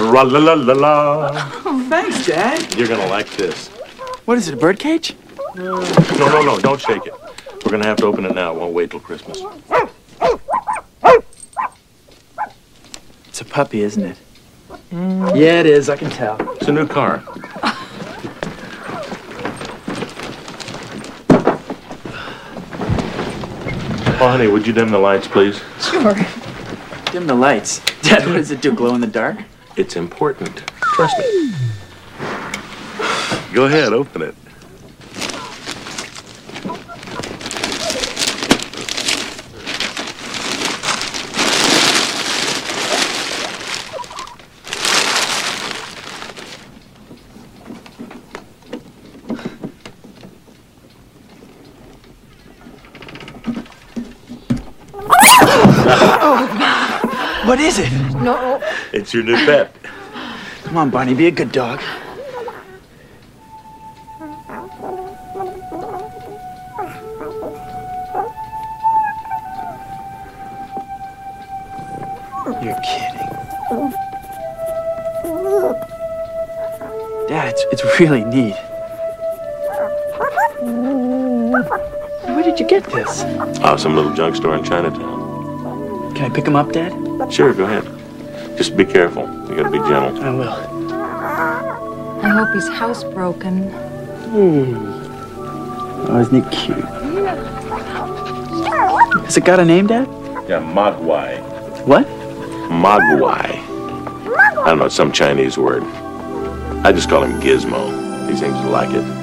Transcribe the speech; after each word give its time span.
Tra 0.00 0.22
la 0.22 0.38
la 0.38 0.54
la 0.54 0.72
la. 0.72 1.30
Oh, 1.66 1.86
thanks, 1.90 2.26
Dad. 2.26 2.74
You're 2.74 2.88
gonna 2.88 3.06
like 3.08 3.28
this. 3.36 3.68
What 4.24 4.38
is 4.38 4.48
it, 4.48 4.54
a 4.54 4.56
birdcage? 4.56 5.14
No, 5.54 5.78
no, 6.16 6.40
no, 6.40 6.58
don't 6.58 6.80
shake 6.80 7.04
it. 7.04 7.12
We're 7.62 7.70
gonna 7.70 7.84
have 7.84 7.98
to 7.98 8.06
open 8.06 8.24
it 8.24 8.34
now. 8.34 8.50
It 8.54 8.58
won't 8.58 8.72
wait 8.72 8.90
till 8.90 9.00
Christmas. 9.00 9.42
It's 13.28 13.42
a 13.42 13.44
puppy, 13.44 13.82
isn't 13.82 14.02
it? 14.02 14.16
Mm. 14.90 15.38
Yeah, 15.38 15.60
it 15.60 15.66
is. 15.66 15.90
I 15.90 15.96
can 15.96 16.08
tell. 16.08 16.38
It's 16.54 16.68
a 16.68 16.72
new 16.72 16.86
car. 16.86 17.22
Oh, 24.22 24.28
honey, 24.30 24.46
would 24.46 24.66
you 24.66 24.72
dim 24.72 24.90
the 24.90 24.98
lights, 24.98 25.28
please? 25.28 25.60
Sure. 25.78 26.14
Dim 27.12 27.26
the 27.26 27.34
lights. 27.34 27.80
Dad, 28.00 28.26
what 28.26 28.36
does 28.36 28.50
it 28.50 28.62
do? 28.62 28.72
Glow 28.72 28.94
in 28.94 29.02
the 29.02 29.06
dark? 29.06 29.36
It's 29.80 29.96
important. 29.96 30.62
Trust 30.94 31.18
me. 31.18 31.54
Go 33.54 33.64
ahead, 33.64 33.94
open 33.94 34.20
it. 34.20 34.34
What 57.46 57.58
is 57.58 57.78
it? 57.78 57.90
No. 58.20 58.62
It's 58.92 59.14
your 59.14 59.24
new 59.24 59.34
pet. 59.46 59.79
Come 60.70 60.78
on, 60.78 60.90
Bonnie, 60.90 61.14
be 61.14 61.26
a 61.26 61.32
good 61.32 61.50
dog. 61.50 61.80
You're 72.62 72.78
kidding. 72.84 73.90
Dad, 77.26 77.48
it's, 77.48 77.64
it's 77.72 77.98
really 77.98 78.22
neat. 78.22 78.54
Where 82.26 82.44
did 82.44 82.60
you 82.60 82.68
get 82.68 82.84
this? 82.84 83.24
Oh, 83.64 83.76
some 83.76 83.96
little 83.96 84.14
junk 84.14 84.36
store 84.36 84.54
in 84.54 84.62
Chinatown. 84.62 86.14
Can 86.14 86.30
I 86.30 86.32
pick 86.32 86.46
him 86.46 86.54
up, 86.54 86.70
Dad? 86.70 86.92
Sure, 87.32 87.52
go 87.52 87.64
ahead. 87.64 87.99
Just 88.60 88.76
be 88.76 88.84
careful. 88.84 89.22
You 89.48 89.56
gotta 89.56 89.70
be 89.70 89.78
gentle. 89.78 90.22
I 90.22 90.30
will. 90.34 90.50
I 92.22 92.28
hope 92.28 92.52
he's 92.52 92.68
housebroken. 92.68 93.72
Oh, 94.34 94.64
hmm. 96.04 96.16
isn't 96.18 96.44
he 96.44 96.50
cute? 96.54 96.84
Has 99.24 99.38
it 99.38 99.46
got 99.46 99.60
a 99.60 99.64
name, 99.64 99.86
Dad? 99.86 100.06
Yeah, 100.46 100.60
Mogwai. 100.60 101.40
What? 101.86 102.06
Mogwai. 102.68 103.48
I 103.48 104.64
don't 104.66 104.78
know, 104.78 104.84
it's 104.84 104.94
some 104.94 105.10
Chinese 105.10 105.56
word. 105.56 105.82
I 106.84 106.92
just 106.92 107.08
call 107.08 107.22
him 107.22 107.40
Gizmo. 107.40 108.28
He 108.28 108.36
seems 108.36 108.60
to 108.60 108.68
like 108.68 108.90
it. 108.90 109.19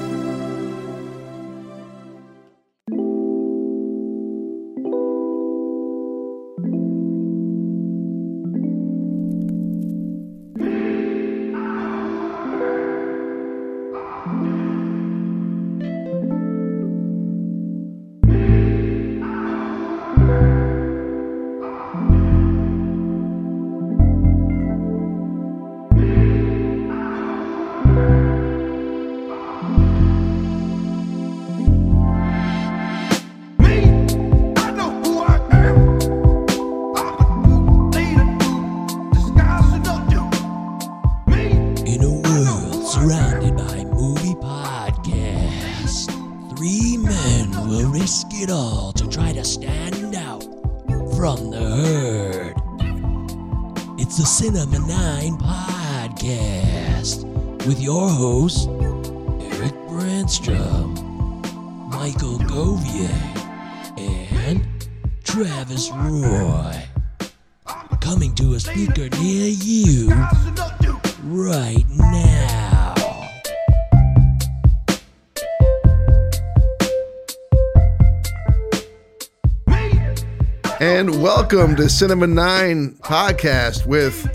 Welcome 81.50 81.78
to 81.78 81.90
Cinema 81.90 82.28
9 82.28 82.98
podcast 83.04 83.86
with 83.86 84.28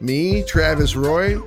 me, 0.00 0.42
Travis 0.42 0.96
Roy, 0.96 1.40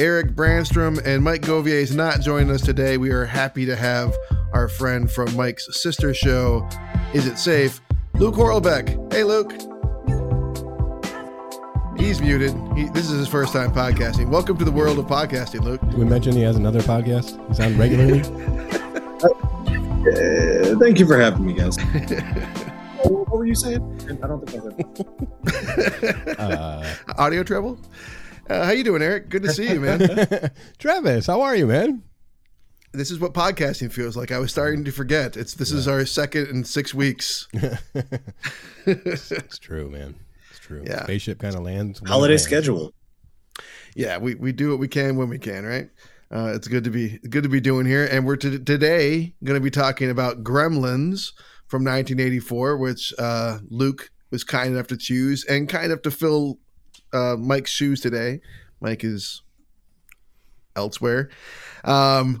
Eric 0.00 0.34
Branstrom, 0.34 1.00
and 1.06 1.22
Mike 1.22 1.42
Govier 1.42 1.80
is 1.80 1.94
not 1.94 2.22
joining 2.22 2.50
us 2.50 2.60
today. 2.62 2.98
We 2.98 3.10
are 3.10 3.24
happy 3.24 3.66
to 3.66 3.76
have 3.76 4.16
our 4.52 4.66
friend 4.66 5.08
from 5.08 5.32
Mike's 5.36 5.80
sister 5.80 6.12
show, 6.12 6.68
Is 7.14 7.28
It 7.28 7.38
Safe, 7.38 7.80
Luke 8.14 8.34
Horlbeck. 8.34 9.12
Hey, 9.12 9.22
Luke. 9.22 9.52
He's 11.96 12.20
muted. 12.20 12.52
He, 12.76 12.88
this 12.88 13.08
is 13.08 13.16
his 13.16 13.28
first 13.28 13.52
time 13.52 13.72
podcasting. 13.72 14.28
Welcome 14.28 14.56
to 14.58 14.64
the 14.64 14.72
world 14.72 14.98
of 14.98 15.06
podcasting, 15.06 15.62
Luke. 15.62 15.80
Did 15.82 15.94
we 15.94 16.04
mention 16.04 16.32
he 16.32 16.42
has 16.42 16.56
another 16.56 16.80
podcast? 16.80 17.38
He's 17.46 17.60
on 17.60 17.78
regularly. 17.78 18.24
Uh, 19.98 20.78
thank 20.78 20.98
you 20.98 21.06
for 21.06 21.18
having 21.18 21.44
me, 21.44 21.52
guys. 21.52 21.76
what 23.04 23.30
were 23.30 23.46
you 23.46 23.54
saying? 23.54 24.20
I 24.22 24.26
don't 24.26 24.48
think 24.48 24.62
I 24.62 24.66
heard. 24.66 26.38
Uh, 26.38 26.94
Audio 27.18 27.42
trouble? 27.42 27.78
Uh, 28.48 28.64
how 28.64 28.70
you 28.70 28.84
doing, 28.84 29.02
Eric? 29.02 29.28
Good 29.28 29.42
to 29.42 29.52
see 29.52 29.70
you, 29.72 29.80
man. 29.80 30.50
Travis, 30.78 31.26
how 31.26 31.40
are 31.40 31.56
you, 31.56 31.66
man? 31.66 32.02
this 32.92 33.10
is 33.10 33.20
what 33.20 33.34
podcasting 33.34 33.92
feels 33.92 34.16
like. 34.16 34.32
I 34.32 34.38
was 34.38 34.50
starting 34.50 34.84
to 34.84 34.90
forget. 34.90 35.36
It's 35.36 35.54
this 35.54 35.70
is 35.72 35.86
our 35.86 36.06
second 36.06 36.48
in 36.48 36.64
six 36.64 36.94
weeks. 36.94 37.46
It's 38.86 39.58
true, 39.58 39.90
man. 39.90 40.14
It's 40.50 40.60
true. 40.60 40.82
Yeah. 40.86 41.02
Spaceship 41.02 41.38
kind 41.38 41.54
of 41.54 41.62
lands. 41.62 42.00
Holiday 42.06 42.32
lands. 42.32 42.44
schedule. 42.44 42.94
yeah, 43.94 44.16
we, 44.16 44.34
we 44.36 44.52
do 44.52 44.70
what 44.70 44.78
we 44.78 44.88
can 44.88 45.16
when 45.16 45.28
we 45.28 45.38
can, 45.38 45.66
right? 45.66 45.90
Uh, 46.30 46.52
it's 46.54 46.68
good 46.68 46.84
to 46.84 46.90
be 46.90 47.18
good 47.30 47.42
to 47.42 47.48
be 47.48 47.60
doing 47.60 47.86
here, 47.86 48.06
and 48.06 48.26
we're 48.26 48.36
to, 48.36 48.58
today 48.58 49.34
going 49.44 49.58
to 49.58 49.62
be 49.62 49.70
talking 49.70 50.10
about 50.10 50.42
Gremlins 50.42 51.32
from 51.68 51.84
1984, 51.84 52.76
which 52.78 53.14
uh, 53.18 53.58
Luke 53.68 54.10
was 54.30 54.42
kind 54.44 54.74
enough 54.74 54.88
to 54.88 54.96
choose 54.96 55.44
and 55.44 55.68
kind 55.68 55.86
enough 55.86 56.02
to 56.02 56.10
fill 56.10 56.58
uh, 57.12 57.36
Mike's 57.38 57.70
shoes 57.70 58.00
today. 58.00 58.40
Mike 58.80 59.04
is 59.04 59.42
elsewhere. 60.76 61.30
Um, 61.84 62.38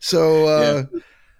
so, 0.00 0.46
uh, 0.46 0.84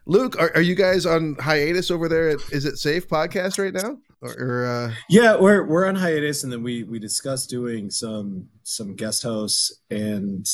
Luke, 0.06 0.40
are, 0.40 0.52
are 0.54 0.60
you 0.60 0.74
guys 0.74 1.06
on 1.06 1.36
hiatus 1.36 1.90
over 1.90 2.08
there 2.08 2.30
at 2.30 2.38
Is 2.52 2.64
It 2.64 2.78
Safe 2.78 3.08
podcast 3.08 3.58
right 3.58 3.74
now? 3.74 3.98
Or, 4.20 4.32
or 4.38 4.66
uh, 4.66 4.94
Yeah, 5.10 5.36
we're 5.36 5.66
we're 5.66 5.86
on 5.86 5.94
hiatus, 5.96 6.42
and 6.42 6.52
then 6.52 6.62
we 6.62 6.84
we 6.84 6.98
discussed 6.98 7.50
doing 7.50 7.90
some 7.90 8.48
some 8.62 8.94
guest 8.94 9.22
hosts, 9.22 9.80
and 9.90 10.46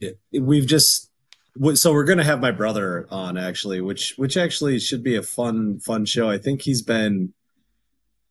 it, 0.00 0.18
we've 0.32 0.66
just 0.66 1.11
so 1.74 1.92
we're 1.92 2.04
gonna 2.04 2.24
have 2.24 2.40
my 2.40 2.50
brother 2.50 3.06
on 3.10 3.36
actually, 3.36 3.80
which 3.80 4.14
which 4.16 4.36
actually 4.36 4.78
should 4.78 5.02
be 5.02 5.16
a 5.16 5.22
fun 5.22 5.80
fun 5.80 6.04
show. 6.04 6.28
I 6.28 6.38
think 6.38 6.62
he's 6.62 6.82
been. 6.82 7.32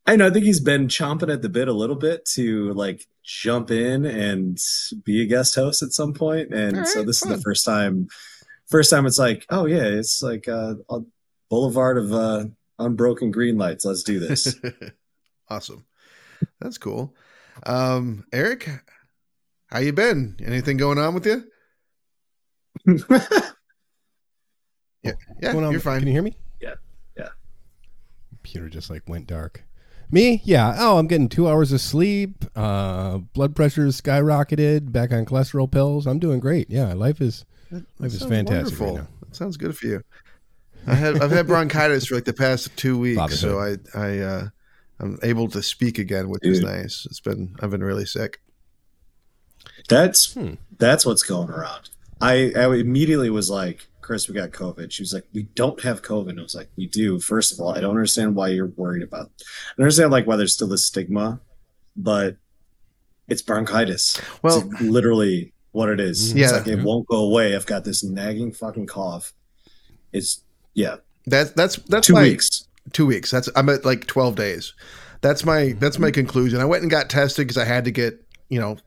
I 0.08 0.16
know. 0.16 0.28
I 0.28 0.30
think 0.32 0.46
he's 0.46 0.60
been 0.60 0.88
chomping 0.88 1.32
at 1.32 1.44
the 1.44 1.50
bit 1.50 1.68
a 1.68 1.74
little 1.74 1.96
bit 1.96 2.26
to 2.34 2.74
like 2.74 3.06
jump 3.24 3.70
in 3.70 4.06
and 4.06 4.58
be 5.04 5.22
a 5.22 5.28
guest 5.28 5.54
host 5.56 5.84
at 5.84 5.92
some 5.92 6.14
point, 6.14 6.54
and 6.54 6.80
All 6.80 6.86
so 6.86 7.00
right, 7.00 7.06
this 7.06 7.22
is 7.22 7.30
the 7.30 7.42
first 7.42 7.66
time. 7.66 8.08
First 8.68 8.90
time 8.90 9.06
it's 9.06 9.20
like, 9.20 9.46
oh 9.50 9.66
yeah, 9.66 9.84
it's 9.84 10.24
like 10.24 10.48
uh, 10.48 10.76
a 10.90 11.02
boulevard 11.50 11.98
of 11.98 12.14
uh, 12.14 12.46
unbroken 12.80 13.30
green 13.32 13.58
lights. 13.58 13.86
Let's 13.86 14.04
do 14.04 14.20
this. 14.20 14.56
awesome. 15.50 15.86
That's 16.60 16.78
cool. 16.78 17.14
Um, 17.64 18.26
Eric, 18.32 18.70
how 19.68 19.80
you 19.80 19.94
been? 19.94 20.38
Anything 20.44 20.78
going 20.78 20.98
on 20.98 21.14
with 21.14 21.26
you? 21.26 21.44
Yeah, 25.04 25.14
yeah, 25.42 25.52
Going 25.54 25.66
on- 25.66 25.72
you're 25.72 25.82
fine. 25.82 26.00
Can 26.00 26.08
you 26.08 26.14
hear 26.14 26.22
me? 26.22 26.36
Yeah, 26.62 26.76
yeah. 27.18 27.30
Computer 28.30 28.70
just 28.70 28.90
like 28.92 29.02
went 29.10 29.26
dark. 29.26 29.64
Me? 30.12 30.42
Yeah. 30.44 30.76
Oh, 30.78 30.98
I'm 31.00 31.08
getting 31.08 31.28
two 31.30 31.48
hours 31.50 31.72
of 31.72 31.82
sleep. 31.82 32.46
Uh, 32.56 33.18
blood 33.20 33.56
pressure 33.56 33.86
is 33.86 34.00
skyrocketed. 34.00 34.92
Back 34.92 35.12
on 35.12 35.26
cholesterol 35.26 35.72
pills. 35.72 36.06
I'm 36.06 36.20
doing 36.20 36.40
great. 36.40 36.70
Yeah, 36.70 36.94
life 36.94 37.20
is 37.22 37.46
That 37.72 37.84
life 37.98 38.12
is 38.14 38.20
sounds 38.20 38.30
fantastic 38.32 38.80
right 38.80 38.94
now. 38.96 39.08
That 39.22 39.36
sounds 39.36 39.58
good 39.58 39.76
for 39.76 39.88
you. 39.88 40.04
I 40.86 40.94
had 40.96 41.22
I've 41.22 41.32
had 41.32 41.48
bronchitis 41.48 42.06
for 42.08 42.16
like 42.16 42.26
the 42.26 42.34
past 42.34 42.76
two 42.76 43.00
weeks, 43.00 43.40
so 43.40 43.60
I 43.60 43.78
I 44.00 44.20
uh, 44.20 44.48
I'm 45.00 45.18
able 45.24 45.48
to 45.50 45.64
speak 45.64 45.98
again, 45.98 46.30
which 46.30 46.46
is 46.46 46.60
nice. 46.62 47.08
It's 47.10 47.20
been 47.22 47.56
I've 47.62 47.72
been 47.72 47.84
really 47.84 48.06
sick. 48.06 48.42
That's 49.90 50.34
Hmm. 50.34 50.56
that's 50.78 51.06
what's 51.06 51.24
going 51.24 51.50
around. 51.50 51.90
I, 52.22 52.52
I 52.56 52.74
immediately 52.76 53.30
was 53.30 53.50
like, 53.50 53.88
Chris, 54.02 54.28
we 54.28 54.34
got 54.36 54.52
COVID. 54.52 54.92
She 54.92 55.04
was 55.04 55.14
like, 55.14 55.26
we 55.34 55.44
don't 55.56 55.82
have 55.82 56.02
COVID. 56.02 56.38
I 56.38 56.42
was 56.42 56.56
like, 56.56 56.70
we 56.76 56.88
do. 56.88 57.20
First 57.20 57.54
of 57.54 57.60
all, 57.60 57.76
I 57.76 57.82
don't 57.82 57.92
understand 57.92 58.36
why 58.36 58.50
you're 58.50 58.68
worried 58.68 59.04
about. 59.04 59.32
I 59.78 59.82
understand 59.82 60.12
like 60.12 60.28
why 60.28 60.36
there's 60.36 60.54
still 60.54 60.68
this 60.68 60.86
stigma, 60.86 61.40
but 61.96 62.38
it's 63.28 63.42
bronchitis. 63.42 64.20
Well- 64.42 64.70
it's 64.70 64.82
literally 64.82 65.54
what 65.72 65.90
it 65.90 66.00
is. 66.00 66.30
Mm-hmm. 66.30 66.38
Yeah. 66.38 66.44
It's 66.44 66.54
like 66.54 66.68
it 66.68 66.84
won't 66.84 67.08
go 67.08 67.18
away. 67.18 67.56
I've 67.56 67.66
got 67.66 67.84
this 67.84 68.04
nagging 68.04 68.52
fucking 68.52 68.88
cough. 68.88 69.34
It's 70.12 70.44
yeah, 70.74 70.98
That's 71.26 71.52
that's 71.52 71.78
that's 71.78 72.08
two 72.08 72.14
my 72.14 72.24
weeks. 72.24 72.68
two 72.94 73.06
weeks. 73.06 73.32
That's 73.32 73.50
I'm 73.56 73.70
at 73.70 73.86
like 73.86 74.08
twelve 74.08 74.36
days. 74.36 74.74
That's 75.22 75.46
my 75.46 75.62
mm-hmm. 75.62 75.80
that's 75.80 76.00
my 76.00 76.12
conclusion. 76.12 76.60
I 76.60 76.66
went 76.66 76.82
and 76.82 76.92
got 76.92 77.10
tested 77.10 77.48
because 77.48 77.58
I 77.58 77.66
had 77.66 77.86
to 77.86 77.92
get 77.92 78.22
you 78.50 78.60
know 78.60 78.78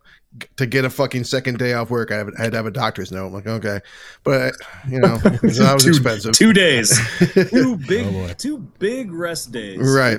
to 0.57 0.67
get 0.67 0.85
a 0.85 0.91
fucking 0.91 1.25
second 1.25 1.59
day 1.59 1.75
off 1.75 1.91
work. 1.91 2.11
I, 2.11 2.17
have, 2.17 2.31
I 2.39 2.43
had 2.43 2.51
to 2.53 2.57
have 2.57 2.67
a 2.67 2.71
doctor's 2.71 3.13
note. 3.13 3.29
I'm 3.29 3.33
like 3.33 3.47
okay, 3.47 3.81
but 4.25 4.55
you 4.89 4.99
know 5.01 5.17
that 5.19 5.43
was 5.43 5.85
two, 5.85 5.91
expensive. 5.91 6.33
Two 6.33 6.53
days. 6.53 6.91
two 7.51 7.77
big 7.77 8.07
Oh, 8.07 8.11
boy. 8.13 8.35
two 8.37 8.59
big 8.79 9.13
rest 9.13 9.53
days. 9.53 9.79
Right. 9.81 10.19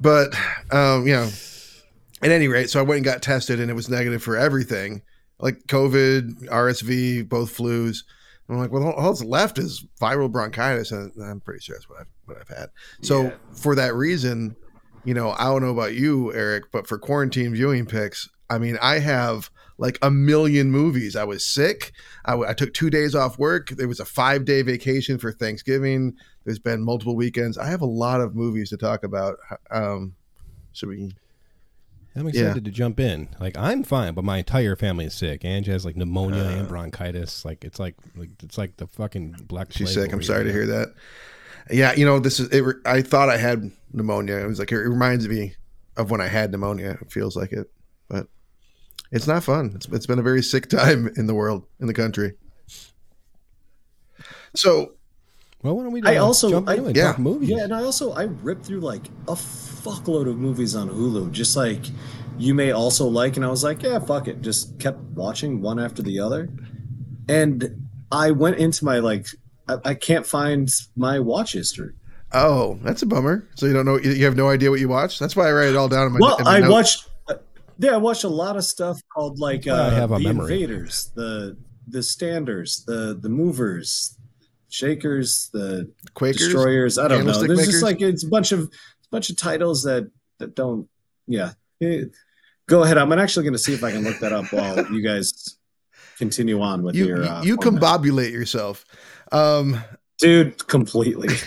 but 0.00 0.34
um, 0.70 1.06
you 1.06 1.14
know, 1.14 1.28
at 2.22 2.30
any 2.30 2.48
rate, 2.48 2.70
so 2.70 2.78
I 2.80 2.82
went 2.82 2.98
and 2.98 3.04
got 3.04 3.22
tested, 3.22 3.58
and 3.60 3.70
it 3.70 3.74
was 3.74 3.88
negative 3.88 4.22
for 4.22 4.36
everything, 4.36 5.02
like 5.40 5.66
COVID, 5.66 6.46
RSV, 6.48 7.28
both 7.28 7.56
flus. 7.56 8.04
I'm 8.48 8.58
like, 8.58 8.70
well, 8.70 8.90
all 8.92 9.08
that's 9.10 9.24
left 9.24 9.58
is 9.58 9.84
viral 10.00 10.30
bronchitis, 10.30 10.92
and 10.92 11.10
I'm 11.22 11.40
pretty 11.40 11.60
sure 11.60 11.74
that's 11.76 11.88
what 11.88 12.00
I've 12.00 12.06
what 12.26 12.36
I've 12.38 12.56
had. 12.56 12.68
So 13.00 13.22
Yeah. 13.24 13.30
for 13.54 13.74
that 13.76 13.94
reason, 13.94 14.54
you 15.04 15.14
know, 15.14 15.30
I 15.30 15.44
don't 15.44 15.62
know 15.62 15.70
about 15.70 15.94
you, 15.94 16.32
Eric, 16.34 16.64
but 16.70 16.86
for 16.86 16.98
quarantine 16.98 17.54
viewing 17.54 17.86
picks, 17.86 18.28
I 18.52 18.58
mean, 18.58 18.78
I 18.82 18.98
have 18.98 19.50
like 19.78 19.98
a 20.02 20.10
million 20.10 20.70
movies. 20.70 21.16
I 21.16 21.24
was 21.24 21.44
sick. 21.44 21.92
I 22.24 22.52
took 22.54 22.74
two 22.74 22.90
days 22.90 23.14
off 23.14 23.38
work. 23.38 23.70
There 23.70 23.88
was 23.88 24.00
a 24.00 24.04
five 24.04 24.44
day 24.44 24.62
vacation 24.62 25.18
for 25.18 25.32
Thanksgiving. 25.32 26.14
There's 26.44 26.58
been 26.58 26.82
multiple 26.84 27.16
weekends. 27.16 27.56
I 27.58 27.66
have 27.66 27.80
a 27.80 27.86
lot 27.86 28.20
of 28.20 28.34
movies 28.34 28.70
to 28.70 28.76
talk 28.76 29.04
about. 29.04 29.38
Um, 29.70 30.14
should 30.72 30.88
we? 30.88 31.14
I'm 32.14 32.24
Yeah. 32.28 32.42
excited 32.42 32.64
to 32.66 32.70
jump 32.70 33.00
in. 33.00 33.28
Like 33.40 33.56
I'm 33.56 33.82
fine, 33.82 34.12
but 34.12 34.22
my 34.24 34.38
entire 34.38 34.76
family 34.76 35.06
is 35.06 35.14
sick. 35.14 35.44
Angie 35.44 35.70
has 35.72 35.84
like 35.86 35.96
pneumonia 35.96 36.42
and 36.44 36.68
bronchitis. 36.68 37.44
Like 37.44 37.64
it's 37.64 37.80
like, 37.80 37.94
like 38.16 38.30
it's 38.42 38.58
like 38.58 38.76
the 38.76 38.86
fucking 38.86 39.36
black. 39.48 39.72
She's 39.72 39.94
sick. 39.94 40.12
I'm 40.12 40.22
sorry 40.22 40.44
to 40.44 40.52
hear 40.52 40.66
that. 40.66 40.94
Yeah, 41.70 41.94
you 41.94 42.04
know, 42.04 42.18
this 42.18 42.38
is. 42.38 42.48
It, 42.50 42.64
I 42.84 43.00
thought 43.02 43.30
I 43.30 43.38
had 43.38 43.70
pneumonia. 43.92 44.36
It 44.36 44.46
was 44.46 44.58
like 44.58 44.72
it 44.72 44.78
reminds 44.78 45.26
me 45.26 45.54
of 45.96 46.10
when 46.10 46.20
I 46.20 46.26
had 46.26 46.50
pneumonia. 46.50 46.98
It 47.00 47.10
feels 47.10 47.34
like 47.36 47.52
it, 47.52 47.70
but 48.08 48.26
it's 49.12 49.26
not 49.28 49.44
fun. 49.44 49.72
It's, 49.76 49.86
it's 49.88 50.06
been 50.06 50.18
a 50.18 50.22
very 50.22 50.42
sick 50.42 50.68
time 50.68 51.08
in 51.16 51.26
the 51.26 51.34
world, 51.34 51.64
in 51.80 51.86
the 51.86 51.94
country. 51.94 52.32
So 54.54 54.92
Well, 55.62 55.76
why 55.76 55.82
don't 55.84 55.92
we? 55.92 56.02
I 56.02 56.16
also- 56.16 56.50
jump 56.50 56.68
I- 56.68 56.72
into 56.74 56.84
it 56.84 56.88
and 56.88 56.96
yeah. 56.96 57.14
movies. 57.18 57.48
Yeah, 57.48 57.64
and 57.64 57.72
I 57.74 57.82
also 57.84 58.12
I 58.12 58.24
ripped 58.24 58.64
through 58.66 58.80
like 58.80 59.06
a 59.28 59.32
fuckload 59.34 60.28
of 60.28 60.36
movies 60.38 60.74
on 60.74 60.88
Hulu, 60.90 61.30
just 61.32 61.56
like 61.56 61.80
you 62.38 62.54
may 62.54 62.72
also 62.72 63.06
like, 63.06 63.36
and 63.36 63.44
I 63.44 63.48
was 63.48 63.62
like, 63.62 63.82
yeah, 63.82 63.98
fuck 63.98 64.26
it, 64.28 64.40
just 64.42 64.78
kept 64.78 64.98
watching 65.14 65.60
one 65.60 65.78
after 65.78 66.02
the 66.02 66.18
other, 66.18 66.48
and 67.28 67.86
I 68.10 68.30
went 68.32 68.56
into 68.58 68.84
my 68.84 68.98
like 68.98 69.26
I, 69.68 69.76
I 69.84 69.94
can't 69.94 70.26
find 70.26 70.68
my 70.96 71.18
watch 71.20 71.52
history. 71.52 71.92
Oh, 72.32 72.78
that's 72.82 73.02
a 73.02 73.06
bummer. 73.06 73.46
So 73.56 73.66
you 73.66 73.72
don't 73.74 73.84
know, 73.84 73.98
you 73.98 74.24
have 74.24 74.36
no 74.36 74.48
idea 74.48 74.70
what 74.70 74.80
you 74.80 74.88
watched. 74.88 75.20
That's 75.20 75.36
why 75.36 75.48
I 75.48 75.52
write 75.52 75.68
it 75.68 75.76
all 75.76 75.88
down 75.88 76.06
in 76.08 76.12
my. 76.14 76.18
Well, 76.20 76.36
in 76.38 76.44
my 76.44 76.56
I 76.56 76.60
notes. 76.60 76.70
watched. 76.72 77.08
Uh, 77.82 77.86
Yeah, 77.86 77.94
I 77.94 77.96
watched 77.98 78.24
a 78.24 78.28
lot 78.28 78.56
of 78.56 78.64
stuff 78.64 79.00
called 79.12 79.38
like 79.38 79.64
That's 79.64 79.78
why 79.78 79.84
I 79.84 79.88
uh, 79.88 79.90
have 79.90 80.12
a 80.12 80.18
the 80.18 80.24
memory. 80.24 80.54
Invaders, 80.62 81.10
the 81.14 81.56
the 81.88 82.02
Standers, 82.02 82.84
the 82.86 83.18
the 83.20 83.28
Movers, 83.28 84.16
Shakers, 84.68 85.50
the 85.52 85.90
Quakers. 86.14 86.42
destroyers. 86.42 86.98
I 86.98 87.08
don't 87.08 87.26
know. 87.26 87.32
There's 87.32 87.58
makers? 87.58 87.66
just 87.72 87.82
like 87.82 88.00
it's 88.00 88.24
a 88.24 88.28
bunch 88.28 88.52
of 88.52 88.60
a 88.60 88.68
bunch 89.10 89.30
of 89.30 89.36
titles 89.36 89.82
that 89.84 90.10
that 90.38 90.54
don't. 90.54 90.88
Yeah, 91.26 91.52
Eh, 91.80 92.04
go 92.66 92.82
ahead. 92.82 92.98
I'm 92.98 93.12
actually 93.12 93.44
going 93.44 93.52
to 93.52 93.58
see 93.58 93.74
if 93.74 93.84
I 93.84 93.92
can 93.92 94.02
look 94.02 94.18
that 94.20 94.32
up 94.32 94.52
while 94.52 94.76
you 94.92 95.02
guys 95.02 95.56
continue 96.18 96.60
on 96.60 96.82
with 96.82 96.94
You 96.94 97.06
your. 97.06 97.22
you, 97.24 97.28
Uh, 97.30 97.42
you 97.42 97.56
format. 97.62 97.82
combobulate 97.82 98.32
yourself. 98.32 98.84
Um, 99.30 99.80
dude, 100.22 100.66
completely. 100.68 101.28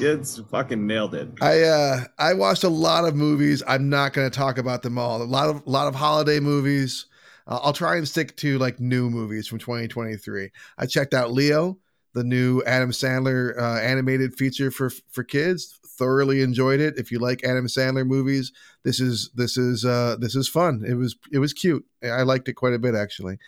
it's 0.00 0.38
fucking 0.50 0.86
nailed 0.86 1.14
it. 1.14 1.28
I 1.40 1.62
uh 1.62 2.04
I 2.18 2.34
watched 2.34 2.64
a 2.64 2.68
lot 2.68 3.04
of 3.04 3.14
movies. 3.14 3.62
I'm 3.66 3.88
not 3.88 4.12
going 4.12 4.30
to 4.30 4.36
talk 4.36 4.58
about 4.58 4.82
them 4.82 4.96
all. 4.98 5.20
A 5.20 5.24
lot 5.24 5.48
of 5.48 5.66
lot 5.66 5.88
of 5.88 5.94
holiday 5.94 6.40
movies. 6.40 7.06
Uh, 7.46 7.58
I'll 7.62 7.72
try 7.72 7.96
and 7.96 8.06
stick 8.06 8.36
to 8.38 8.58
like 8.58 8.78
new 8.78 9.10
movies 9.10 9.48
from 9.48 9.58
2023. 9.58 10.50
I 10.78 10.86
checked 10.86 11.14
out 11.14 11.32
Leo, 11.32 11.78
the 12.14 12.24
new 12.24 12.62
Adam 12.64 12.90
Sandler 12.90 13.58
uh, 13.58 13.80
animated 13.80 14.34
feature 14.34 14.70
for 14.70 14.90
for 15.10 15.24
kids. 15.24 15.78
Thoroughly 15.84 16.42
enjoyed 16.42 16.78
it. 16.78 16.96
If 16.96 17.10
you 17.10 17.18
like 17.18 17.42
Adam 17.42 17.66
Sandler 17.66 18.06
movies, 18.06 18.52
this 18.84 19.00
is 19.00 19.30
this 19.34 19.56
is 19.56 19.84
uh 19.84 20.16
this 20.20 20.36
is 20.36 20.48
fun. 20.48 20.84
It 20.86 20.94
was 20.94 21.16
it 21.32 21.38
was 21.40 21.52
cute. 21.52 21.84
I 22.04 22.22
liked 22.22 22.48
it 22.48 22.54
quite 22.54 22.74
a 22.74 22.78
bit 22.78 22.94
actually. 22.94 23.38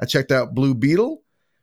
I 0.00 0.06
checked 0.06 0.32
out 0.32 0.54
Blue 0.54 0.74
Beetle, 0.74 1.22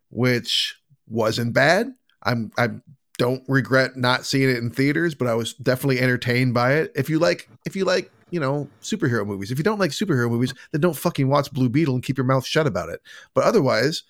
which 0.10 0.76
wasn't 1.08 1.54
bad. 1.54 1.94
I'm 2.24 2.52
I 2.58 2.70
don't 3.18 3.44
regret 3.48 3.96
not 3.96 4.26
seeing 4.26 4.50
it 4.50 4.58
in 4.58 4.70
theaters, 4.70 5.16
but 5.16 5.28
I 5.28 5.36
was 5.36 5.54
definitely 5.54 6.00
entertained 6.00 6.54
by 6.54 6.74
it. 6.74 6.92
If 6.96 7.10
you 7.10 7.20
like 7.20 7.50
if 7.66 7.76
you 7.76 7.86
like, 7.86 8.12
you 8.32 8.40
know, 8.40 8.70
superhero 8.82 9.26
movies. 9.26 9.52
If 9.52 9.58
you 9.58 9.64
don't 9.64 9.80
like 9.80 9.92
superhero 9.92 10.30
movies, 10.30 10.54
then 10.72 10.82
don't 10.82 10.98
fucking 10.98 11.28
watch 11.30 11.52
Blue 11.52 11.70
Beetle 11.70 11.96
and 11.96 12.04
keep 12.04 12.18
your 12.18 12.26
mouth 12.26 12.46
shut 12.46 12.68
about 12.68 12.90
it. 12.90 13.02
But 13.34 13.46
otherwise, 13.46 14.04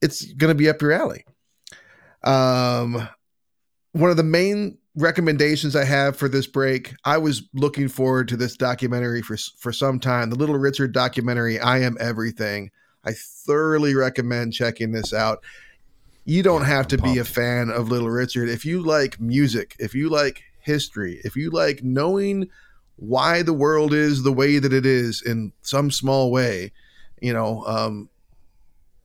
it's 0.00 0.32
going 0.32 0.50
to 0.50 0.54
be 0.54 0.68
up 0.68 0.80
your 0.80 0.92
alley. 0.92 1.24
Um 2.22 3.08
one 3.92 4.10
of 4.10 4.16
the 4.16 4.22
main 4.22 4.78
recommendations 4.96 5.74
I 5.74 5.84
have 5.84 6.16
for 6.16 6.28
this 6.28 6.46
break, 6.46 6.94
I 7.04 7.18
was 7.18 7.42
looking 7.54 7.88
forward 7.88 8.28
to 8.28 8.36
this 8.36 8.56
documentary 8.56 9.22
for 9.22 9.36
for 9.58 9.72
some 9.72 9.98
time. 9.98 10.30
The 10.30 10.36
Little 10.36 10.58
Richard 10.58 10.92
documentary, 10.92 11.58
I 11.58 11.78
Am 11.78 11.96
Everything. 12.00 12.70
I 13.04 13.12
thoroughly 13.12 13.94
recommend 13.94 14.52
checking 14.52 14.92
this 14.92 15.12
out. 15.12 15.42
You 16.24 16.42
don't 16.42 16.64
have 16.64 16.86
to 16.88 16.98
be 16.98 17.18
a 17.18 17.24
fan 17.24 17.70
of 17.70 17.88
Little 17.88 18.10
Richard. 18.10 18.48
If 18.48 18.64
you 18.64 18.82
like 18.82 19.20
music, 19.20 19.74
if 19.78 19.94
you 19.94 20.08
like 20.08 20.42
history, 20.60 21.20
if 21.24 21.34
you 21.34 21.50
like 21.50 21.82
knowing 21.82 22.48
why 22.96 23.42
the 23.42 23.54
world 23.54 23.94
is 23.94 24.22
the 24.22 24.32
way 24.32 24.58
that 24.58 24.72
it 24.72 24.84
is 24.84 25.22
in 25.22 25.52
some 25.62 25.90
small 25.90 26.30
way, 26.30 26.72
you 27.20 27.32
know, 27.32 27.64
um, 27.64 28.08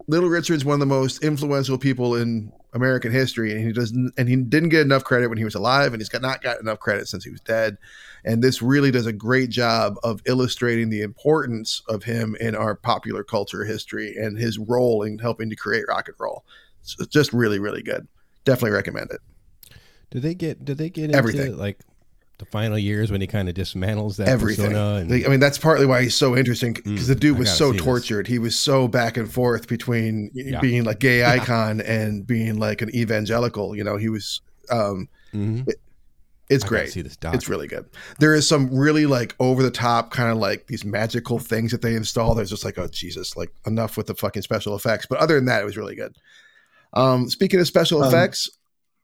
Little 0.08 0.30
Richard's 0.30 0.66
one 0.66 0.76
of 0.76 0.80
the 0.82 0.86
most 0.86 1.24
influential 1.24 1.78
people 1.78 2.16
in 2.16 2.52
American 2.74 3.12
history, 3.12 3.52
and 3.52 3.66
he 3.66 3.72
doesn't, 3.72 4.14
and 4.18 4.28
he 4.28 4.36
didn't 4.36 4.70
get 4.70 4.82
enough 4.82 5.04
credit 5.04 5.30
when 5.30 5.38
he 5.38 5.46
was 5.46 5.56
alive, 5.56 5.94
and 5.94 6.02
he's 6.02 6.10
got 6.10 6.22
not 6.22 6.44
got 6.44 6.60
enough 6.60 6.80
credit 6.80 7.08
since 7.08 7.24
he 7.24 7.32
was 7.32 7.40
dead. 7.40 7.78
And 8.26 8.44
this 8.44 8.62
really 8.62 8.92
does 8.92 9.06
a 9.06 9.14
great 9.14 9.50
job 9.50 9.96
of 10.04 10.22
illustrating 10.26 10.90
the 10.90 11.02
importance 11.02 11.82
of 11.88 12.04
him 12.04 12.36
in 12.40 12.56
our 12.56 12.76
popular 12.76 13.24
culture 13.24 13.64
history 13.64 14.16
and 14.16 14.38
his 14.38 14.60
role 14.60 15.04
in 15.04 15.20
helping 15.20 15.50
to 15.50 15.56
create 15.56 15.86
rock 15.88 16.08
and 16.08 16.18
roll. 16.20 16.44
It's 17.00 17.08
just 17.08 17.34
really, 17.34 17.60
really 17.60 17.82
good. 17.84 18.08
Definitely 18.44 18.72
recommend 18.72 19.12
it. 19.12 19.20
Did 20.12 20.22
they 20.22 20.36
get? 20.36 20.64
Did 20.64 20.78
they 20.78 20.90
get 20.90 21.06
into 21.06 21.18
Everything. 21.18 21.58
like 21.58 21.80
the 22.38 22.46
final 22.46 22.78
years 22.78 23.12
when 23.12 23.22
he 23.22 23.28
kind 23.28 23.48
of 23.48 23.56
dismantles 23.56 24.18
that 24.18 24.28
Everything. 24.28 24.74
And, 24.76 25.12
I 25.26 25.28
mean, 25.30 25.40
that's 25.40 25.58
partly 25.58 25.86
why 25.86 26.04
he's 26.04 26.16
so 26.16 26.36
interesting 26.36 26.74
because 26.74 27.08
the 27.08 27.16
Mm, 27.16 27.20
dude 27.20 27.40
was 27.40 27.50
so 27.50 27.72
see 27.72 27.78
this. 27.78 27.86
tortured. 27.86 28.28
He 28.28 28.40
was 28.40 28.56
so 28.58 28.88
back 28.90 29.16
and 29.18 29.32
forth 29.32 29.68
between 29.70 30.32
Yeah. 30.34 30.60
being 30.60 30.84
like 30.84 31.00
gay 31.00 31.24
icon 31.24 31.80
and 31.82 32.28
being 32.28 32.58
like 32.60 32.82
an 32.82 32.94
evangelical. 32.96 33.76
You 33.76 33.84
know, 33.86 33.98
he 33.98 34.10
was. 34.10 34.42
um 34.70 35.08
Mhm. 35.34 35.68
It's 36.50 36.64
I 36.64 36.68
great. 36.68 36.90
see 36.92 37.02
this. 37.02 37.18
It's 37.34 37.50
really 37.50 37.68
good. 37.68 37.86
There 38.20 38.36
is 38.36 38.48
some 38.48 38.70
really 38.76 39.06
like 39.08 39.34
over 39.40 39.64
the 39.64 39.72
top 39.72 40.12
kind 40.12 40.30
of 40.32 40.38
like 40.38 40.68
these 40.68 40.86
magical 40.86 41.40
things 41.40 41.72
that 41.72 41.82
they 41.82 41.96
install. 41.96 42.36
There's 42.36 42.50
just 42.52 42.64
like, 42.66 42.78
oh 42.78 42.88
Jesus, 42.88 43.36
like 43.38 43.52
enough 43.66 43.98
with 43.98 44.06
the 44.08 44.14
fucking 44.14 44.44
special 44.44 44.76
effects. 44.76 45.06
But 45.10 45.20
other 45.20 45.36
than 45.36 45.46
that, 45.46 45.62
it 45.62 45.66
was 45.66 45.76
really 45.78 45.96
good. 45.96 46.16
Um, 46.96 47.30
speaking 47.30 47.60
of 47.60 47.68
special 47.68 48.04
Um, 48.04 48.08
effects, 48.08 48.50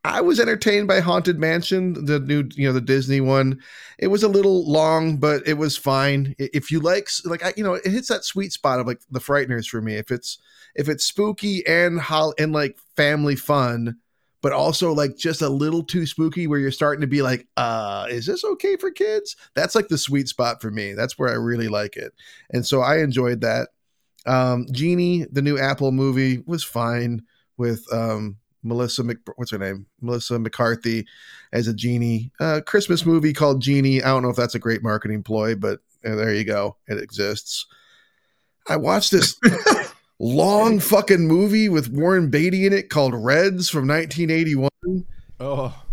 I 0.03 0.21
was 0.21 0.39
entertained 0.39 0.87
by 0.87 0.99
Haunted 0.99 1.37
Mansion, 1.37 1.93
the 2.05 2.19
new, 2.19 2.49
you 2.55 2.65
know, 2.67 2.73
the 2.73 2.81
Disney 2.81 3.21
one. 3.21 3.59
It 3.99 4.07
was 4.07 4.23
a 4.23 4.27
little 4.27 4.69
long, 4.69 5.17
but 5.17 5.47
it 5.47 5.55
was 5.55 5.77
fine. 5.77 6.33
If 6.39 6.71
you 6.71 6.79
like, 6.79 7.07
like, 7.23 7.45
I, 7.45 7.53
you 7.55 7.63
know, 7.63 7.75
it 7.75 7.85
hits 7.85 8.07
that 8.07 8.25
sweet 8.25 8.51
spot 8.51 8.79
of 8.79 8.87
like 8.87 9.01
the 9.11 9.19
Frighteners 9.19 9.67
for 9.67 9.81
me. 9.81 9.95
If 9.95 10.09
it's 10.09 10.39
if 10.73 10.89
it's 10.89 11.03
spooky 11.03 11.65
and 11.67 11.99
hol- 11.99 12.33
and 12.39 12.51
like 12.51 12.79
family 12.95 13.35
fun, 13.35 13.97
but 14.41 14.53
also 14.53 14.91
like 14.91 15.17
just 15.17 15.43
a 15.43 15.49
little 15.49 15.83
too 15.83 16.07
spooky, 16.07 16.47
where 16.47 16.57
you're 16.57 16.71
starting 16.71 17.01
to 17.01 17.07
be 17.07 17.21
like, 17.21 17.45
uh, 17.57 18.07
is 18.09 18.25
this 18.25 18.43
okay 18.43 18.77
for 18.77 18.89
kids? 18.89 19.35
That's 19.53 19.75
like 19.75 19.87
the 19.87 19.99
sweet 19.99 20.27
spot 20.27 20.61
for 20.61 20.71
me. 20.71 20.93
That's 20.93 21.19
where 21.19 21.29
I 21.29 21.33
really 21.33 21.67
like 21.67 21.95
it, 21.95 22.13
and 22.49 22.65
so 22.65 22.81
I 22.81 22.99
enjoyed 22.99 23.41
that. 23.41 23.69
Um, 24.25 24.65
Genie, 24.71 25.25
the 25.31 25.41
new 25.43 25.59
Apple 25.59 25.91
movie, 25.91 26.41
was 26.47 26.63
fine 26.63 27.21
with 27.57 27.85
um 27.93 28.37
Melissa 28.63 29.03
Mc 29.03 29.17
what's 29.35 29.51
her 29.51 29.57
name? 29.57 29.85
Melissa 30.01 30.37
McCarthy 30.39 31.05
as 31.51 31.67
a 31.67 31.73
genie. 31.73 32.31
Uh 32.39 32.61
Christmas 32.65 33.05
movie 33.05 33.33
called 33.33 33.61
Genie. 33.61 34.03
I 34.03 34.07
don't 34.09 34.23
know 34.23 34.29
if 34.29 34.35
that's 34.35 34.55
a 34.55 34.59
great 34.59 34.83
marketing 34.83 35.23
ploy, 35.23 35.55
but 35.55 35.79
uh, 36.05 36.15
there 36.15 36.33
you 36.33 36.43
go. 36.43 36.77
It 36.87 36.97
exists. 36.97 37.65
I 38.67 38.75
watched 38.77 39.11
this 39.11 39.35
long 40.19 40.79
fucking 40.79 41.27
movie 41.27 41.69
with 41.69 41.89
Warren 41.89 42.29
Beatty 42.29 42.65
in 42.65 42.73
it 42.73 42.89
called 42.89 43.13
Reds 43.15 43.69
from 43.69 43.87
1981. 43.87 44.69
Oh, 45.39 45.83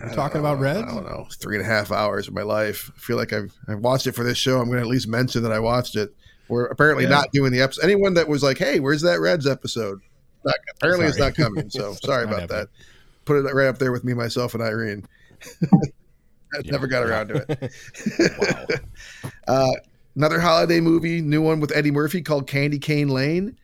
We're 0.00 0.14
talking 0.14 0.42
know, 0.42 0.48
about 0.48 0.60
Reds? 0.60 0.78
I 0.90 0.94
don't 0.94 1.04
know. 1.04 1.26
Three 1.38 1.56
and 1.56 1.64
a 1.64 1.68
half 1.68 1.92
hours 1.92 2.28
of 2.28 2.34
my 2.34 2.42
life. 2.42 2.90
I 2.96 2.98
feel 2.98 3.16
like 3.16 3.32
I've 3.34 3.52
I've 3.68 3.80
watched 3.80 4.06
it 4.06 4.12
for 4.12 4.24
this 4.24 4.38
show. 4.38 4.58
I'm 4.58 4.66
going 4.66 4.76
to 4.78 4.82
at 4.82 4.86
least 4.88 5.08
mention 5.08 5.42
that 5.42 5.52
I 5.52 5.58
watched 5.58 5.96
it. 5.96 6.14
We're 6.48 6.66
apparently 6.66 7.04
Yeah. 7.04 7.10
not 7.10 7.32
doing 7.32 7.52
the 7.52 7.60
episode. 7.60 7.84
Anyone 7.84 8.14
that 8.14 8.28
was 8.28 8.42
like, 8.42 8.56
"Hey, 8.56 8.80
where's 8.80 9.02
that 9.02 9.20
Reds 9.20 9.46
episode?" 9.46 10.00
Not, 10.44 10.54
apparently, 10.76 11.06
it's 11.06 11.18
not 11.18 11.34
coming. 11.34 11.70
So 11.70 11.92
sorry 12.02 12.24
about 12.24 12.48
that. 12.48 12.68
Put 13.24 13.44
it 13.44 13.54
right 13.54 13.68
up 13.68 13.78
there 13.78 13.92
with 13.92 14.04
me, 14.04 14.14
myself, 14.14 14.54
and 14.54 14.62
Irene. 14.62 15.06
I 16.54 16.62
never 16.64 16.86
got 16.86 17.02
around 17.02 17.28
to 17.28 17.46
it. 17.48 17.72
wow. 19.18 19.26
Uh, 19.46 19.72
another 20.16 20.40
holiday 20.40 20.80
movie, 20.80 21.20
new 21.20 21.42
one 21.42 21.60
with 21.60 21.70
Eddie 21.76 21.90
Murphy 21.90 22.22
called 22.22 22.46
Candy 22.46 22.78
Cane 22.78 23.08
Lane. 23.08 23.56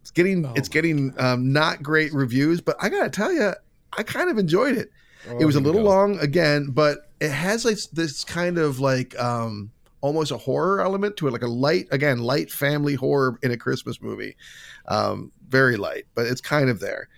It's 0.00 0.10
getting 0.10 0.46
Oh 0.46 0.52
it's 0.54 0.68
getting 0.68 1.12
um, 1.18 1.52
not 1.52 1.82
great 1.82 2.12
reviews, 2.12 2.60
but 2.60 2.76
I 2.80 2.88
gotta 2.88 3.10
tell 3.10 3.32
you, 3.32 3.52
I 3.98 4.02
kind 4.02 4.30
of 4.30 4.38
enjoyed 4.38 4.76
it. 4.76 4.90
Oh, 5.28 5.38
it 5.38 5.44
was 5.44 5.56
a 5.56 5.60
little 5.60 5.82
go. 5.82 5.88
long 5.88 6.18
again, 6.20 6.68
but 6.70 7.10
it 7.20 7.30
has 7.30 7.64
like 7.64 7.78
this 7.92 8.24
kind 8.24 8.56
of 8.58 8.80
like 8.80 9.18
um 9.18 9.70
almost 10.00 10.30
a 10.30 10.36
horror 10.36 10.80
element 10.80 11.16
to 11.16 11.28
it, 11.28 11.32
like 11.32 11.42
a 11.42 11.48
light 11.48 11.88
again 11.90 12.20
light 12.20 12.50
family 12.50 12.94
horror 12.94 13.38
in 13.42 13.50
a 13.50 13.56
Christmas 13.56 14.00
movie. 14.00 14.36
Um, 14.88 15.32
very 15.48 15.76
light, 15.76 16.06
but 16.14 16.26
it's 16.26 16.40
kind 16.40 16.68
of 16.68 16.80
there. 16.80 17.08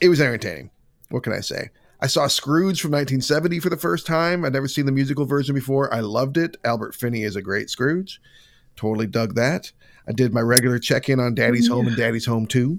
It 0.00 0.08
was 0.08 0.20
entertaining. 0.20 0.70
What 1.10 1.22
can 1.22 1.32
I 1.32 1.40
say? 1.40 1.70
I 2.00 2.06
saw 2.06 2.26
Scrooge 2.28 2.80
from 2.80 2.92
1970 2.92 3.60
for 3.60 3.70
the 3.70 3.76
first 3.76 4.06
time. 4.06 4.44
I'd 4.44 4.52
never 4.52 4.68
seen 4.68 4.86
the 4.86 4.92
musical 4.92 5.24
version 5.24 5.54
before. 5.54 5.92
I 5.92 6.00
loved 6.00 6.36
it. 6.36 6.56
Albert 6.64 6.94
Finney 6.94 7.24
is 7.24 7.34
a 7.34 7.42
great 7.42 7.70
Scrooge. 7.70 8.20
Totally 8.76 9.06
dug 9.06 9.34
that. 9.34 9.72
I 10.06 10.12
did 10.12 10.32
my 10.32 10.40
regular 10.40 10.78
check 10.78 11.08
in 11.08 11.18
on 11.18 11.34
Daddy's 11.34 11.68
Home 11.68 11.88
and 11.88 11.96
Daddy's 11.96 12.26
Home 12.26 12.46
2. 12.46 12.78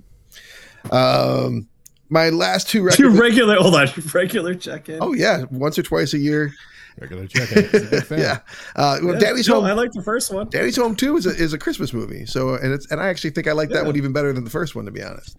Um, 0.92 1.68
my 2.10 2.30
last 2.30 2.70
two 2.70 2.90
Your 2.98 3.12
regular, 3.12 3.58
hold 3.58 3.76
on, 3.76 3.88
regular 4.14 4.56
check-in. 4.56 5.00
Oh 5.02 5.14
yeah, 5.14 5.44
once 5.52 5.78
or 5.78 5.84
twice 5.84 6.14
a 6.14 6.18
year. 6.18 6.54
Regular 7.00 7.27
check-in. 7.27 7.63
He's 7.70 7.84
a 7.84 7.89
big 7.89 8.03
fan. 8.06 8.20
yeah. 8.20 8.39
Uh, 8.75 9.00
well, 9.01 9.13
Yeah. 9.13 9.20
Daddy's 9.20 9.48
No, 9.48 9.56
Home. 9.56 9.65
I 9.65 9.74
like 9.74 9.91
the 9.91 10.03
first 10.03 10.34
one. 10.34 10.50
Daddy's 10.50 10.75
Home 10.77 10.96
Two 10.96 11.18
is 11.18 11.25
a, 11.25 11.29
is 11.29 11.53
a 11.53 11.58
Christmas 11.58 11.94
movie. 11.94 12.25
So 12.25 12.56
and 12.56 12.74
it's 12.74 12.89
and 12.91 13.00
I 13.01 13.08
actually 13.08 13.29
think 13.32 13.48
I 13.48 13.53
like 13.53 13.70
that 13.70 13.86
one 13.86 13.96
even 13.96 14.12
better 14.13 14.34
than 14.34 14.44
the 14.44 14.50
first 14.50 14.75
one 14.75 14.86
to 14.86 14.91
be 14.91 15.01
honest. 15.03 15.38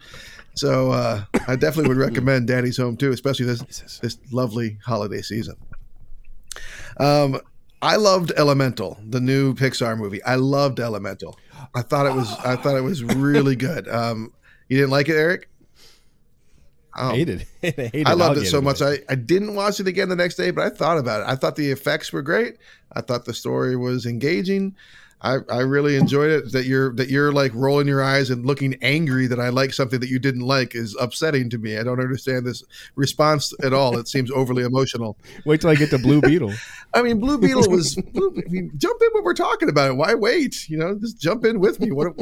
So 0.54 0.90
uh, 0.90 1.22
I 1.46 1.56
definitely 1.56 1.88
would 1.88 1.96
recommend 1.98 2.48
Daddy's 2.48 2.76
Home 2.78 2.96
Two, 2.96 3.12
especially 3.12 3.46
this 3.46 3.98
this 4.02 4.18
lovely 4.32 4.78
holiday 4.84 5.22
season. 5.22 5.56
Um, 6.98 7.40
I 7.82 7.96
loved 7.96 8.32
Elemental, 8.36 8.98
the 9.08 9.20
new 9.20 9.54
Pixar 9.54 9.96
movie. 9.96 10.22
I 10.24 10.34
loved 10.36 10.80
Elemental. 10.80 11.38
I 11.74 11.82
thought 11.82 12.06
it 12.06 12.14
was 12.14 12.32
I 12.40 12.56
thought 12.56 12.76
it 12.76 12.82
was 12.82 13.02
really 13.04 13.56
good. 13.56 13.88
Um, 13.88 14.32
you 14.68 14.76
didn't 14.78 14.90
like 14.90 15.08
it, 15.08 15.16
Eric? 15.16 15.48
Oh. 16.96 17.10
Hated. 17.10 17.46
hated. 17.62 18.06
I 18.06 18.14
loved 18.14 18.38
it 18.38 18.46
so 18.46 18.60
much. 18.60 18.78
today. 18.78 19.02
I, 19.08 19.12
I 19.12 19.14
didn't 19.14 19.54
watch 19.54 19.80
it 19.80 19.86
again 19.86 20.08
the 20.08 20.16
next 20.16 20.34
day, 20.34 20.50
but 20.50 20.64
I 20.64 20.70
thought 20.70 20.98
about 20.98 21.22
it. 21.22 21.28
I 21.28 21.36
thought 21.36 21.56
the 21.56 21.70
effects 21.70 22.12
were 22.12 22.22
great. 22.22 22.56
I 22.92 23.00
thought 23.00 23.24
the 23.24 23.34
story 23.34 23.76
was 23.76 24.06
engaging. 24.06 24.74
I, 25.22 25.38
I 25.50 25.58
really 25.60 25.96
enjoyed 25.96 26.30
it. 26.30 26.52
That 26.52 26.64
you're 26.64 26.94
that 26.94 27.10
you're 27.10 27.30
like 27.30 27.52
rolling 27.54 27.86
your 27.86 28.02
eyes 28.02 28.30
and 28.30 28.46
looking 28.46 28.76
angry 28.80 29.26
that 29.26 29.38
I 29.38 29.50
like 29.50 29.74
something 29.74 30.00
that 30.00 30.08
you 30.08 30.18
didn't 30.18 30.40
like 30.42 30.74
is 30.74 30.96
upsetting 30.98 31.50
to 31.50 31.58
me. 31.58 31.76
I 31.76 31.82
don't 31.82 32.00
understand 32.00 32.46
this 32.46 32.64
response 32.94 33.52
at 33.62 33.74
all. 33.74 33.98
It 33.98 34.08
seems 34.08 34.30
overly 34.30 34.62
emotional. 34.62 35.18
Wait 35.44 35.60
till 35.60 35.70
I 35.70 35.74
get 35.74 35.90
to 35.90 35.98
Blue 35.98 36.22
Beetle. 36.22 36.54
I 36.94 37.02
mean, 37.02 37.20
Blue 37.20 37.36
Beetle 37.36 37.68
was. 37.68 37.96
Blue, 37.96 38.34
I 38.34 38.48
mean, 38.48 38.72
jump 38.78 39.00
in 39.02 39.08
when 39.12 39.24
we're 39.24 39.34
talking 39.34 39.68
about 39.68 39.90
it. 39.90 39.94
Why 39.94 40.14
wait? 40.14 40.68
You 40.68 40.78
know, 40.78 40.98
just 40.98 41.20
jump 41.20 41.44
in 41.44 41.60
with 41.60 41.80
me. 41.80 41.92
What? 41.92 42.18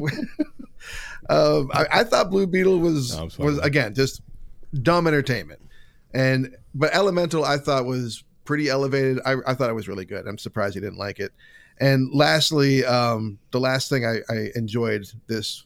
um, 1.31 1.71
I, 1.73 1.87
I 1.93 2.05
thought 2.05 2.31
Blue 2.31 2.49
Beetle 2.49 2.81
was 2.81 3.17
No, 3.17 3.29
was 3.39 3.59
again 3.61 3.95
just 3.95 4.23
dumb 4.83 5.07
entertainment, 5.07 5.61
and 6.13 6.57
but 6.75 6.95
Elemental 6.95 7.45
I 7.45 7.59
thought 7.59 7.87
was 7.87 8.25
pretty 8.45 8.69
elevated. 8.69 9.21
I, 9.27 9.37
I 9.47 9.55
thought 9.55 9.71
it 9.71 9.75
was 9.75 9.89
really 9.89 10.07
good. 10.07 10.27
I'm 10.27 10.39
surprised 10.39 10.75
you 10.75 10.81
didn't 10.81 10.99
like 10.99 11.21
it. 11.21 11.33
And 11.81 12.13
lastly, 12.13 12.85
um, 12.85 13.39
the 13.51 13.61
last 13.61 13.89
thing 13.89 14.05
I, 14.05 14.21
I 14.31 14.51
enjoyed 14.55 15.07
this 15.27 15.65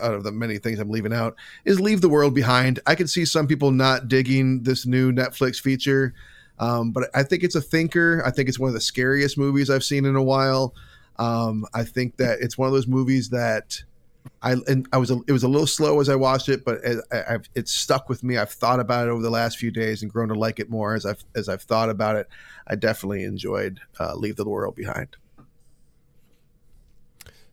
out 0.00 0.14
of 0.14 0.22
the 0.22 0.32
many 0.32 0.58
things 0.58 0.78
I'm 0.78 0.90
leaving 0.90 1.12
out 1.12 1.34
is 1.64 1.80
Leave 1.80 2.00
the 2.00 2.08
World 2.08 2.34
Behind. 2.34 2.78
I 2.86 2.94
can 2.94 3.08
see 3.08 3.24
some 3.24 3.46
people 3.46 3.72
not 3.72 4.08
digging 4.08 4.62
this 4.62 4.86
new 4.86 5.12
Netflix 5.12 5.60
feature, 5.60 6.14
um, 6.58 6.92
but 6.92 7.10
I 7.14 7.24
think 7.24 7.42
it's 7.42 7.56
a 7.56 7.60
thinker. 7.60 8.22
I 8.24 8.30
think 8.30 8.48
it's 8.48 8.58
one 8.58 8.68
of 8.68 8.74
the 8.74 8.80
scariest 8.80 9.36
movies 9.36 9.70
I've 9.70 9.84
seen 9.84 10.04
in 10.04 10.16
a 10.16 10.22
while. 10.22 10.74
Um, 11.18 11.66
I 11.74 11.84
think 11.84 12.16
that 12.18 12.38
it's 12.40 12.56
one 12.56 12.68
of 12.68 12.72
those 12.72 12.86
movies 12.86 13.30
that 13.30 13.82
I 14.42 14.52
and 14.68 14.88
I 14.92 14.98
was 14.98 15.10
a, 15.10 15.18
it 15.26 15.32
was 15.32 15.42
a 15.42 15.48
little 15.48 15.66
slow 15.66 16.00
as 16.00 16.08
I 16.08 16.14
watched 16.16 16.48
it, 16.48 16.64
but 16.64 16.80
it, 16.82 17.04
I, 17.12 17.34
I've, 17.34 17.48
it's 17.54 17.72
stuck 17.72 18.08
with 18.08 18.22
me. 18.22 18.38
I've 18.38 18.50
thought 18.50 18.80
about 18.80 19.06
it 19.06 19.10
over 19.10 19.22
the 19.22 19.30
last 19.30 19.58
few 19.58 19.70
days 19.70 20.02
and 20.02 20.10
grown 20.10 20.28
to 20.28 20.34
like 20.34 20.60
it 20.60 20.70
more 20.70 20.94
as 20.94 21.04
I've 21.04 21.22
as 21.34 21.48
I've 21.48 21.62
thought 21.62 21.90
about 21.90 22.16
it. 22.16 22.28
I 22.66 22.76
definitely 22.76 23.24
enjoyed 23.24 23.80
uh, 23.98 24.14
Leave 24.14 24.36
the 24.36 24.48
World 24.48 24.76
Behind. 24.76 25.16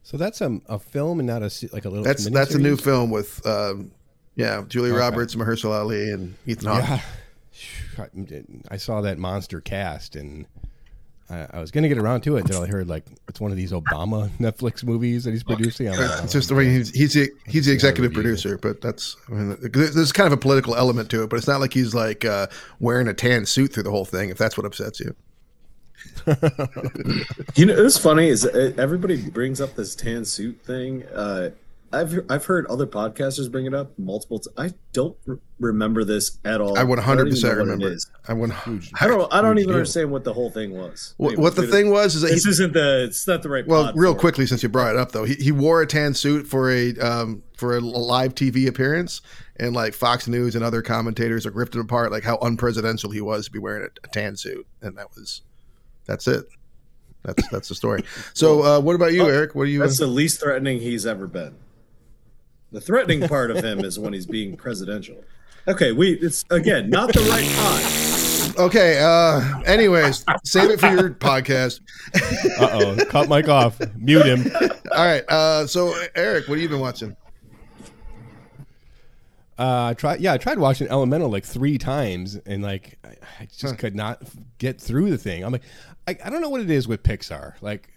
So 0.03 0.15
that's 0.15 0.39
a, 0.39 0.61
a 0.67 0.79
film 0.79 1.19
and 1.19 1.27
not 1.27 1.41
a 1.41 1.51
like 1.73 1.83
a 1.83 1.89
little. 1.89 2.05
That's 2.05 2.29
that's 2.29 2.55
a 2.55 2.59
new 2.59 2.77
film 2.77 3.11
with 3.11 3.45
um, 3.45 3.91
yeah 4.35 4.63
Julia 4.67 4.93
Okay. 4.93 4.99
Roberts, 4.99 5.35
Mahershala 5.35 5.79
Ali, 5.79 6.11
and 6.11 6.35
Ethan 6.45 6.67
Hawke. 6.67 6.83
Yeah. 6.87 7.01
I 8.69 8.77
saw 8.77 9.01
that 9.01 9.17
monster 9.17 9.59
cast 9.59 10.15
and 10.15 10.45
I, 11.29 11.47
I 11.51 11.59
was 11.59 11.71
going 11.71 11.81
to 11.83 11.89
get 11.89 11.97
around 11.97 12.21
to 12.21 12.37
it 12.37 12.41
until 12.41 12.61
I 12.63 12.67
heard 12.67 12.87
like 12.87 13.05
it's 13.27 13.41
one 13.41 13.51
of 13.51 13.57
these 13.57 13.71
Obama 13.73 14.29
Netflix 14.39 14.83
movies 14.83 15.25
that 15.25 15.31
he's 15.31 15.43
producing. 15.43 15.89
I'm 15.89 15.99
like, 15.99 16.23
It's 16.23 16.33
just 16.33 16.47
the 16.49 16.55
way 16.55 16.69
he's 16.69 16.89
he's 16.91 17.13
the, 17.13 17.29
he's 17.45 17.65
the 17.65 17.73
executive 17.73 18.11
review. 18.11 18.23
producer, 18.23 18.57
but 18.57 18.79
that's 18.81 19.17
I 19.29 19.33
mean 19.33 19.57
there's 19.61 19.93
there's 19.93 20.11
kind 20.11 20.27
of 20.27 20.33
a 20.33 20.37
political 20.37 20.75
element 20.75 21.09
to 21.11 21.23
it, 21.23 21.29
but 21.29 21.35
it's 21.37 21.47
not 21.47 21.59
like 21.59 21.73
he's 21.73 21.93
like 21.93 22.23
uh, 22.23 22.47
wearing 22.79 23.07
a 23.07 23.13
tan 23.13 23.45
suit 23.45 23.73
through 23.73 23.83
the 23.83 23.91
whole 23.91 24.05
thing. 24.05 24.29
If 24.29 24.37
that's 24.37 24.57
what 24.57 24.65
upsets 24.65 24.99
you, 24.99 25.15
You 27.55 27.65
know, 27.65 27.85
it's 27.85 27.97
funny 27.97 28.29
is 28.29 28.45
uh, 28.45 28.73
everybody 28.77 29.29
brings 29.29 29.59
up 29.59 29.75
this 29.75 29.95
tan 29.95 30.25
suit 30.25 30.61
thing. 30.63 31.03
Uh, 31.13 31.49
I've 31.93 32.19
I've 32.29 32.45
heard 32.45 32.65
other 32.67 32.85
podcasters 32.85 33.51
bring 33.51 33.65
it 33.65 33.73
up 33.73 33.97
multiple. 33.97 34.39
T- 34.39 34.49
I 34.57 34.71
don't 34.91 35.15
re- 35.25 35.37
remember 35.59 36.03
this 36.03 36.37
at 36.43 36.59
all. 36.59 36.77
I 36.77 36.83
would 36.83 36.97
100 36.99 37.17
don't 37.17 37.27
even 37.27 37.33
percent 37.33 37.53
know 37.57 37.63
what 37.63 37.91
it 37.93 38.05
I 38.27 38.33
would. 38.33 38.51
I 38.99 39.07
don't. 39.07 39.33
I 39.33 39.41
don't 39.41 39.57
even 39.57 39.69
deal. 39.69 39.75
understand 39.77 40.11
what 40.11 40.23
the 40.25 40.33
whole 40.33 40.49
thing 40.51 40.71
was. 40.77 41.13
What, 41.17 41.29
Anyway, 41.29 41.43
what 41.43 41.55
the 41.55 41.67
thing 41.67 41.89
was 41.89 42.15
is 42.15 42.23
that 42.23 42.31
This 42.31 42.43
he, 42.43 42.49
isn't 42.49 42.73
the. 42.73 43.05
It's 43.05 43.25
not 43.27 43.41
the 43.41 43.49
right. 43.49 43.65
well, 43.65 43.93
real 43.95 44.11
for 44.13 44.17
it. 44.17 44.19
quickly 44.19 44.45
since 44.47 44.63
you 44.63 44.69
brought 44.69 44.95
it 44.95 44.99
up 44.99 45.13
though, 45.13 45.23
he, 45.23 45.35
he 45.35 45.51
wore 45.51 45.81
a 45.81 45.87
tan 45.87 46.13
suit 46.13 46.45
for 46.47 46.69
a 46.69 46.93
um, 46.99 47.41
for 47.55 47.77
a 47.77 47.79
live 47.79 48.35
TV 48.35 48.67
appearance, 48.67 49.21
and 49.55 49.73
like 49.73 49.93
Fox 49.93 50.27
News 50.27 50.55
and 50.55 50.65
other 50.65 50.81
commentators 50.81 51.45
like 51.45 51.55
ripped 51.55 51.75
it 51.75 51.79
apart, 51.79 52.11
like 52.11 52.23
how 52.23 52.35
unpresidential 52.37 53.13
he 53.13 53.21
was 53.21 53.45
to 53.45 53.51
be 53.51 53.59
wearing 53.59 53.83
a, 53.83 54.07
a 54.07 54.09
tan 54.11 54.35
suit, 54.35 54.67
and 54.81 54.97
that 54.97 55.07
was 55.15 55.41
that's 56.05 56.27
it. 56.27 56.45
That's 57.23 57.47
that's 57.49 57.69
the 57.69 57.75
story. 57.75 58.03
So, 58.33 58.61
uh, 58.63 58.79
what 58.81 58.95
about 58.95 59.13
you, 59.13 59.23
Oh, 59.23 59.27
Eric? 59.27 59.55
What 59.55 59.65
do 59.65 59.71
you? 59.71 59.79
That's 59.79 59.99
the 59.99 60.07
least 60.07 60.41
threatening 60.41 60.79
he's 60.81 61.05
ever 61.05 61.27
been. 61.27 61.55
The 62.71 62.81
threatening 62.81 63.27
part 63.27 63.51
of 63.51 63.63
him 63.63 63.79
is 63.79 63.97
when 63.97 64.13
he's 64.13 64.25
being 64.25 64.57
presidential. 64.57 65.23
Okay, 65.67 65.91
we 65.91 66.13
it's 66.13 66.43
again 66.49 66.89
not 66.89 67.13
the 67.13 67.21
right 67.21 67.49
pod. 67.57 68.07
Okay. 68.59 68.99
Uh, 68.99 69.59
anyways, 69.65 70.25
save 70.43 70.71
it 70.71 70.79
for 70.79 70.87
your 70.87 71.11
podcast. 71.11 71.81
uh 72.59 72.69
oh, 72.71 73.05
cut 73.05 73.29
Mike 73.29 73.47
off, 73.47 73.79
mute 73.95 74.25
him. 74.25 74.51
All 74.91 75.05
right. 75.05 75.23
Uh, 75.29 75.67
so, 75.67 75.93
Eric, 76.15 76.47
what 76.47 76.55
have 76.55 76.63
you 76.63 76.69
been 76.69 76.79
watching? 76.79 77.15
Uh, 79.59 79.87
I 79.89 79.93
tried. 79.93 80.21
Yeah, 80.21 80.33
I 80.33 80.37
tried 80.37 80.59
watching 80.59 80.87
Elemental 80.87 81.29
like 81.29 81.43
three 81.45 81.77
times, 81.77 82.35
and 82.45 82.63
like 82.63 82.97
I, 83.03 83.15
I 83.41 83.47
just 83.55 83.77
could 83.77 83.95
not 83.95 84.21
get 84.57 84.79
through 84.79 85.09
the 85.09 85.17
thing. 85.17 85.43
I'm 85.43 85.51
like, 85.51 85.63
I, 86.07 86.17
I 86.23 86.29
don't 86.29 86.41
know 86.41 86.49
what 86.49 86.61
it 86.61 86.69
is 86.69 86.87
with 86.87 87.03
Pixar. 87.03 87.53
Like, 87.61 87.89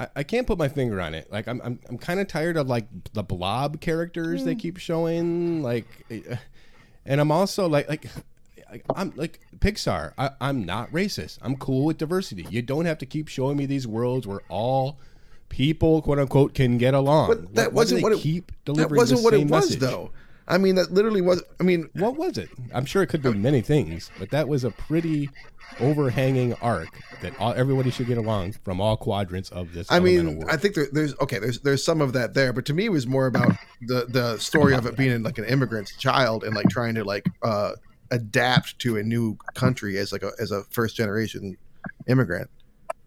I, 0.00 0.08
I 0.16 0.22
can't 0.22 0.46
put 0.46 0.58
my 0.58 0.68
finger 0.68 1.00
on 1.00 1.14
it. 1.14 1.30
Like, 1.30 1.46
I'm 1.46 1.60
I'm, 1.62 1.78
I'm 1.88 1.98
kind 1.98 2.18
of 2.18 2.26
tired 2.26 2.56
of 2.56 2.68
like 2.68 2.86
the 3.12 3.22
blob 3.22 3.80
characters 3.80 4.44
they 4.44 4.54
keep 4.54 4.78
showing. 4.78 5.62
Like, 5.62 5.86
eh, 6.10 6.36
and 7.04 7.20
I'm 7.20 7.30
also 7.30 7.68
like 7.68 7.88
like 7.88 8.06
I'm 8.96 9.12
like 9.14 9.40
Pixar. 9.58 10.12
I, 10.16 10.30
I'm 10.40 10.64
not 10.64 10.90
racist. 10.90 11.38
I'm 11.42 11.56
cool 11.56 11.84
with 11.84 11.98
diversity. 11.98 12.46
You 12.48 12.62
don't 12.62 12.86
have 12.86 12.98
to 12.98 13.06
keep 13.06 13.28
showing 13.28 13.56
me 13.56 13.66
these 13.66 13.86
worlds 13.86 14.26
where 14.26 14.40
all 14.48 14.98
people, 15.50 16.00
quote 16.00 16.18
unquote, 16.18 16.54
can 16.54 16.78
get 16.78 16.94
along. 16.94 17.28
But 17.28 17.54
that 17.56 17.72
why 17.72 17.76
wasn't 17.76 18.02
what 18.02 18.12
it 18.12 18.20
keep 18.20 18.52
delivering. 18.64 18.88
That 18.88 18.96
wasn't 18.96 19.22
what 19.22 19.34
it 19.34 19.42
was 19.42 19.50
message? 19.50 19.80
though. 19.80 20.12
I 20.50 20.58
mean, 20.58 20.74
that 20.74 20.92
literally 20.92 21.20
was. 21.20 21.42
I 21.60 21.62
mean, 21.62 21.88
What 21.94 22.16
was 22.16 22.36
it? 22.36 22.50
I'm 22.74 22.84
sure 22.84 23.02
it 23.02 23.06
could 23.06 23.22
be 23.22 23.32
many 23.32 23.60
things, 23.60 24.10
but 24.18 24.30
that 24.30 24.48
was 24.48 24.64
a 24.64 24.70
pretty 24.70 25.30
overhanging 25.78 26.54
arc 26.54 26.88
that 27.22 27.38
all, 27.38 27.52
everybody 27.52 27.90
should 27.90 28.08
get 28.08 28.18
along 28.18 28.52
from 28.64 28.80
all 28.80 28.96
quadrants 28.96 29.50
of 29.50 29.72
this. 29.72 29.90
I 29.90 30.00
mean, 30.00 30.38
world. 30.38 30.50
I 30.50 30.56
think 30.56 30.74
there, 30.74 30.88
there's 30.92 31.14
okay. 31.20 31.38
There's 31.38 31.60
there's 31.60 31.84
some 31.84 32.00
of 32.00 32.12
that 32.14 32.34
there, 32.34 32.52
but 32.52 32.66
to 32.66 32.74
me, 32.74 32.86
it 32.86 32.90
was 32.90 33.06
more 33.06 33.26
about 33.26 33.52
the 33.82 34.06
the 34.08 34.38
story 34.38 34.74
of 34.74 34.86
it 34.86 34.96
being 34.96 35.22
like 35.22 35.38
an 35.38 35.44
immigrant's 35.44 35.96
child 35.96 36.44
and 36.44 36.54
like 36.54 36.68
trying 36.68 36.96
to 36.96 37.04
like 37.04 37.26
uh, 37.42 37.72
adapt 38.10 38.78
to 38.80 38.96
a 38.96 39.02
new 39.02 39.36
country 39.54 39.98
as 39.98 40.12
like 40.12 40.22
a 40.22 40.32
as 40.40 40.50
a 40.50 40.64
first 40.64 40.96
generation 40.96 41.56
immigrant. 42.08 42.50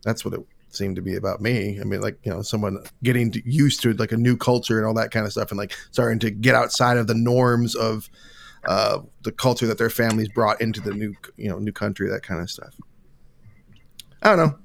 That's 0.03 0.23
what 0.23 0.33
it 0.33 0.41
seemed 0.75 0.95
to 0.95 1.01
be 1.01 1.15
about 1.15 1.41
me. 1.41 1.79
I 1.79 1.83
mean, 1.83 2.01
like 2.01 2.17
you 2.23 2.31
know, 2.31 2.41
someone 2.41 2.83
getting 3.03 3.33
used 3.45 3.81
to 3.83 3.93
like 3.93 4.11
a 4.11 4.17
new 4.17 4.37
culture 4.37 4.77
and 4.77 4.87
all 4.87 4.93
that 4.95 5.11
kind 5.11 5.25
of 5.25 5.31
stuff, 5.31 5.51
and 5.51 5.57
like 5.57 5.73
starting 5.91 6.19
to 6.19 6.31
get 6.31 6.55
outside 6.55 6.97
of 6.97 7.07
the 7.07 7.15
norms 7.15 7.75
of 7.75 8.09
uh, 8.65 8.99
the 9.23 9.31
culture 9.31 9.67
that 9.67 9.77
their 9.77 9.89
families 9.89 10.29
brought 10.29 10.61
into 10.61 10.81
the 10.81 10.93
new 10.93 11.13
you 11.37 11.49
know 11.49 11.59
new 11.59 11.71
country, 11.71 12.09
that 12.09 12.23
kind 12.23 12.41
of 12.41 12.49
stuff. 12.49 12.73
I 14.21 14.35
don't 14.35 14.37
know. 14.37 14.57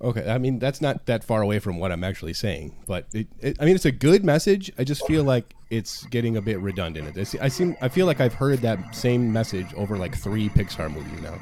Okay, 0.00 0.30
I 0.30 0.38
mean 0.38 0.60
that's 0.60 0.80
not 0.80 1.06
that 1.06 1.24
far 1.24 1.42
away 1.42 1.58
from 1.58 1.78
what 1.78 1.90
I'm 1.90 2.04
actually 2.04 2.32
saying, 2.34 2.72
but 2.86 3.06
it, 3.12 3.26
it, 3.40 3.56
I 3.60 3.64
mean 3.64 3.74
it's 3.74 3.84
a 3.84 3.90
good 3.90 4.24
message. 4.24 4.70
I 4.78 4.84
just 4.84 5.04
feel 5.08 5.24
like 5.24 5.54
it's 5.70 6.04
getting 6.06 6.36
a 6.36 6.40
bit 6.40 6.60
redundant. 6.60 7.18
I 7.18 7.24
see- 7.24 7.38
I 7.40 7.48
seem 7.48 7.76
I 7.80 7.88
feel 7.88 8.06
like 8.06 8.20
I've 8.20 8.34
heard 8.34 8.60
that 8.60 8.94
same 8.94 9.32
message 9.32 9.66
over 9.74 9.98
like 9.98 10.16
three 10.16 10.48
Pixar 10.50 10.88
movies 10.92 11.20
now. 11.20 11.34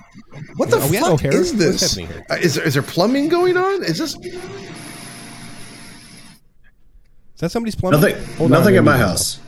What 0.56 0.70
the 0.70 0.78
Are 0.80 0.88
we 0.90 0.96
fuck 0.98 1.22
is 1.26 1.54
this? 1.58 1.82
happening 1.82 2.06
here? 2.06 2.24
Uh, 2.30 2.34
Is 2.36 2.54
there, 2.54 2.66
is 2.66 2.72
there 2.74 2.82
plumbing 2.82 3.28
going 3.28 3.58
on? 3.58 3.84
Is 3.84 3.98
this? 3.98 4.14
Is 4.16 4.40
that 7.40 7.50
somebody's 7.50 7.74
plumbing? 7.74 8.00
Nothing. 8.00 8.24
Hold 8.36 8.50
nothing 8.50 8.78
I'm 8.78 8.80
at 8.80 8.84
my 8.84 8.92
gonna 8.92 9.04
mute 9.04 9.08
house. 9.08 9.40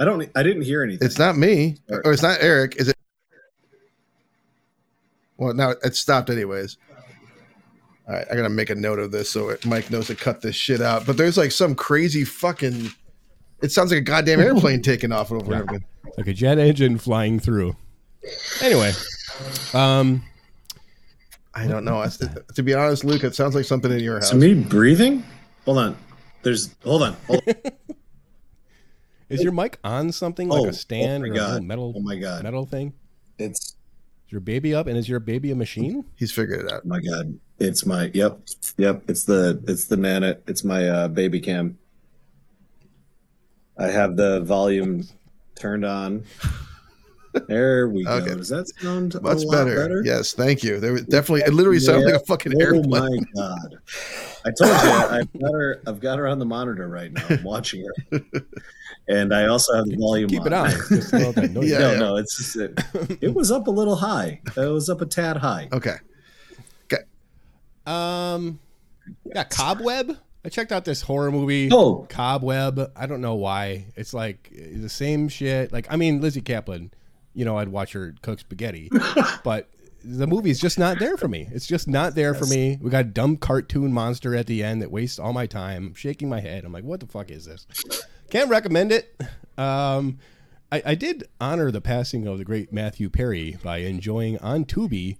I 0.00 0.04
don't. 0.04 0.28
I 0.34 0.42
didn't 0.42 0.62
hear 0.62 0.82
anything. 0.82 1.06
It's 1.06 1.18
not 1.18 1.36
me, 1.36 1.76
or 1.88 2.12
it's 2.12 2.22
not 2.22 2.38
Eric. 2.40 2.76
Is 2.76 2.88
it? 2.88 2.96
Well, 5.36 5.54
now 5.54 5.74
it 5.84 5.94
stopped 5.94 6.30
anyways. 6.30 6.76
All 8.10 8.16
right, 8.16 8.26
I 8.28 8.34
gotta 8.34 8.48
make 8.48 8.70
a 8.70 8.74
note 8.74 8.98
of 8.98 9.12
this 9.12 9.30
so 9.30 9.50
it, 9.50 9.64
Mike 9.64 9.88
knows 9.88 10.08
to 10.08 10.16
cut 10.16 10.40
this 10.40 10.56
shit 10.56 10.80
out. 10.80 11.06
But 11.06 11.16
there's 11.16 11.36
like 11.36 11.52
some 11.52 11.76
crazy 11.76 12.24
fucking. 12.24 12.90
It 13.62 13.70
sounds 13.70 13.92
like 13.92 13.98
a 13.98 14.02
goddamn 14.02 14.40
airplane 14.40 14.82
taking 14.82 15.12
off 15.12 15.30
over 15.30 15.48
Yeah. 15.52 15.58
everything. 15.60 15.84
Like 16.18 16.26
a 16.26 16.32
jet 16.32 16.58
engine 16.58 16.98
flying 16.98 17.38
through. 17.38 17.76
Anyway, 18.62 18.90
um, 19.74 20.24
I 21.54 21.68
don't 21.68 21.84
know. 21.84 22.02
It's- 22.02 22.18
to 22.56 22.62
be 22.64 22.74
honest, 22.74 23.04
Luke, 23.04 23.22
it 23.22 23.36
sounds 23.36 23.54
like 23.54 23.64
something 23.64 23.92
in 23.92 24.00
your 24.00 24.16
house. 24.18 24.30
To 24.30 24.36
me, 24.36 24.54
breathing. 24.54 25.22
Hold 25.64 25.78
on. 25.78 25.96
There's. 26.42 26.74
Hold 26.82 27.04
on. 27.04 27.16
Hold 27.28 27.42
on. 27.46 27.54
is 29.28 29.42
your 29.44 29.52
mic 29.52 29.78
on 29.84 30.10
something 30.10 30.48
like 30.48 30.62
Oh, 30.62 30.66
a 30.66 30.72
stand 30.72 31.24
oh 31.24 31.28
my 31.32 31.38
or 31.54 31.58
a 31.58 31.62
metal 31.62 31.92
Oh 31.96 32.00
my 32.00 32.16
God. 32.16 32.42
metal 32.42 32.66
thing? 32.66 32.92
It's. 33.38 33.76
Is 34.26 34.32
your 34.32 34.40
baby 34.40 34.74
up 34.74 34.86
and 34.88 34.96
is 34.96 35.08
your 35.08 35.20
baby 35.20 35.50
a 35.52 35.54
machine? 35.54 36.04
He's 36.16 36.32
figured 36.32 36.60
it 36.64 36.72
out. 36.72 36.82
Oh 36.84 36.88
my 36.88 37.00
God. 37.00 37.38
It's 37.60 37.84
my. 37.86 38.10
Yep. 38.14 38.40
Yep. 38.78 39.02
It's 39.08 39.24
the. 39.24 39.62
It's 39.68 39.84
the 39.86 39.96
nana. 39.96 40.38
It's 40.46 40.64
my 40.64 40.88
uh, 40.88 41.08
baby 41.08 41.40
cam. 41.40 41.78
I 43.78 43.88
have 43.88 44.16
the 44.16 44.40
volume 44.40 45.04
turned 45.54 45.84
on. 45.84 46.24
There 47.46 47.88
we 47.88 48.04
go. 48.04 48.10
Okay. 48.14 48.34
Does 48.34 48.48
that 48.48 48.68
sound 48.80 49.14
a 49.14 49.20
Much 49.20 49.44
lot 49.44 49.66
better. 49.66 50.02
Yes, 50.04 50.32
thank 50.32 50.64
you. 50.64 50.80
There 50.80 50.92
was 50.92 51.04
definitely. 51.04 51.42
It 51.42 51.54
literally 51.54 51.78
sounded 51.78 52.06
like 52.06 52.20
a 52.20 52.26
fucking 52.26 52.54
Oh 52.56 52.60
airplane. 52.60 53.26
Oh 53.36 53.40
my 53.40 53.58
god! 53.60 53.78
I 54.44 54.50
told 54.50 54.70
you 54.70 54.90
I've 54.90 55.32
got 55.40 55.52
her. 55.52 55.80
I've 55.86 56.00
got 56.00 56.18
her 56.18 56.26
on 56.26 56.40
the 56.40 56.44
monitor 56.44 56.88
right 56.88 57.12
now. 57.12 57.24
I'm 57.30 57.44
watching 57.44 57.86
her, 58.10 58.20
and 59.08 59.32
I 59.32 59.46
also 59.46 59.76
have 59.76 59.86
the 59.86 59.96
volume. 59.96 60.28
Keep 60.28 60.46
it 60.46 60.52
on. 60.52 60.70
Just 60.70 61.12
let 61.12 61.36
that 61.36 61.52
noise 61.52 61.70
Yeah. 61.70 61.78
no, 61.78 61.98
no, 61.98 62.16
it's 62.16 62.36
just 62.36 62.56
it, 62.56 62.80
it 63.20 63.32
was 63.32 63.52
up 63.52 63.68
a 63.68 63.70
little 63.70 63.96
high. 63.96 64.40
It 64.56 64.60
was 64.68 64.90
up 64.90 65.00
a 65.00 65.06
tad 65.06 65.36
high. 65.36 65.68
Okay. 65.72 65.96
Um, 67.90 68.60
yeah, 69.24 69.44
Cobweb. 69.44 70.16
I 70.44 70.48
checked 70.48 70.72
out 70.72 70.84
this 70.84 71.02
horror 71.02 71.30
movie. 71.30 71.68
Oh. 71.70 72.06
Cobweb. 72.08 72.92
I 72.96 73.06
don't 73.06 73.20
know 73.20 73.34
why. 73.34 73.86
It's 73.96 74.14
like 74.14 74.50
the 74.52 74.88
same 74.88 75.28
shit. 75.28 75.72
Like, 75.72 75.86
I 75.90 75.96
mean, 75.96 76.20
Lizzy 76.20 76.40
Caplan. 76.40 76.90
You 77.34 77.44
know, 77.44 77.58
I'd 77.58 77.68
watch 77.68 77.92
her 77.92 78.14
cook 78.22 78.40
spaghetti, 78.40 78.90
but 79.44 79.68
the 80.02 80.26
movie's 80.26 80.58
just 80.58 80.80
not 80.80 80.98
there 80.98 81.16
for 81.16 81.28
me. 81.28 81.48
It's 81.52 81.66
just 81.66 81.86
not 81.86 82.16
there 82.16 82.34
for 82.34 82.44
me. 82.46 82.76
We 82.82 82.90
got 82.90 83.02
a 83.02 83.08
dumb 83.08 83.36
cartoon 83.36 83.92
monster 83.92 84.34
at 84.34 84.46
the 84.46 84.64
end 84.64 84.82
that 84.82 84.90
wastes 84.90 85.20
all 85.20 85.32
my 85.32 85.46
time. 85.46 85.88
I'm 85.88 85.94
shaking 85.94 86.28
my 86.28 86.40
head. 86.40 86.64
I'm 86.64 86.72
like, 86.72 86.82
what 86.82 86.98
the 86.98 87.06
fuck 87.06 87.30
is 87.30 87.44
this? 87.44 87.68
Can't 88.30 88.50
recommend 88.50 88.90
it. 88.90 89.14
Um, 89.56 90.18
I, 90.72 90.82
I 90.86 90.94
did 90.96 91.28
honor 91.40 91.70
the 91.70 91.80
passing 91.80 92.26
of 92.26 92.38
the 92.38 92.44
great 92.44 92.72
Matthew 92.72 93.10
Perry 93.10 93.58
by 93.62 93.78
enjoying 93.78 94.38
on 94.38 94.64
Tubi 94.64 95.18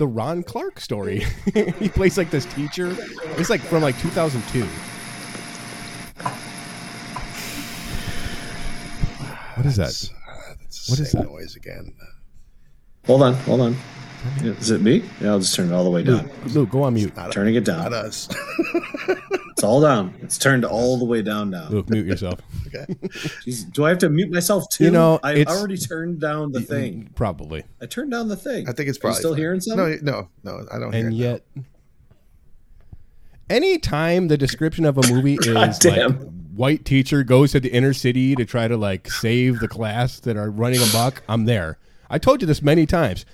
the 0.00 0.08
Ron 0.08 0.42
Clark 0.42 0.80
story. 0.80 1.26
he 1.78 1.90
plays 1.90 2.16
like 2.16 2.30
this 2.30 2.46
teacher. 2.46 2.96
It's 3.36 3.50
like 3.50 3.60
from 3.60 3.82
like 3.82 4.00
2002. 4.00 4.64
What 9.56 9.66
is 9.66 9.76
that? 9.76 9.88
That's 10.58 10.88
What 10.88 10.98
the 10.98 11.04
that? 11.18 11.30
noise 11.30 11.54
again? 11.54 11.92
Hold 13.06 13.22
on, 13.22 13.34
hold 13.34 13.60
on. 13.60 13.76
Is 14.42 14.70
it 14.70 14.80
me? 14.80 15.02
Yeah, 15.20 15.30
I'll 15.30 15.38
just 15.40 15.54
turn 15.54 15.70
it 15.70 15.74
all 15.74 15.84
the 15.84 15.90
way 15.90 16.02
down. 16.02 16.28
Luke, 16.44 16.54
Luke, 16.54 16.70
go 16.70 16.82
on 16.82 16.94
mute. 16.94 17.12
Turning 17.30 17.54
it 17.54 17.66
Not 17.66 17.90
down. 17.90 17.94
us. 17.94 18.28
It's 19.60 19.66
all 19.66 19.82
down. 19.82 20.14
It's 20.22 20.38
turned 20.38 20.64
all 20.64 20.96
the 20.96 21.04
way 21.04 21.20
down 21.20 21.50
now. 21.50 21.68
Luke, 21.68 21.90
mute 21.90 22.06
yourself. 22.06 22.40
okay. 22.66 22.86
Jeez, 23.44 23.70
do 23.70 23.84
I 23.84 23.90
have 23.90 23.98
to 23.98 24.08
mute 24.08 24.30
myself 24.30 24.66
too? 24.70 24.84
You 24.84 24.90
know, 24.90 25.20
I 25.22 25.44
already 25.44 25.76
turned 25.76 26.18
down 26.18 26.50
the 26.50 26.62
thing. 26.62 27.10
Probably. 27.14 27.64
I 27.78 27.84
turned 27.84 28.10
down 28.10 28.28
the 28.28 28.36
thing. 28.36 28.66
I 28.70 28.72
think 28.72 28.88
it's 28.88 28.96
Are 28.96 29.00
you 29.00 29.00
probably 29.02 29.18
still 29.18 29.30
fine. 29.32 29.38
hearing 29.38 29.60
something. 29.60 29.98
No, 30.02 30.30
no, 30.42 30.60
no. 30.60 30.66
I 30.72 30.78
don't. 30.78 30.94
And 30.94 31.12
it. 31.12 31.16
yet, 31.16 31.44
anytime 33.50 34.28
the 34.28 34.38
description 34.38 34.86
of 34.86 34.96
a 34.96 35.06
movie 35.12 35.34
is 35.42 35.84
like 35.84 36.16
white 36.54 36.86
teacher 36.86 37.22
goes 37.22 37.52
to 37.52 37.60
the 37.60 37.70
inner 37.70 37.92
city 37.92 38.34
to 38.36 38.46
try 38.46 38.66
to 38.66 38.78
like 38.78 39.10
save 39.10 39.60
the 39.60 39.68
class 39.68 40.20
that 40.20 40.38
are 40.38 40.50
running 40.50 40.80
amok, 40.80 41.22
I'm 41.28 41.44
there. 41.44 41.76
I 42.08 42.16
told 42.16 42.40
you 42.40 42.46
this 42.46 42.62
many 42.62 42.86
times. 42.86 43.26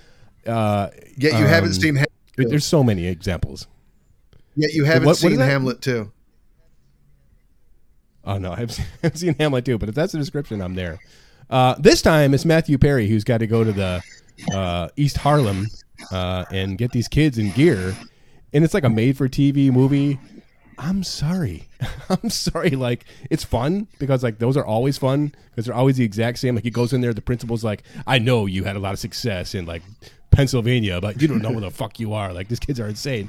Uh, 0.46 0.90
Yet 1.16 1.38
you 1.38 1.46
haven't 1.46 1.70
um, 1.70 1.74
seen. 1.74 1.96
Ham- 1.96 2.06
there's 2.36 2.66
so 2.66 2.84
many 2.84 3.06
examples. 3.06 3.66
Yet 4.54 4.72
you 4.72 4.84
haven't 4.84 5.06
what- 5.06 5.18
what 5.22 5.30
seen? 5.32 5.38
Hamlet 5.38 5.80
too. 5.80 6.12
Oh 8.24 8.38
no, 8.38 8.52
I've 8.52 8.72
seen, 8.72 8.86
I've 9.02 9.16
seen 9.16 9.34
Hamlet 9.38 9.64
too, 9.64 9.78
but 9.78 9.88
if 9.88 9.94
that's 9.94 10.12
the 10.12 10.18
description, 10.18 10.60
I'm 10.60 10.74
there. 10.74 10.98
Uh, 11.48 11.76
this 11.78 12.02
time 12.02 12.34
it's 12.34 12.44
Matthew 12.44 12.76
Perry 12.76 13.06
who's 13.08 13.24
got 13.24 13.38
to 13.38 13.46
go 13.46 13.62
to 13.62 13.72
the 13.72 14.02
uh, 14.52 14.88
East 14.96 15.16
Harlem 15.18 15.66
uh, 16.10 16.44
and 16.50 16.76
get 16.76 16.90
these 16.90 17.08
kids 17.08 17.38
in 17.38 17.50
gear, 17.52 17.94
and 18.52 18.64
it's 18.64 18.74
like 18.74 18.84
a 18.84 18.90
made-for-TV 18.90 19.70
movie. 19.70 20.18
I'm 20.78 21.04
sorry, 21.04 21.68
I'm 22.10 22.28
sorry. 22.28 22.70
Like 22.70 23.04
it's 23.30 23.44
fun 23.44 23.86
because 23.98 24.22
like 24.22 24.38
those 24.38 24.56
are 24.56 24.66
always 24.66 24.98
fun 24.98 25.32
because 25.50 25.66
they're 25.66 25.74
always 25.74 25.96
the 25.96 26.04
exact 26.04 26.38
same. 26.38 26.56
Like 26.56 26.64
he 26.64 26.70
goes 26.70 26.92
in 26.92 27.00
there, 27.00 27.14
the 27.14 27.22
principal's 27.22 27.64
like, 27.64 27.82
"I 28.06 28.18
know 28.18 28.46
you 28.46 28.64
had 28.64 28.76
a 28.76 28.80
lot 28.80 28.92
of 28.92 28.98
success 28.98 29.54
in 29.54 29.64
like 29.66 29.82
Pennsylvania, 30.30 31.00
but 31.00 31.20
you 31.20 31.28
don't 31.28 31.42
know 31.42 31.50
where 31.50 31.60
the 31.60 31.70
fuck 31.70 31.98
you 32.00 32.12
are. 32.14 32.32
Like 32.32 32.48
these 32.48 32.60
kids 32.60 32.78
are 32.80 32.88
insane." 32.88 33.28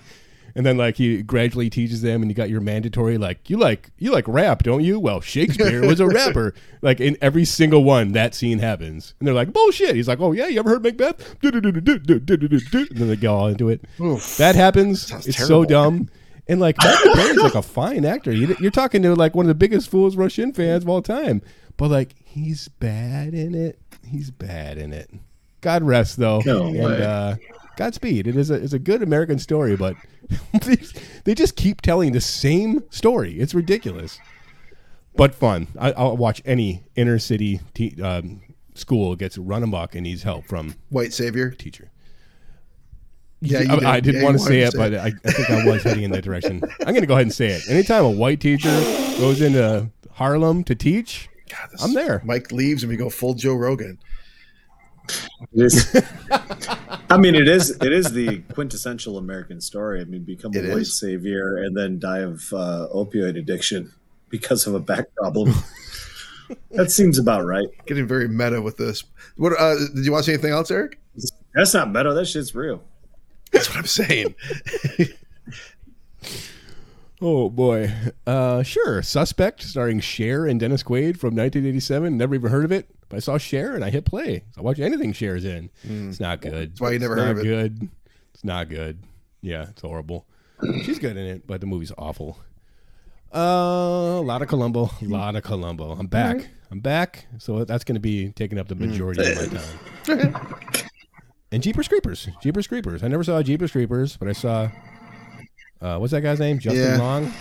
And 0.56 0.66
then 0.66 0.76
like 0.76 0.96
he 0.96 1.22
gradually 1.22 1.70
teaches 1.70 2.02
them, 2.02 2.24
and 2.24 2.32
you 2.32 2.36
got 2.36 2.50
your 2.50 2.62
mandatory 2.62 3.20
like 3.20 3.48
you 3.50 3.58
like 3.58 3.92
you 4.00 4.12
like 4.12 4.28
rap, 4.28 4.64
don't 4.64 4.84
you? 4.84 5.00
Well, 5.00 5.22
Shakespeare 5.22 5.86
was 5.86 6.00
a 6.00 6.08
rapper. 6.08 6.56
Like 6.82 7.00
in 7.00 7.16
every 7.22 7.46
single 7.46 7.84
one, 7.84 8.14
that 8.14 8.34
scene 8.34 8.58
happens, 8.60 9.14
and 9.20 9.28
they're 9.28 9.36
like 9.36 9.54
bullshit. 9.54 9.96
He's 9.96 10.08
like, 10.08 10.20
oh 10.20 10.32
yeah, 10.32 10.48
you 10.48 10.58
ever 10.60 10.70
heard 10.72 10.84
Macbeth? 10.84 11.36
And 12.90 12.98
then 12.98 13.08
they 13.08 13.16
go 13.18 13.36
all 13.36 13.48
into 13.48 13.70
it. 13.70 13.82
That 14.38 14.56
happens. 14.56 15.12
It's 15.28 15.38
so 15.48 15.64
dumb. 15.70 16.10
And 16.48 16.60
like 16.60 16.78
Matthew 16.82 17.12
Perry's 17.14 17.38
like 17.38 17.56
a 17.56 17.62
fine 17.62 18.06
actor. 18.06 18.32
You- 18.32 18.56
You're 18.60 18.72
talking 18.72 19.04
to 19.04 19.14
like 19.16 19.36
one 19.36 19.46
of 19.46 19.50
the 19.50 19.56
biggest 19.56 19.90
Fools 19.92 20.16
Rush 20.16 20.40
In 20.40 20.54
fans 20.54 20.84
of 20.84 20.90
all 20.90 21.02
time, 21.04 21.42
but 21.76 21.92
like 21.92 22.16
he's 22.24 22.68
bad 22.70 23.34
in 23.36 23.54
it. 23.54 23.80
He's 24.04 24.32
bad 24.32 24.78
in 24.80 24.92
it. 24.94 25.12
God 25.68 25.84
rest 25.84 26.16
though, 26.16 26.42
No 26.46 26.68
and 26.68 27.04
uh, 27.04 27.36
Godspeed. 27.76 28.26
It 28.26 28.38
is 28.38 28.50
a 28.50 28.54
it's 28.54 28.72
a 28.72 28.80
good 28.80 29.04
American 29.04 29.38
story, 29.38 29.76
but 29.76 29.98
they, 30.64 30.78
they 31.26 31.36
just 31.36 31.58
keep 31.58 31.82
telling 31.82 32.14
the 32.14 32.22
same 32.22 32.84
story. 32.90 33.38
It's 33.38 33.54
ridiculous, 33.54 34.18
but 35.18 35.36
fun. 35.36 35.68
I, 35.78 35.92
I'll 35.92 36.16
watch 36.16 36.42
any 36.46 36.86
inner 36.96 37.20
city 37.20 37.60
te- 37.74 38.02
um, 38.02 38.44
school 38.76 39.18
gets 39.18 39.38
run 39.38 39.62
amok 39.62 39.94
and 39.94 40.04
needs 40.06 40.24
help 40.24 40.46
from 40.46 40.76
White 40.88 41.12
savior. 41.12 41.52
teacher. 41.52 41.92
Yeah, 43.42 43.60
you 43.64 43.72
I, 43.72 43.76
did. 43.76 43.84
I 43.84 44.00
didn't 44.00 44.22
Yeah, 44.22 44.26
want 44.26 44.38
to 44.38 44.44
say 44.46 44.60
it, 44.62 44.74
but 44.74 44.94
I, 44.96 45.08
I 45.08 45.32
think 45.32 45.50
I 45.50 45.66
was 45.66 45.84
heading 45.84 46.04
in 46.04 46.12
that 46.12 46.24
direction. 46.24 46.62
I'm 46.80 46.88
going 46.94 47.02
to 47.02 47.08
go 47.08 47.16
ahead 47.16 47.26
and 47.26 47.34
say 47.34 47.48
it. 47.48 47.70
Anytime 47.70 48.06
a 48.06 48.10
white 48.10 48.40
teacher 48.40 48.70
goes 49.20 49.42
into 49.42 49.90
Harlem 50.14 50.64
to 50.64 50.76
teach, 50.76 51.28
God, 51.50 51.70
I'm 51.84 51.94
there. 51.94 52.22
Mike 52.24 52.54
leaves 52.54 52.84
and 52.84 52.90
we 52.90 52.96
go 52.96 53.10
full 53.10 53.34
Joe 53.34 53.56
Rogan. 53.56 54.00
It 55.54 55.66
is. 55.66 56.02
I 57.10 57.18
mean, 57.18 57.36
it 57.36 57.48
is. 57.48 57.72
It 57.82 57.94
is 57.94 58.12
the 58.12 58.40
quintessential 58.54 59.18
American 59.18 59.62
story. 59.62 60.02
I 60.02 60.06
mean, 60.06 60.24
become 60.24 60.54
a 60.56 60.60
It 60.60 60.70
white 60.70 60.82
is. 60.82 61.00
savior 61.00 61.58
and 61.58 61.76
then 61.76 62.00
die 62.00 62.20
of 62.20 62.52
uh, 62.54 62.88
opioid 62.94 63.38
addiction 63.38 63.94
because 64.30 64.68
of 64.68 64.74
a 64.74 64.80
back 64.80 65.14
problem. 65.16 65.54
that 66.72 66.92
seems 66.92 67.18
about 67.18 67.46
right. 67.46 67.68
Getting 67.86 68.08
very 68.08 68.28
meta 68.28 68.62
with 68.62 68.78
this. 68.78 69.04
What 69.38 69.54
uh, 69.60 69.76
did 69.96 70.06
you 70.06 70.12
watch 70.12 70.28
anything 70.28 70.52
else, 70.52 70.70
Eric? 70.72 71.00
That's 71.54 71.74
not 71.74 71.92
meta. 71.92 72.14
That 72.14 72.26
shit's 72.26 72.54
real. 72.54 72.84
That's 73.52 73.70
what 73.70 73.78
I'm 73.78 73.86
saying. 73.86 74.36
Oh 77.20 77.50
boy. 77.50 77.92
Uh 78.28 78.62
sure. 78.64 79.02
Suspect 79.02 79.64
starring 79.64 80.00
Cher 80.00 80.46
and 80.46 80.60
Dennis 80.60 80.84
Quaid 80.84 81.18
from 81.18 81.36
1987. 81.36 82.16
Never 82.16 82.36
even 82.36 82.52
heard 82.52 82.66
of 82.66 82.72
it. 82.72 82.90
But 83.10 83.18
I 83.18 83.20
saw 83.20 83.38
Cher 83.38 83.74
and 83.76 83.84
I 83.86 83.90
hit 83.90 84.06
play. 84.06 84.44
I 84.58 84.62
watch 84.62 84.80
anything 84.80 85.14
Cher's 85.14 85.46
in. 85.46 85.70
It's 85.84 86.20
not 86.20 86.42
good. 86.42 86.72
That's 86.72 86.82
why 86.82 86.92
you 86.92 87.00
never 87.00 87.14
it's 87.16 87.22
heard 87.24 87.36
not 87.36 87.40
of 87.40 87.46
it. 87.46 87.50
good. 87.50 87.90
It's 88.34 88.44
not 88.44 88.70
good. 88.70 89.00
Yeah, 89.42 89.68
it's 89.70 89.82
horrible. 89.82 90.26
She's 90.84 91.00
good 91.00 91.16
in 91.18 91.26
it, 91.26 91.48
but 91.48 91.62
the 91.62 91.68
movie's 91.68 91.92
awful. 91.98 92.38
Uh, 93.34 93.40
a 94.20 94.22
lot 94.22 94.42
of 94.42 94.48
Columbo. 94.48 94.90
A 95.02 95.06
lot 95.06 95.36
of 95.36 95.44
Columbo. 95.44 95.92
I'm 95.92 96.08
back. 96.08 96.48
I'm 96.72 96.80
back. 96.80 97.28
So 97.38 97.64
that's 97.66 97.84
going 97.84 97.96
to 97.96 98.00
be 98.02 98.32
taking 98.32 98.58
up 98.58 98.68
the 98.68 98.76
majority 98.76 99.22
of 99.22 99.52
my 99.54 99.60
time. 99.60 100.36
and 101.52 101.62
Jeepers 101.64 101.88
Creepers. 101.88 102.28
Jeepers 102.42 102.68
Creepers. 102.68 103.04
I 103.04 103.08
never 103.08 103.24
saw 103.24 103.42
Jeepers 103.42 103.72
Creepers, 103.72 104.18
but 104.18 104.28
I 104.28 104.34
saw. 104.34 104.70
Uh, 105.80 105.98
what's 106.00 106.12
that 106.12 106.22
guy's 106.22 106.40
name? 106.40 106.58
Justin 106.60 106.84
Yeah. 106.84 106.98
Long. 106.98 107.32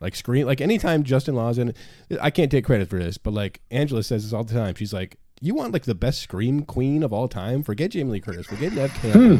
Like 0.00 0.14
screen, 0.14 0.46
like 0.46 0.60
anytime 0.60 1.02
Justin 1.02 1.34
Long's 1.34 1.58
in, 1.58 1.74
I 2.20 2.30
can't 2.30 2.50
take 2.50 2.64
credit 2.64 2.88
for 2.88 2.98
this, 2.98 3.18
but 3.18 3.32
like 3.34 3.60
Angela 3.70 4.02
says 4.02 4.22
this 4.24 4.32
all 4.32 4.44
the 4.44 4.54
time. 4.54 4.74
She's 4.76 4.92
like, 4.92 5.16
"You 5.40 5.54
want 5.54 5.72
like 5.72 5.84
the 5.84 5.94
best 5.94 6.20
scream 6.20 6.62
queen 6.62 7.02
of 7.02 7.12
all 7.12 7.26
time? 7.28 7.62
Forget 7.64 7.90
Jamie 7.90 8.12
Lee 8.12 8.20
Curtis. 8.20 8.46
Forget 8.46 8.72
Neve 8.72 8.94
Campbell. 8.94 9.38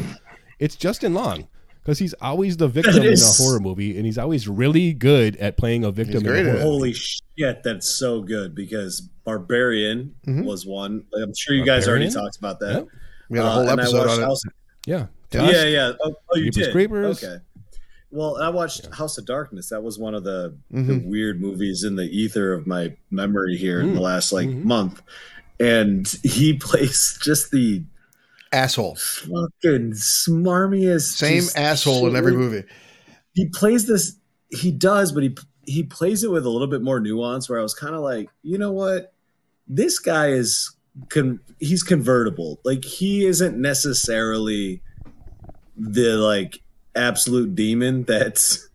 It's 0.59 0.75
Justin 0.75 1.13
Long." 1.13 1.47
Because 1.81 1.97
he's 1.97 2.13
always 2.21 2.57
the 2.57 2.67
victim 2.67 2.97
in 3.01 3.13
a 3.13 3.17
horror 3.37 3.59
movie, 3.61 3.95
and 3.95 4.05
he's 4.05 4.17
always 4.17 4.47
really 4.49 4.93
good 4.93 5.37
at 5.37 5.55
playing 5.55 5.85
a 5.85 5.91
victim. 5.91 6.21
great 6.21 6.41
in 6.41 6.47
a 6.47 6.51
horror. 6.51 6.61
Holy 6.61 6.93
shit, 6.93 7.63
that's 7.63 7.89
so 7.89 8.21
good 8.21 8.53
because 8.53 8.99
Barbarian 9.23 10.13
was 10.27 10.65
one. 10.65 11.05
I'm 11.15 11.33
sure 11.35 11.55
you 11.55 11.65
guys 11.65 11.87
already 11.87 12.11
talked 12.11 12.37
about 12.37 12.59
that. 12.59 12.73
Yep. 12.73 12.87
We 13.29 13.37
had 13.37 13.47
a 13.47 13.49
whole 13.51 13.69
Uh, 13.69 13.73
episode 13.73 13.97
watched 13.99 14.09
on 14.11 14.19
it. 14.19 14.25
House- 14.25 14.41
Yeah, 14.85 15.05
Yeah, 15.31 15.63
yeah. 15.65 15.91
Oh, 16.03 16.13
oh 16.31 16.37
you 16.37 16.51
Jeepers 16.51 16.67
did. 16.67 16.71
Creepers. 16.73 17.23
Okay. 17.23 17.37
Well, 18.11 18.37
I 18.41 18.49
watched 18.49 18.87
House 18.93 19.17
of 19.17 19.25
Darkness. 19.25 19.69
That 19.69 19.83
was 19.83 19.99
one 19.99 20.15
of 20.15 20.23
the, 20.23 20.55
the 20.71 20.77
Mm-hmm. 20.79 21.09
weird 21.09 21.41
movies 21.41 21.83
in 21.83 21.95
the 21.95 22.05
ether 22.05 22.53
of 22.53 22.65
my 22.65 22.95
memory 23.11 23.55
here 23.55 23.79
Mm. 23.81 23.89
in 23.89 23.93
the 23.95 24.01
last 24.01 24.31
like 24.31 24.47
Mm-hmm. 24.49 24.67
month. 24.67 25.01
And 25.59 26.07
he 26.23 26.53
plays 26.59 27.19
just 27.21 27.51
the 27.51 27.83
Asshole. 28.51 28.95
fucking 28.95 29.91
smarmiest, 29.93 31.17
Same 31.17 31.43
asshole 31.55 32.07
in 32.07 32.15
every 32.15 32.33
movie. 32.33 32.63
He 33.35 33.45
plays 33.47 33.85
this. 33.85 34.15
He 34.49 34.71
does, 34.71 35.11
but 35.11 35.21
he 35.21 35.37
he 35.65 35.83
plays 35.83 36.23
it 36.23 36.31
with 36.31 36.47
a 36.47 36.49
little 36.49 36.67
bit 36.67 36.81
more 36.81 36.99
nuance. 36.99 37.47
Where 37.47 37.59
I 37.59 37.61
was 37.61 37.75
kind 37.75 37.93
of 37.93 38.01
like, 38.01 38.27
you 38.41 38.57
know 38.57 38.71
what, 38.71 39.13
this 39.67 39.99
guy 39.99 40.29
is 40.29 40.75
con- 41.09 41.41
he's 41.59 41.83
convertible. 41.83 42.59
Like 42.63 42.83
he 42.83 43.25
isn't 43.27 43.55
necessarily 43.55 44.81
the 45.77 46.17
like 46.17 46.61
absolute 46.99 47.55
demon 47.55 48.03
that's 48.03 48.67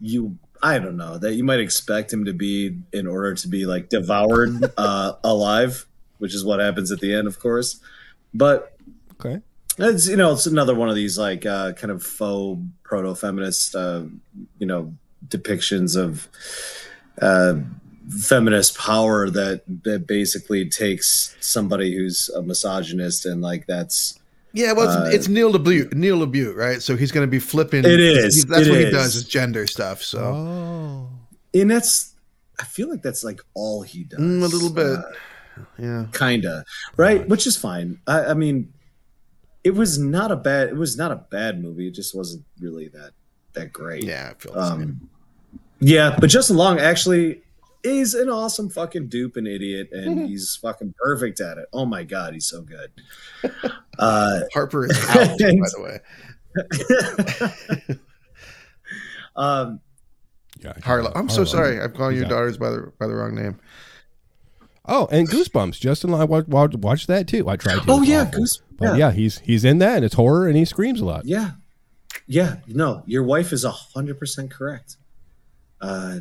you 0.00 0.38
I 0.62 0.78
don't 0.78 0.96
know 0.96 1.18
that 1.18 1.34
you 1.34 1.44
might 1.44 1.60
expect 1.60 2.12
him 2.12 2.24
to 2.24 2.32
be 2.32 2.78
in 2.92 3.06
order 3.06 3.34
to 3.34 3.48
be 3.48 3.66
like 3.66 3.88
devoured 3.88 4.72
uh 4.76 5.14
alive, 5.22 5.86
which 6.18 6.34
is 6.34 6.44
what 6.44 6.60
happens 6.60 6.90
at 6.90 7.00
the 7.00 7.14
end, 7.14 7.26
of 7.26 7.38
course. 7.38 7.80
But 8.34 8.76
okay. 9.12 9.40
it's 9.78 10.08
you 10.08 10.16
know 10.16 10.32
it's 10.32 10.46
another 10.46 10.74
one 10.74 10.88
of 10.88 10.94
these 10.94 11.18
like 11.18 11.46
uh 11.46 11.72
kind 11.72 11.90
of 11.90 12.02
faux 12.02 12.60
proto 12.82 13.14
feminist 13.14 13.74
uh 13.74 14.04
you 14.58 14.66
know 14.66 14.94
depictions 15.28 15.96
of 15.96 16.28
uh 17.20 17.54
feminist 18.08 18.78
power 18.78 19.28
that 19.28 19.62
that 19.84 20.06
basically 20.06 20.68
takes 20.68 21.36
somebody 21.40 21.94
who's 21.94 22.30
a 22.30 22.42
misogynist 22.42 23.26
and 23.26 23.42
like 23.42 23.66
that's 23.66 24.17
Yeah, 24.52 24.72
well, 24.72 24.86
it's, 24.88 24.96
Uh, 24.96 25.16
it's 25.16 25.28
Neil 25.28 25.52
LaBute, 25.52 25.94
Neil 25.94 26.18
LaBute, 26.26 26.56
right? 26.56 26.82
So 26.82 26.96
he's 26.96 27.12
going 27.12 27.26
to 27.26 27.30
be 27.30 27.38
flipping. 27.38 27.84
It 27.84 28.00
is, 28.00 28.44
that's 28.46 28.66
it 28.66 28.70
what 28.70 28.80
he 28.80 28.90
does 28.90 29.14
is 29.14 29.24
gender 29.24 29.66
stuff. 29.66 30.02
So 30.02 30.20
Oh, 30.20 31.08
and 31.54 31.70
that's 31.70 32.14
I 32.58 32.64
feel 32.64 32.88
like 32.90 33.02
that's 33.02 33.22
like 33.24 33.40
all 33.54 33.82
he 33.82 34.04
does. 34.04 34.18
Mm, 34.20 34.42
a 34.42 34.46
little 34.46 34.70
bit. 34.70 34.98
Uh, 34.98 35.02
yeah, 35.76 36.06
kinda 36.12 36.64
right 36.96 37.28
which 37.28 37.44
is 37.44 37.56
fine 37.56 37.98
I, 38.06 38.26
I 38.26 38.34
mean 38.34 38.72
it 39.64 39.72
was 39.72 39.98
not 39.98 40.30
a 40.30 40.36
bad 40.36 40.68
it 40.68 40.76
was 40.76 40.96
not 40.96 41.10
a 41.10 41.16
bad 41.16 41.60
movie 41.60 41.88
it 41.88 41.94
just 41.94 42.14
wasn't 42.14 42.44
really 42.60 42.86
that 42.90 43.10
that 43.54 43.72
great 43.72 44.04
yeah, 44.04 44.30
I 44.30 44.34
feel 44.40 44.54
the 44.54 44.68
same. 44.70 44.82
um 44.82 45.10
yeah 45.80 46.16
but 46.20 46.30
justin 46.30 46.56
long 46.56 46.78
actually 46.78 47.42
is 47.84 48.14
an 48.14 48.28
awesome 48.28 48.68
fucking 48.68 49.08
dupe 49.08 49.36
and 49.36 49.46
idiot 49.46 49.88
and 49.92 50.20
he's 50.28 50.56
fucking 50.56 50.94
perfect 51.02 51.40
at 51.40 51.58
it 51.58 51.66
oh 51.72 51.86
my 51.86 52.02
god 52.04 52.34
he's 52.34 52.46
so 52.46 52.60
good 52.62 52.90
uh 53.98 54.40
Harper 54.52 54.86
is 54.86 54.98
out, 55.10 55.38
by 55.38 55.46
and- 55.46 55.64
the 55.64 55.82
way. 57.88 57.98
um 59.36 59.80
yeah. 60.60 60.72
Harlow. 60.82 61.12
I'm 61.14 61.28
so 61.28 61.44
sorry. 61.44 61.80
I'm 61.80 61.92
calling 61.92 62.16
your 62.16 62.24
daughters 62.24 62.58
by 62.58 62.70
the 62.70 62.92
by 62.98 63.06
the 63.06 63.14
wrong 63.14 63.32
name. 63.36 63.60
Oh, 64.86 65.06
and 65.12 65.28
Goosebumps. 65.28 65.78
Justin, 65.78 66.12
I 66.14 66.24
watched, 66.24 66.48
watched 66.48 67.06
that 67.06 67.28
too. 67.28 67.48
I 67.48 67.54
tried 67.56 67.82
to. 67.82 67.84
Oh, 67.92 68.02
yeah, 68.02 68.22
awful. 68.22 68.40
Goose- 68.40 68.62
But 68.76 68.84
yeah. 68.86 68.96
yeah, 68.96 69.12
he's 69.12 69.38
he's 69.38 69.64
in 69.64 69.78
that. 69.78 69.96
And 69.96 70.04
it's 70.04 70.14
horror, 70.16 70.48
and 70.48 70.56
he 70.56 70.64
screams 70.64 71.00
a 71.00 71.04
lot. 71.04 71.24
yeah 71.26 71.50
yeah 72.26 72.56
no 72.66 73.02
your 73.06 73.22
wife 73.22 73.52
is 73.52 73.64
a 73.64 73.70
hundred 73.70 74.18
percent 74.18 74.50
correct 74.50 74.96
uh 75.80 76.18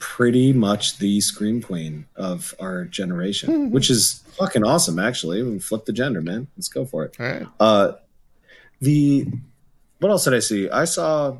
pretty 0.00 0.50
much 0.52 0.96
the 0.98 1.20
scream 1.20 1.60
queen 1.62 2.06
of 2.16 2.54
our 2.58 2.86
generation 2.86 3.70
which 3.70 3.90
is 3.90 4.24
fucking 4.38 4.64
awesome 4.64 4.98
actually. 4.98 5.42
We 5.42 5.58
flip 5.58 5.84
the 5.84 5.92
gender 5.92 6.22
man. 6.22 6.48
Let's 6.56 6.68
go 6.68 6.84
for 6.86 7.04
it. 7.04 7.16
All 7.20 7.26
right. 7.26 7.46
uh 7.60 7.92
the 8.80 9.26
what 9.98 10.10
else 10.10 10.24
did 10.24 10.32
i 10.34 10.38
see? 10.38 10.68
I 10.70 10.86
saw 10.86 11.36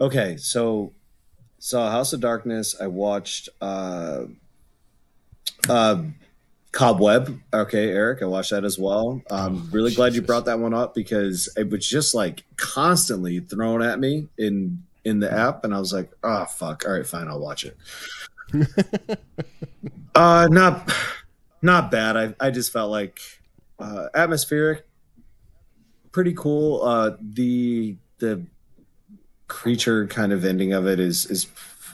okay 0.00 0.38
so 0.38 0.92
saw 1.58 1.90
house 1.90 2.14
of 2.14 2.20
darkness. 2.20 2.74
I 2.80 2.86
watched 2.86 3.50
uh 3.60 4.24
uh 5.68 6.02
cobweb. 6.72 7.40
Okay 7.52 7.90
eric 7.90 8.22
i 8.22 8.26
watched 8.26 8.50
that 8.52 8.64
as 8.64 8.78
well. 8.78 9.20
I'm 9.30 9.70
really 9.70 9.94
glad 9.94 10.14
you 10.14 10.22
brought 10.22 10.46
that 10.46 10.58
one 10.58 10.72
up 10.72 10.94
because 10.94 11.48
it 11.58 11.68
was 11.68 11.86
just 11.86 12.14
like 12.14 12.42
constantly 12.56 13.40
thrown 13.40 13.82
at 13.82 14.00
me 14.00 14.28
in 14.38 14.82
in 15.04 15.20
the 15.20 15.30
app 15.32 15.64
and 15.64 15.74
i 15.74 15.78
was 15.78 15.92
like 15.92 16.10
oh 16.22 16.44
fuck. 16.46 16.84
All 16.86 16.92
right 16.92 17.06
fine 17.06 17.28
i'll 17.28 17.40
watch 17.40 17.64
it. 17.64 17.76
Uh 20.16 20.46
not 20.48 20.92
not 21.60 21.90
bad. 21.90 22.16
I 22.16 22.34
i 22.38 22.50
just 22.50 22.72
felt 22.72 22.90
like 22.90 23.18
uh 23.80 24.06
atmospheric 24.14 24.86
pretty 26.12 26.32
cool. 26.34 26.82
Uh 26.84 27.16
the 27.20 27.96
the 28.18 28.46
creature 29.48 30.06
kind 30.06 30.32
of 30.32 30.44
ending 30.44 30.72
of 30.72 30.86
it 30.86 31.00
is 31.00 31.26
is 31.26 31.46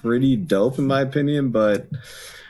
pretty 0.02 0.36
dope 0.36 0.78
in 0.78 0.86
my 0.86 1.00
opinion 1.00 1.50
but 1.50 1.88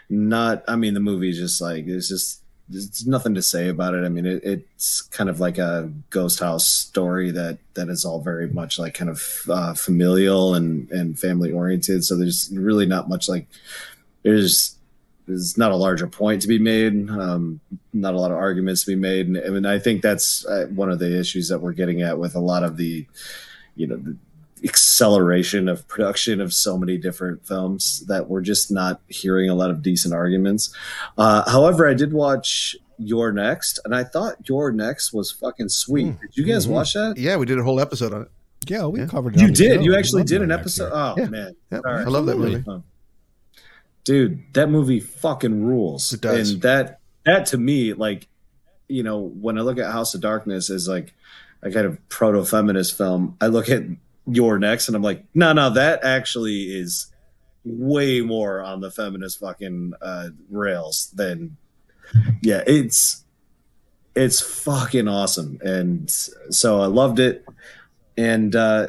not 0.08 0.62
i 0.68 0.76
mean 0.76 0.94
the 0.94 1.00
movie 1.00 1.30
is 1.30 1.38
just 1.38 1.60
like 1.60 1.86
it's 1.86 2.08
just 2.08 2.42
there's 2.70 3.06
nothing 3.06 3.34
to 3.34 3.42
say 3.42 3.68
about 3.68 3.94
it. 3.94 4.04
I 4.04 4.08
mean 4.08 4.26
it, 4.26 4.42
it's 4.44 5.02
kind 5.02 5.28
of 5.28 5.40
like 5.40 5.58
a 5.58 5.92
ghost 6.10 6.40
house 6.40 6.66
story 6.66 7.30
that 7.32 7.58
that 7.74 7.88
is 7.88 8.04
all 8.04 8.20
very 8.20 8.48
much 8.48 8.78
like 8.78 8.94
kind 8.94 9.10
of 9.10 9.42
uh, 9.50 9.74
familial 9.74 10.54
and 10.54 10.90
and 10.90 11.18
family 11.18 11.52
oriented. 11.52 12.04
So 12.04 12.16
there's 12.16 12.50
really 12.52 12.86
not 12.86 13.08
much 13.08 13.28
like 13.28 13.46
there's 14.22 14.76
there's 15.26 15.58
not 15.58 15.72
a 15.72 15.76
larger 15.76 16.06
point 16.06 16.42
to 16.42 16.48
be 16.48 16.58
made 16.58 17.10
um, 17.10 17.60
not 17.92 18.14
a 18.14 18.20
lot 18.20 18.30
of 18.30 18.36
arguments 18.36 18.84
to 18.84 18.92
be 18.92 18.96
made. 18.96 19.26
And, 19.26 19.36
and 19.36 19.66
i 19.66 19.78
think 19.78 20.02
that's 20.02 20.46
uh, 20.46 20.66
one 20.74 20.90
of 20.90 20.98
the 20.98 21.18
issues 21.18 21.48
that 21.48 21.60
we're 21.60 21.72
getting 21.72 22.02
at 22.02 22.18
with 22.18 22.34
a 22.34 22.40
lot 22.40 22.62
of 22.62 22.76
the 22.76 23.06
you 23.76 23.86
know 23.86 23.96
the 23.96 24.16
acceleration 24.64 25.68
of 25.68 25.86
production 25.88 26.40
of 26.40 26.52
so 26.52 26.76
many 26.76 26.96
different 26.98 27.46
films 27.46 28.04
that 28.08 28.28
we're 28.28 28.40
just 28.42 28.70
not 28.70 29.00
hearing 29.08 29.48
a 29.48 29.54
lot 29.54 29.70
of 29.70 29.82
decent 29.82 30.12
arguments 30.14 30.74
uh, 31.18 31.48
however 31.50 31.88
i 31.88 31.94
did 31.94 32.12
watch 32.12 32.76
you're 32.98 33.32
next 33.32 33.78
and 33.84 33.94
i 33.94 34.04
thought 34.04 34.34
you're 34.48 34.70
next 34.72 35.12
was 35.12 35.30
fucking 35.30 35.68
sweet 35.68 36.14
did 36.20 36.36
you 36.36 36.44
guys 36.44 36.66
Mhm. 36.66 36.70
watch 36.70 36.92
that 36.94 37.14
Yeah, 37.16 37.36
we 37.36 37.46
did 37.46 37.58
a 37.58 37.62
whole 37.62 37.80
episode 37.80 38.12
on 38.12 38.22
it. 38.22 38.28
Yeah, 38.66 38.84
we 38.86 39.00
Yeah. 39.00 39.06
covered 39.06 39.36
it. 39.36 39.40
you 39.40 39.48
did 39.50 39.76
show. 39.76 39.80
you 39.82 39.96
actually 39.96 40.24
did 40.24 40.42
an 40.42 40.50
actor. 40.50 40.60
episode 40.60 40.90
oh 40.92 41.14
Yeah. 41.16 41.26
man 41.28 41.56
Yeah, 41.72 41.78
All 41.78 41.94
right. 41.94 42.06
I 42.06 42.10
love 42.10 42.26
that 42.26 42.36
movie. 42.38 42.56
Absolutely. 42.56 42.84
dude 44.04 44.42
that 44.54 44.68
movie 44.68 45.00
fucking 45.00 45.64
rules 45.64 46.12
It 46.12 46.20
does. 46.20 46.50
and 46.52 46.62
that 46.62 47.00
that 47.24 47.46
to 47.46 47.58
me 47.58 47.92
like 47.94 48.26
you 48.88 49.02
know 49.02 49.18
when 49.18 49.56
i 49.58 49.62
look 49.62 49.78
at 49.78 49.90
house 49.92 50.14
of 50.14 50.20
darkness 50.20 50.68
as 50.70 50.88
like 50.88 51.14
a 51.62 51.70
kind 51.70 51.86
of 51.86 51.96
proto-feminist 52.08 52.96
film 52.96 53.36
i 53.40 53.46
look 53.46 53.68
at 53.68 53.82
you're 54.30 54.58
next 54.58 54.88
and 54.88 54.96
i'm 54.96 55.02
like 55.02 55.24
no 55.34 55.52
no 55.52 55.70
that 55.70 56.04
actually 56.04 56.64
is 56.64 57.06
way 57.64 58.20
more 58.20 58.60
on 58.60 58.80
the 58.80 58.90
feminist 58.90 59.38
fucking 59.40 59.92
uh 60.00 60.28
rails 60.50 61.10
than 61.14 61.56
yeah 62.42 62.62
it's 62.66 63.24
it's 64.14 64.40
fucking 64.40 65.08
awesome, 65.08 65.58
and 65.62 66.10
so 66.10 66.80
I 66.80 66.86
loved 66.86 67.18
it. 67.20 67.44
And 68.16 68.54
uh, 68.54 68.88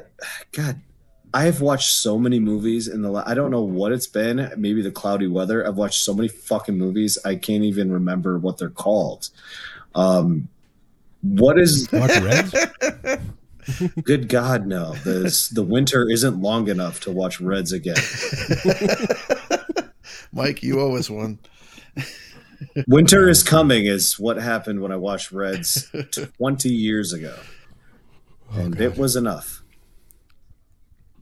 God, 0.51 0.81
I've 1.33 1.61
watched 1.61 1.91
so 1.93 2.17
many 2.17 2.39
movies 2.39 2.87
in 2.87 3.01
the. 3.01 3.09
la- 3.09 3.23
I 3.25 3.33
don't 3.33 3.51
know 3.51 3.61
what 3.61 3.91
it's 3.91 4.07
been. 4.07 4.51
Maybe 4.57 4.81
the 4.81 4.91
cloudy 4.91 5.27
weather. 5.27 5.65
I've 5.65 5.77
watched 5.77 6.03
so 6.03 6.13
many 6.13 6.27
fucking 6.27 6.77
movies. 6.77 7.17
I 7.23 7.35
can't 7.35 7.63
even 7.63 7.91
remember 7.91 8.37
what 8.39 8.57
they're 8.57 8.69
called. 8.69 9.29
Um, 9.93 10.47
what 11.21 11.59
is 11.59 11.87
Watch 11.91 12.19
Reds? 12.19 12.55
good 14.03 14.29
God 14.29 14.67
no? 14.67 14.93
The 14.93 15.49
the 15.53 15.63
winter 15.63 16.09
isn't 16.09 16.41
long 16.41 16.67
enough 16.67 16.99
to 17.01 17.11
watch 17.11 17.41
Reds 17.41 17.71
again. 17.71 17.95
Mike, 20.33 20.63
you 20.63 20.79
owe 20.79 20.95
us 20.95 21.09
one. 21.09 21.39
Winter 22.87 23.27
is 23.27 23.43
coming 23.43 23.85
is 23.85 24.19
what 24.19 24.37
happened 24.37 24.81
when 24.81 24.91
I 24.91 24.95
watched 24.95 25.31
Reds 25.31 25.91
20 26.37 26.69
years 26.69 27.11
ago. 27.11 27.35
Oh, 28.53 28.61
and 28.61 28.79
it 28.79 28.97
was 28.97 29.15
enough. 29.15 29.63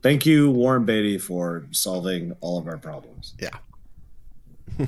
Thank 0.02 0.26
you, 0.26 0.50
Warren 0.50 0.84
Beatty, 0.84 1.18
for 1.18 1.66
solving 1.72 2.36
all 2.40 2.58
of 2.58 2.66
our 2.66 2.78
problems. 2.78 3.34
Yeah. 3.38 3.50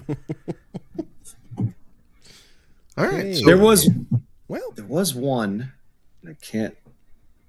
All 2.96 3.07
right. 3.07 3.25
Hey. 3.25 3.35
So 3.35 3.46
There 3.46 3.59
was 3.59 3.88
Well, 4.48 4.72
there 4.75 4.85
was 4.85 5.14
one. 5.14 5.72
I 6.27 6.35
can't. 6.40 6.77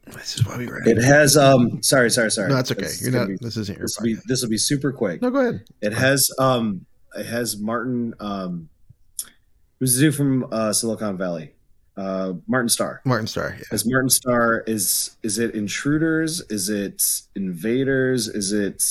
This 0.08 0.36
is 0.36 0.46
why 0.46 0.58
we 0.58 0.68
read. 0.68 0.88
It 0.88 1.02
has 1.02 1.38
um. 1.38 1.82
Sorry, 1.82 2.10
sorry, 2.12 2.32
sorry. 2.32 2.50
No, 2.50 2.56
that's 2.56 2.72
okay. 2.72 2.82
This 2.82 3.02
is 3.02 3.08
You're 3.08 3.20
not. 3.20 3.28
be- 3.28 3.38
this 3.40 3.58
isn't 3.58 3.78
your. 3.78 3.86
This 3.86 3.98
will 3.98 4.06
be 4.06 4.18
this 4.28 4.42
will 4.42 4.50
be 4.50 4.58
super 4.58 4.92
quick. 4.92 5.22
No, 5.22 5.30
go 5.30 5.40
ahead. 5.40 5.64
It 5.82 5.94
has 5.94 6.30
um. 6.40 6.86
It 7.16 7.26
has 7.26 7.58
Martin 7.58 8.14
um. 8.20 8.70
Who's 9.80 9.96
the 9.96 10.02
dude 10.02 10.16
from 10.16 10.48
uh, 10.52 10.72
Silicon 10.74 11.18
Valley? 11.18 11.54
Uh, 11.96 12.34
Martin 12.48 12.70
Starr. 12.70 13.02
Martin 13.06 13.28
Starr. 13.28 13.56
Yeah. 13.58 13.66
As 13.72 13.86
Martin 13.86 14.10
Starr 14.10 14.64
is 14.66 15.16
is 15.24 15.38
it 15.38 15.54
Intruders? 15.56 16.42
Is 16.50 16.70
it 16.70 17.04
Invaders? 17.36 18.28
Is 18.28 18.52
it 18.52 18.84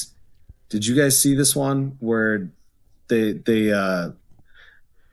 Did 0.69 0.87
you 0.87 0.95
guys 0.95 1.21
see 1.21 1.35
this 1.35 1.57
one 1.57 1.97
where 2.01 2.51
they 3.09 3.33
they 3.33 3.73
uh 3.73 4.11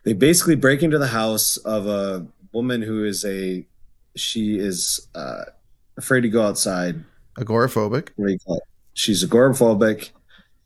they 0.04 0.14
basically 0.14 0.56
break 0.56 0.84
into 0.84 0.98
the 1.00 1.08
house 1.08 1.58
of 1.58 1.88
a 1.88 2.28
woman 2.52 2.82
who 2.82 3.04
is 3.06 3.26
a 3.26 3.66
she 4.16 4.60
is 4.60 5.08
uh 5.16 5.46
afraid 6.00 6.22
to 6.22 6.30
go 6.30 6.42
outside. 6.44 7.04
Agoraphobic. 7.38 8.10
What 8.16 8.28
do 8.28 8.32
you 8.34 8.40
call 8.40 8.58
it? 8.58 8.64
She's 8.94 9.24
agoraphobic. 9.24 10.10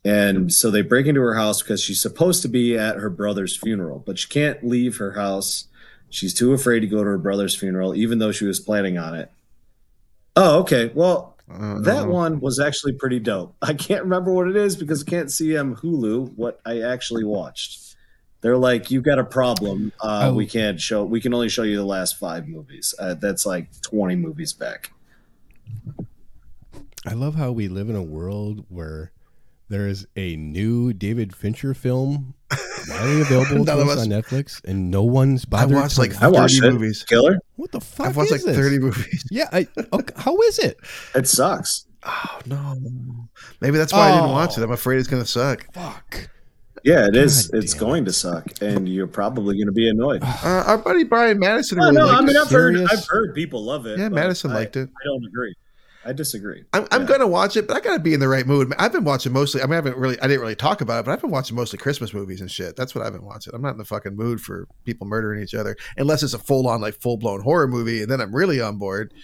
And 0.04 0.52
so 0.52 0.70
they 0.70 0.82
break 0.82 1.06
into 1.06 1.20
her 1.20 1.34
house 1.34 1.62
because 1.62 1.82
she's 1.82 2.00
supposed 2.02 2.42
to 2.42 2.48
be 2.48 2.76
at 2.76 2.96
her 2.96 3.08
brother's 3.10 3.56
funeral, 3.56 4.02
but 4.04 4.18
she 4.18 4.28
can't 4.28 4.62
leave 4.66 4.96
her 4.98 5.12
house. 5.12 5.68
She's 6.10 6.34
too 6.34 6.52
afraid 6.52 6.80
to 6.80 6.86
go 6.86 6.98
to 6.98 7.10
her 7.10 7.18
brother's 7.18 7.54
funeral, 7.56 7.94
even 7.94 8.18
though 8.18 8.32
she 8.32 8.44
was 8.44 8.60
planning 8.60 8.98
on 8.98 9.14
it. 9.14 9.30
Oh, 10.36 10.60
okay. 10.60 10.90
Well, 10.94 11.36
Uh, 11.50 11.78
that 11.80 12.08
one 12.08 12.40
was 12.40 12.58
actually 12.58 12.92
pretty 12.94 13.18
dope. 13.20 13.54
I 13.62 13.74
can't 13.74 14.02
remember 14.04 14.32
what 14.32 14.48
it 14.48 14.56
is 14.56 14.76
because 14.76 15.02
I 15.02 15.10
can't 15.10 15.30
see 15.30 15.56
on 15.58 15.76
Hulu 15.76 16.32
what 16.36 16.58
I 16.64 16.80
actually 16.80 17.24
watched. 17.24 17.96
They're 18.40 18.56
like, 18.58 18.90
"You've 18.90 19.04
got 19.04 19.18
a 19.18 19.24
problem. 19.24 19.92
Uh, 20.00 20.28
Oh. 20.30 20.34
We 20.34 20.46
can't 20.46 20.80
show. 20.80 21.04
We 21.04 21.20
can 21.20 21.32
only 21.34 21.48
show 21.50 21.62
you 21.62 21.76
the 21.76 21.84
last 21.84 22.18
five 22.18 22.46
movies. 22.48 22.94
Uh, 22.98 23.12
that's 23.14 23.44
like 23.46 23.68
twenty 23.82 24.16
movies 24.16 24.52
back." 24.54 24.90
I 27.06 27.12
love 27.12 27.34
how 27.34 27.52
we 27.52 27.68
live 27.68 27.88
in 27.90 27.96
a 27.96 28.02
world 28.02 28.64
where 28.68 29.12
there 29.68 29.86
is 29.86 30.06
a 30.16 30.36
new 30.36 30.92
David 30.92 31.34
Fincher 31.34 31.74
film 31.74 32.34
widely 32.88 33.20
available 33.22 33.64
to 33.66 33.72
us 33.72 33.88
us- 33.90 33.98
on 34.02 34.08
Netflix, 34.08 34.64
and 34.64 34.90
no 34.90 35.02
one's 35.02 35.44
bothered. 35.44 35.64
I 35.72 35.74
bothered. 35.74 35.82
watched 35.82 35.94
to- 35.96 36.00
like 36.00 36.22
I 36.22 36.28
watched 36.28 36.56
30 36.60 36.66
it. 36.68 36.72
movies. 36.72 37.02
Killer. 37.04 37.38
what 37.56 37.72
the 37.72 37.80
fuck 37.80 38.06
I've 38.08 38.16
watched 38.16 38.32
like 38.32 38.42
this? 38.42 38.56
30 38.56 38.78
movies. 38.78 39.24
Yeah, 39.30 39.48
I, 39.52 39.66
okay, 39.92 40.14
how 40.16 40.36
is 40.42 40.58
it? 40.58 40.78
It 41.14 41.26
sucks. 41.28 41.86
Oh 42.06 42.40
no. 42.46 42.76
Maybe 43.60 43.78
that's 43.78 43.92
why 43.92 44.10
I 44.10 44.14
didn't 44.16 44.30
watch 44.30 44.58
Oh. 44.58 44.60
it. 44.60 44.64
I'm 44.64 44.72
afraid 44.72 44.98
it's 44.98 45.08
gonna 45.08 45.24
suck. 45.26 45.72
Fuck. 45.72 46.28
Yeah, 46.84 47.08
it 47.08 47.16
is. 47.16 47.48
God 47.48 47.62
It's 47.62 47.72
damn 47.72 47.80
going 47.80 48.04
to 48.04 48.12
suck, 48.12 48.46
and 48.62 48.88
you're 48.88 49.06
probably 49.06 49.56
going 49.56 49.66
to 49.66 49.72
be 49.72 49.88
annoyed. 49.88 50.22
Uh, 50.22 50.64
our 50.66 50.78
buddy 50.78 51.04
Brian 51.04 51.38
Madison 51.38 51.78
No, 51.78 51.84
really 51.86 51.96
no. 51.96 52.06
liked 52.06 52.22
I 52.22 52.26
mean, 52.26 52.36
I've 52.36 52.50
heard. 52.50 52.76
I've 52.76 53.06
heard 53.08 53.34
people 53.34 53.64
love 53.64 53.86
it. 53.86 53.98
Yeah, 53.98 54.10
Madison 54.10 54.50
I- 54.50 54.54
liked 54.54 54.76
it. 54.76 54.88
I 54.88 55.04
don't 55.04 55.24
agree. 55.24 55.54
I 56.06 56.12
disagree. 56.12 56.64
I'm, 56.74 56.86
I'm 56.90 57.06
gonna 57.06 57.26
watch 57.26 57.56
it, 57.56 57.66
but 57.66 57.78
I 57.78 57.80
gotta 57.80 57.98
be 58.02 58.12
in 58.12 58.20
the 58.20 58.28
right 58.28 58.46
mood. 58.46 58.70
I've 58.78 58.92
been 58.92 59.04
watching 59.04 59.32
mostly. 59.32 59.62
I 59.62 59.64
mean, 59.64 59.72
I 59.72 59.76
haven't 59.76 59.96
really. 59.96 60.20
I 60.20 60.26
didn't 60.26 60.42
really 60.42 60.54
talk 60.54 60.82
about 60.82 60.98
it, 61.00 61.06
but 61.06 61.12
I've 61.12 61.20
been 61.22 61.30
watching 61.30 61.56
mostly 61.56 61.78
Christmas 61.78 62.12
movies 62.12 62.42
and 62.42 62.50
shit. 62.50 62.76
That's 62.76 62.94
what 62.94 63.06
I've 63.06 63.14
been 63.14 63.24
watching. 63.24 63.54
I'm 63.54 63.62
not 63.62 63.70
in 63.72 63.78
the 63.78 63.86
fucking 63.86 64.14
mood 64.14 64.42
for 64.42 64.68
people 64.84 65.06
murdering 65.06 65.42
each 65.42 65.54
other, 65.54 65.74
unless 65.96 66.22
it's 66.22 66.34
a 66.34 66.38
full 66.38 66.68
on 66.68 66.82
like 66.82 67.00
full 67.00 67.16
blown 67.16 67.40
horror 67.40 67.66
movie, 67.66 68.02
and 68.02 68.10
then 68.10 68.20
I'm 68.20 68.36
really 68.36 68.60
on 68.60 68.76
board. 68.76 69.14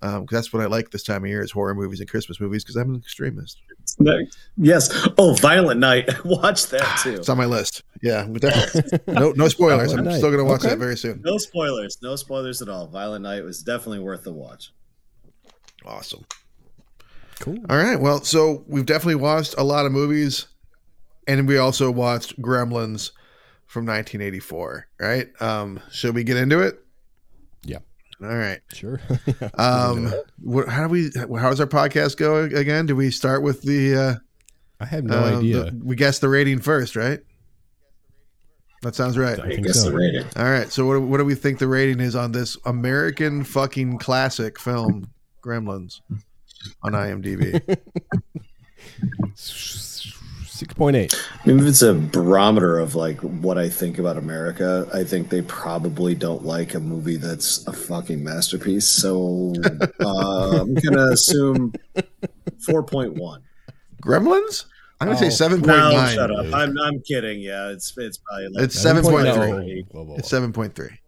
Um, 0.00 0.26
'cause 0.26 0.36
that's 0.36 0.52
what 0.52 0.62
I 0.62 0.66
like 0.66 0.90
this 0.92 1.02
time 1.02 1.24
of 1.24 1.28
year 1.28 1.42
is 1.42 1.50
horror 1.50 1.74
movies 1.74 2.00
and 2.00 2.08
Christmas 2.08 2.40
movies 2.40 2.64
because 2.64 2.76
I'm 2.76 2.94
an 2.94 3.00
extremist. 3.00 3.58
Yes. 4.56 5.08
Oh, 5.18 5.34
Violent 5.34 5.80
Night. 5.80 6.08
Watch 6.24 6.66
that 6.68 7.00
too. 7.02 7.14
It's 7.14 7.28
on 7.28 7.36
my 7.38 7.46
list. 7.46 7.82
Yeah, 8.02 8.26
definitely. 8.26 8.98
no, 9.14 9.30
no 9.32 9.48
spoilers. 9.48 9.92
I'm 9.92 10.04
Night. 10.04 10.18
still 10.18 10.30
gonna 10.30 10.44
watch 10.44 10.60
Okay. 10.60 10.70
that 10.70 10.78
very 10.78 10.96
soon. 10.96 11.22
No 11.24 11.38
spoilers. 11.38 11.98
No 12.02 12.16
spoilers 12.16 12.60
at 12.60 12.68
all. 12.68 12.86
Violent 12.86 13.22
Night 13.22 13.42
was 13.44 13.62
definitely 13.62 14.00
worth 14.00 14.24
the 14.24 14.32
watch. 14.32 14.72
Awesome. 15.86 16.24
Cool. 17.40 17.58
All 17.68 17.76
right. 17.76 17.98
Well, 18.00 18.22
so 18.22 18.64
we've 18.66 18.86
definitely 18.86 19.16
watched 19.16 19.54
a 19.58 19.64
lot 19.64 19.86
of 19.86 19.92
movies, 19.92 20.46
and 21.26 21.48
we 21.48 21.56
also 21.58 21.90
watched 21.90 22.40
Gremlins 22.40 23.10
from 23.66 23.86
1984. 23.86 24.86
Right? 25.00 25.28
Um, 25.40 25.80
should 25.90 26.14
we 26.14 26.24
get 26.24 26.36
into 26.36 26.60
it? 26.60 26.78
Yeah. 27.64 27.78
All 28.22 28.28
right. 28.36 28.60
Sure. 28.72 29.00
Um, 29.58 30.12
what, 30.40 30.68
how 30.68 30.86
do 30.86 30.88
we? 30.88 31.10
How 31.38 31.50
does 31.50 31.60
our 31.60 31.66
podcast 31.66 32.16
go 32.16 32.42
again? 32.42 32.86
Do 32.86 32.96
we 32.96 33.10
start 33.10 33.42
with 33.42 33.62
the? 33.62 33.94
Uh, 33.96 34.14
I 34.80 34.86
have 34.86 35.04
no 35.04 35.16
uh, 35.18 35.38
idea. 35.38 35.64
the- 35.70 35.80
we 35.84 35.96
guess 35.96 36.18
the 36.18 36.28
rating 36.28 36.60
first, 36.60 36.96
right? 36.96 37.20
That 38.82 38.94
sounds 38.94 39.16
right. 39.16 39.38
I 39.40 39.48
think 39.48 39.66
guess 39.66 39.82
so. 39.82 39.90
the 39.90 39.96
rating. 39.96 40.24
All 40.36 40.44
right. 40.44 40.70
So 40.70 40.86
what, 40.86 41.00
what 41.02 41.16
do 41.18 41.24
we 41.24 41.34
think 41.34 41.58
the 41.58 41.68
rating 41.68 42.00
is 42.00 42.14
on 42.14 42.32
this 42.32 42.56
American 42.66 43.42
fucking 43.42 43.98
classic 43.98 44.60
film, 44.60 45.08
Gremlins, 45.42 46.00
on 46.82 46.92
IMDb? 46.92 47.78
Six 50.54 50.72
point 50.72 50.94
eight. 50.94 51.12
I 51.44 51.48
mean, 51.48 51.58
if 51.58 51.66
it's 51.66 51.82
a 51.82 51.94
barometer 51.94 52.78
of 52.78 52.94
like 52.94 53.18
what 53.20 53.58
I 53.58 53.68
think 53.68 53.98
about 53.98 54.16
America, 54.16 54.88
I 54.94 55.02
think 55.02 55.28
they 55.28 55.42
probably 55.42 56.14
don't 56.14 56.44
like 56.44 56.74
a 56.74 56.80
movie 56.80 57.16
that's 57.16 57.66
a 57.66 57.72
fucking 57.72 58.22
masterpiece. 58.22 58.86
So 58.86 59.52
uh, 59.98 60.60
I'm 60.60 60.74
gonna 60.74 61.08
assume 61.10 61.72
four 62.64 62.84
point 62.84 63.14
one. 63.14 63.42
Gremlins? 64.00 64.66
I'm 65.00 65.08
gonna 65.08 65.18
Oh. 65.18 65.22
say 65.22 65.30
seven 65.30 65.58
point 65.58 65.76
No, 65.76 65.90
nine. 65.90 66.14
shut 66.14 66.30
up. 66.30 66.46
I'm 66.54 66.78
I'm 66.78 67.00
kidding. 67.00 67.40
Yeah, 67.40 67.70
it's 67.70 67.92
it's 67.98 68.18
probably 68.18 68.48
like 68.50 68.64
It's 68.66 68.78
seven 68.78 69.02
point 69.02 69.24
No. 69.24 69.34
three. 69.34 69.84
It's 70.16 70.28
seven 70.30 70.52
point 70.52 70.76
three, 70.76 71.00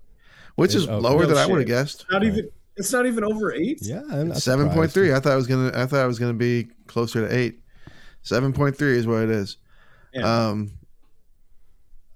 which 0.57 0.75
Is- 0.75 0.83
is 0.83 0.89
oh, 0.89 0.99
lower 0.99 1.21
no 1.23 1.27
than 1.29 1.37
I 1.39 1.47
would 1.47 1.59
have 1.61 1.69
guessed. 1.69 2.05
not 2.11 2.25
even. 2.25 2.49
It's 2.79 2.93
not 2.93 3.07
even 3.07 3.23
over 3.23 3.55
eight. 3.55 3.79
Yeah, 3.81 4.03
I'm 4.11 4.29
not 4.29 4.39
Seven 4.39 4.67
point 4.67 4.91
surprised. 4.91 4.95
three. 4.95 5.13
I 5.15 5.21
thought 5.21 5.33
I 5.33 5.37
was 5.37 5.47
gonna. 5.47 5.71
I 5.73 5.87
thought 5.87 6.01
I 6.01 6.07
was 6.07 6.19
gonna 6.19 6.35
be 6.35 6.67
closer 6.89 7.27
to 7.29 7.33
eight. 7.35 7.61
Seven 8.27 8.53
point 8.53 8.77
three 8.77 8.99
is 8.99 9.07
what 9.07 9.23
it 9.23 9.31
is. 9.31 9.57
Yeah. 10.13 10.49
Um. 10.49 10.73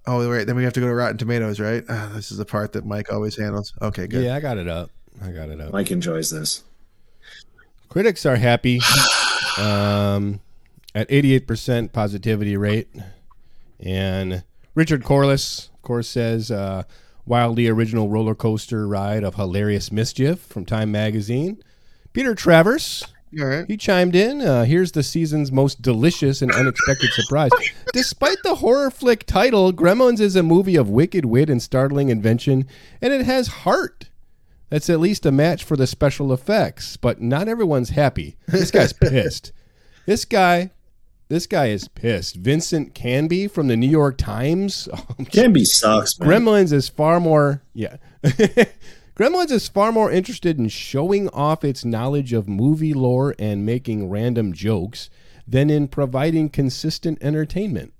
Oh 0.08 0.28
wait, 0.28 0.44
then 0.44 0.56
we 0.56 0.64
have 0.64 0.72
to 0.72 0.80
go 0.80 0.86
to 0.86 0.94
Rotten 0.94 1.18
Tomatoes, 1.18 1.60
right? 1.60 1.84
Ah, 1.88 2.10
this 2.12 2.32
is 2.32 2.36
the 2.36 2.44
part 2.44 2.72
that 2.72 2.84
Mike 2.84 3.12
always 3.12 3.36
handles. 3.36 3.72
Okay, 3.80 4.08
good. 4.08 4.24
Yeah, 4.24 4.34
I 4.34 4.40
got 4.40 4.58
it 4.58 4.66
up. 4.66 4.90
I 5.22 5.30
got 5.30 5.50
it 5.50 5.60
up. 5.60 5.72
Mike 5.72 5.92
enjoys 5.92 6.28
this. 6.28 6.64
Critics 7.88 8.26
are 8.26 8.34
happy 8.34 8.80
um, 9.56 10.40
at 10.96 11.08
88% 11.08 11.92
positivity 11.92 12.56
rate. 12.56 12.88
And 13.78 14.42
Richard 14.74 15.04
Corliss, 15.04 15.68
of 15.74 15.82
course, 15.82 16.08
says 16.08 16.50
uh, 16.50 16.82
wildly 17.24 17.68
original 17.68 18.08
roller 18.08 18.34
coaster 18.34 18.88
ride 18.88 19.22
of 19.22 19.36
hilarious 19.36 19.92
mischief 19.92 20.40
from 20.40 20.64
Time 20.64 20.90
Magazine. 20.90 21.62
Peter 22.12 22.34
Travers, 22.34 23.04
All 23.38 23.46
right. 23.46 23.64
he 23.68 23.76
chimed 23.76 24.16
in. 24.16 24.40
Uh, 24.40 24.64
here's 24.64 24.92
the 24.92 25.02
season's 25.04 25.52
most 25.52 25.82
delicious 25.82 26.42
and 26.42 26.50
unexpected 26.50 27.12
surprise. 27.12 27.50
Despite 27.92 28.38
the 28.42 28.56
horror 28.56 28.90
flick 28.90 29.24
title, 29.24 29.72
Gremlins 29.72 30.20
is 30.20 30.34
a 30.34 30.42
movie 30.42 30.74
of 30.76 30.88
wicked 30.88 31.24
wit 31.24 31.48
and 31.48 31.62
startling 31.62 32.08
invention, 32.08 32.66
and 33.00 33.12
it 33.12 33.24
has 33.26 33.48
heart. 33.48 34.08
That's 34.68 34.90
at 34.90 35.00
least 35.00 35.26
a 35.26 35.32
match 35.32 35.64
for 35.64 35.76
the 35.76 35.86
special 35.86 36.32
effects, 36.32 36.96
but 36.96 37.20
not 37.20 37.48
everyone's 37.48 37.90
happy. 37.90 38.36
This 38.48 38.70
guy's 38.70 38.92
pissed. 39.00 39.52
This 40.06 40.24
guy, 40.24 40.70
this 41.28 41.46
guy 41.46 41.66
is 41.68 41.86
pissed. 41.88 42.36
Vincent 42.36 42.94
Canby 42.94 43.46
from 43.48 43.68
the 43.68 43.76
New 43.76 43.88
York 43.88 44.16
Times. 44.16 44.88
Canby 45.30 45.64
sucks, 45.64 46.18
man. 46.18 46.28
Gremlins 46.28 46.72
is 46.72 46.88
far 46.88 47.20
more 47.20 47.62
yeah. 47.74 47.96
Gremlins 49.20 49.50
is 49.50 49.68
far 49.68 49.92
more 49.92 50.10
interested 50.10 50.58
in 50.58 50.70
showing 50.70 51.28
off 51.28 51.62
its 51.62 51.84
knowledge 51.84 52.32
of 52.32 52.48
movie 52.48 52.94
lore 52.94 53.34
and 53.38 53.66
making 53.66 54.08
random 54.08 54.54
jokes 54.54 55.10
than 55.46 55.68
in 55.68 55.88
providing 55.88 56.48
consistent 56.48 57.18
entertainment. 57.20 57.92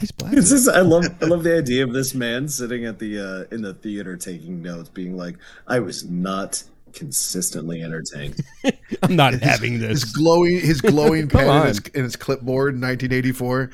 He's 0.00 0.10
black. 0.10 0.32
It's 0.32 0.48
just, 0.48 0.70
I 0.70 0.80
love 0.80 1.04
I 1.20 1.26
love 1.26 1.42
the 1.42 1.54
idea 1.58 1.84
of 1.84 1.92
this 1.92 2.14
man 2.14 2.48
sitting 2.48 2.86
at 2.86 2.98
the 2.98 3.18
uh, 3.50 3.54
in 3.54 3.60
the 3.60 3.74
theater 3.74 4.16
taking 4.16 4.62
notes, 4.62 4.88
being 4.88 5.18
like, 5.18 5.36
"I 5.66 5.80
was 5.80 6.08
not 6.08 6.62
consistently 6.94 7.82
entertained." 7.82 8.40
I'm 9.02 9.16
not 9.16 9.34
having 9.34 9.74
His 9.80 10.00
this. 10.00 10.16
glowing, 10.16 10.60
his 10.60 10.80
glowing 10.80 11.28
pen 11.28 11.60
in 11.60 11.66
his, 11.66 11.78
in 11.92 12.04
his 12.04 12.16
clipboard 12.16 12.74
in 12.74 12.80
1984, 12.80 13.70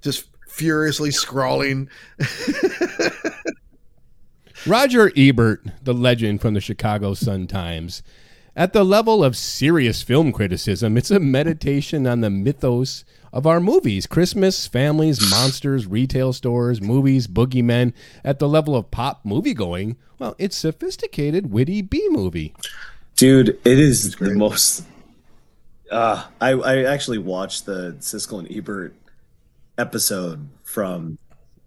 just 0.00 0.24
furiously 0.48 1.12
scrawling. 1.12 1.88
Roger 4.66 5.10
Ebert, 5.16 5.64
the 5.82 5.94
legend 5.94 6.40
from 6.40 6.54
the 6.54 6.60
Chicago 6.60 7.14
Sun 7.14 7.48
Times. 7.48 8.02
At 8.54 8.72
the 8.72 8.84
level 8.84 9.24
of 9.24 9.36
serious 9.36 10.02
film 10.02 10.30
criticism, 10.30 10.96
it's 10.96 11.10
a 11.10 11.18
meditation 11.18 12.06
on 12.06 12.20
the 12.20 12.30
mythos 12.30 13.04
of 13.32 13.46
our 13.46 13.60
movies 13.60 14.06
Christmas, 14.06 14.66
families, 14.66 15.20
monsters, 15.30 15.86
retail 15.86 16.32
stores, 16.32 16.80
movies, 16.80 17.26
boogeymen. 17.26 17.92
At 18.22 18.38
the 18.38 18.48
level 18.48 18.76
of 18.76 18.90
pop 18.90 19.24
movie 19.24 19.54
going, 19.54 19.96
well, 20.18 20.36
it's 20.38 20.56
sophisticated, 20.56 21.50
witty 21.50 21.82
B 21.82 22.06
movie. 22.10 22.54
Dude, 23.16 23.58
it 23.64 23.78
is 23.78 24.14
the 24.16 24.34
most. 24.34 24.84
Uh, 25.90 26.24
I 26.40 26.50
I 26.52 26.84
actually 26.84 27.18
watched 27.18 27.66
the 27.66 27.96
Siskel 28.00 28.38
and 28.38 28.52
Ebert 28.54 28.94
episode 29.78 30.46
from 30.62 31.18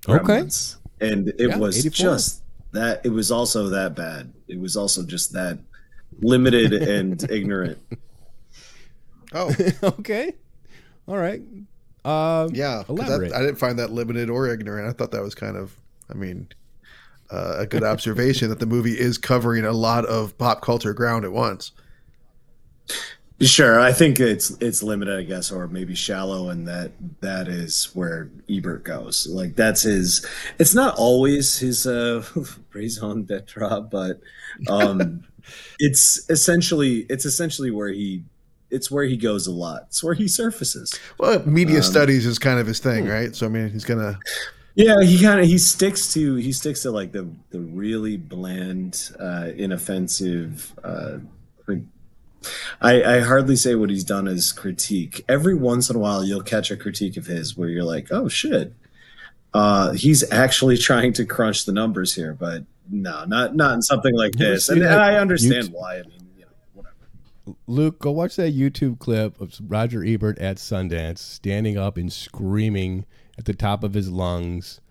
Okay. 0.07 0.41
Gremlins, 0.41 0.77
and 1.01 1.29
it 1.29 1.49
Yeah, 1.49 1.57
was 1.57 1.79
84. 1.79 1.91
just 2.05 2.41
that. 2.75 3.01
It 3.05 3.09
was 3.09 3.31
also 3.31 3.69
that 3.69 3.95
bad. 3.95 4.31
It 4.47 4.59
was 4.59 4.77
also 4.77 5.03
just 5.03 5.33
that 5.33 5.59
limited 6.21 6.71
and 6.73 7.21
ignorant. 7.31 7.77
Oh, 9.33 9.53
okay. 9.83 10.33
All 11.07 11.17
right. 11.17 11.41
Uh, 12.03 12.49
yeah. 12.53 12.83
'cause 12.85 12.89
Elaborate. 12.89 13.31
That, 13.31 13.37
I 13.37 13.41
didn't 13.41 13.57
find 13.57 13.79
that 13.79 13.91
limited 13.91 14.29
or 14.29 14.47
ignorant. 14.47 14.87
I 14.87 14.93
thought 14.93 15.11
that 15.11 15.21
was 15.23 15.35
kind 15.35 15.57
of, 15.57 15.75
I 16.09 16.13
mean, 16.13 16.47
uh, 17.31 17.55
a 17.59 17.65
good 17.65 17.83
observation 17.83 18.49
that 18.49 18.59
the 18.59 18.65
movie 18.67 18.97
is 18.97 19.17
covering 19.17 19.65
a 19.65 19.71
lot 19.73 20.05
of 20.05 20.37
pop 20.37 20.61
culture 20.61 20.93
ground 20.93 21.25
at 21.25 21.31
once. 21.31 21.71
Sure, 23.41 23.81
I 23.81 23.91
think 23.91 24.21
it's 24.21 24.51
it's 24.61 24.81
limited, 24.81 25.17
I 25.17 25.23
guess, 25.23 25.51
or 25.51 25.67
maybe 25.67 25.93
shallow, 25.93 26.49
and 26.49 26.65
that 26.69 26.91
that 27.19 27.49
is 27.49 27.89
where 27.93 28.29
Ebert 28.49 28.85
goes. 28.85 29.27
Like 29.27 29.55
that's 29.55 29.81
his. 29.81 30.25
It's 30.57 30.73
not 30.73 30.95
always 30.97 31.57
his 31.57 31.85
uh, 31.85 32.23
raison 32.73 33.25
d'etre, 33.25 33.81
but 33.91 34.21
um, 34.69 35.25
it's 35.79 36.29
essentially 36.29 37.05
it's 37.09 37.25
essentially 37.25 37.71
where 37.71 37.89
he 37.89 38.23
it's 38.71 38.89
where 38.89 39.03
he 39.03 39.17
goes 39.17 39.47
a 39.47 39.51
lot. 39.51 39.87
It's 39.87 40.01
where 40.01 40.13
he 40.13 40.29
surfaces. 40.29 40.97
Well, 41.19 41.45
media 41.45 41.77
Um, 41.77 41.83
studies 41.83 42.25
is 42.25 42.39
kind 42.39 42.59
of 42.59 42.67
his 42.67 42.79
hmm. 42.79 42.89
thing, 42.89 43.07
right? 43.07 43.35
So 43.35 43.47
I 43.47 43.49
mean, 43.49 43.69
he's 43.69 43.85
gonna. 43.85 44.17
Yeah, 44.75 45.01
he 45.03 45.21
kind 45.21 45.41
of 45.41 45.45
he 45.45 45.57
sticks 45.57 46.13
to 46.13 46.35
he 46.35 46.53
sticks 46.53 46.83
to 46.83 46.91
like 46.91 47.11
the 47.11 47.27
the 47.49 47.59
really 47.59 48.15
bland, 48.15 49.11
uh, 49.19 49.49
inoffensive. 49.57 50.73
Uh, 50.81 51.17
I, 52.81 53.17
I 53.17 53.19
hardly 53.19 53.55
say 53.55 53.75
what 53.75 53.89
he's 53.89 54.03
done 54.03 54.27
as 54.27 54.51
critique. 54.51 55.23
Every 55.27 55.55
once 55.55 55.89
in 55.89 55.95
a 55.95 55.99
while, 55.99 56.23
you'll 56.23 56.43
catch 56.43 56.71
a 56.71 56.77
critique 56.77 57.17
of 57.17 57.25
his 57.25 57.57
where 57.57 57.69
you're 57.69 57.83
like, 57.83 58.07
"Oh 58.11 58.27
shit, 58.27 58.73
uh, 59.53 59.91
he's 59.93 60.29
actually 60.31 60.77
trying 60.89 61.13
to 61.13 61.25
crunch 61.25 61.65
the 61.65 61.71
numbers 61.71 62.13
here." 62.13 62.33
But 62.33 62.65
no, 62.89 63.25
not 63.25 63.55
not 63.55 63.73
in 63.73 63.81
something 63.81 64.15
like 64.15 64.33
this. 64.33 64.69
And, 64.69 64.81
and 64.81 64.93
I 64.93 65.15
understand 65.15 65.69
YouTube- 65.69 65.73
why. 65.73 65.95
I 65.99 66.03
mean, 66.03 66.29
you 66.37 66.41
know, 66.41 66.51
whatever. 66.73 67.57
Luke, 67.67 67.99
go 67.99 68.11
watch 68.11 68.35
that 68.35 68.55
YouTube 68.55 68.99
clip 68.99 69.39
of 69.41 69.53
Roger 69.67 70.03
Ebert 70.03 70.37
at 70.39 70.57
Sundance 70.57 71.19
standing 71.19 71.77
up 71.77 71.97
and 71.97 72.11
screaming 72.11 73.05
at 73.37 73.45
the 73.45 73.53
top 73.53 73.83
of 73.83 73.93
his 73.93 74.09
lungs. 74.09 74.81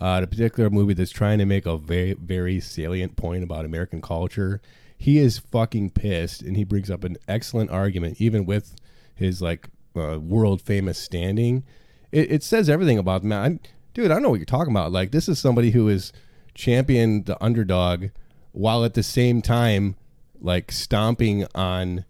Uh, 0.00 0.20
the 0.20 0.26
particular 0.26 0.70
movie 0.70 0.94
that's 0.94 1.12
trying 1.12 1.38
to 1.38 1.44
make 1.44 1.66
a 1.66 1.78
very, 1.78 2.14
very 2.14 2.58
salient 2.58 3.14
point 3.14 3.44
about 3.44 3.64
American 3.64 4.02
culture. 4.02 4.60
He 5.04 5.18
is 5.18 5.36
fucking 5.36 5.90
pissed, 5.90 6.40
and 6.40 6.56
he 6.56 6.64
brings 6.64 6.90
up 6.90 7.04
an 7.04 7.18
excellent 7.28 7.70
argument, 7.70 8.22
even 8.22 8.46
with 8.46 8.74
his 9.14 9.42
like 9.42 9.68
uh, 9.94 10.18
world 10.18 10.62
famous 10.62 10.98
standing. 10.98 11.62
It, 12.10 12.32
it 12.32 12.42
says 12.42 12.70
everything 12.70 12.96
about. 12.96 13.20
Dude, 13.20 13.32
I, 13.34 13.58
dude, 13.92 14.10
I 14.10 14.18
know 14.18 14.30
what 14.30 14.38
you're 14.38 14.46
talking 14.46 14.72
about. 14.72 14.92
Like, 14.92 15.10
this 15.10 15.28
is 15.28 15.38
somebody 15.38 15.72
who 15.72 15.90
is 15.90 16.10
championed 16.54 17.26
the 17.26 17.36
underdog 17.44 18.06
while 18.52 18.82
at 18.82 18.94
the 18.94 19.02
same 19.02 19.42
time 19.42 19.96
like 20.40 20.72
stomping 20.72 21.46
on 21.54 22.06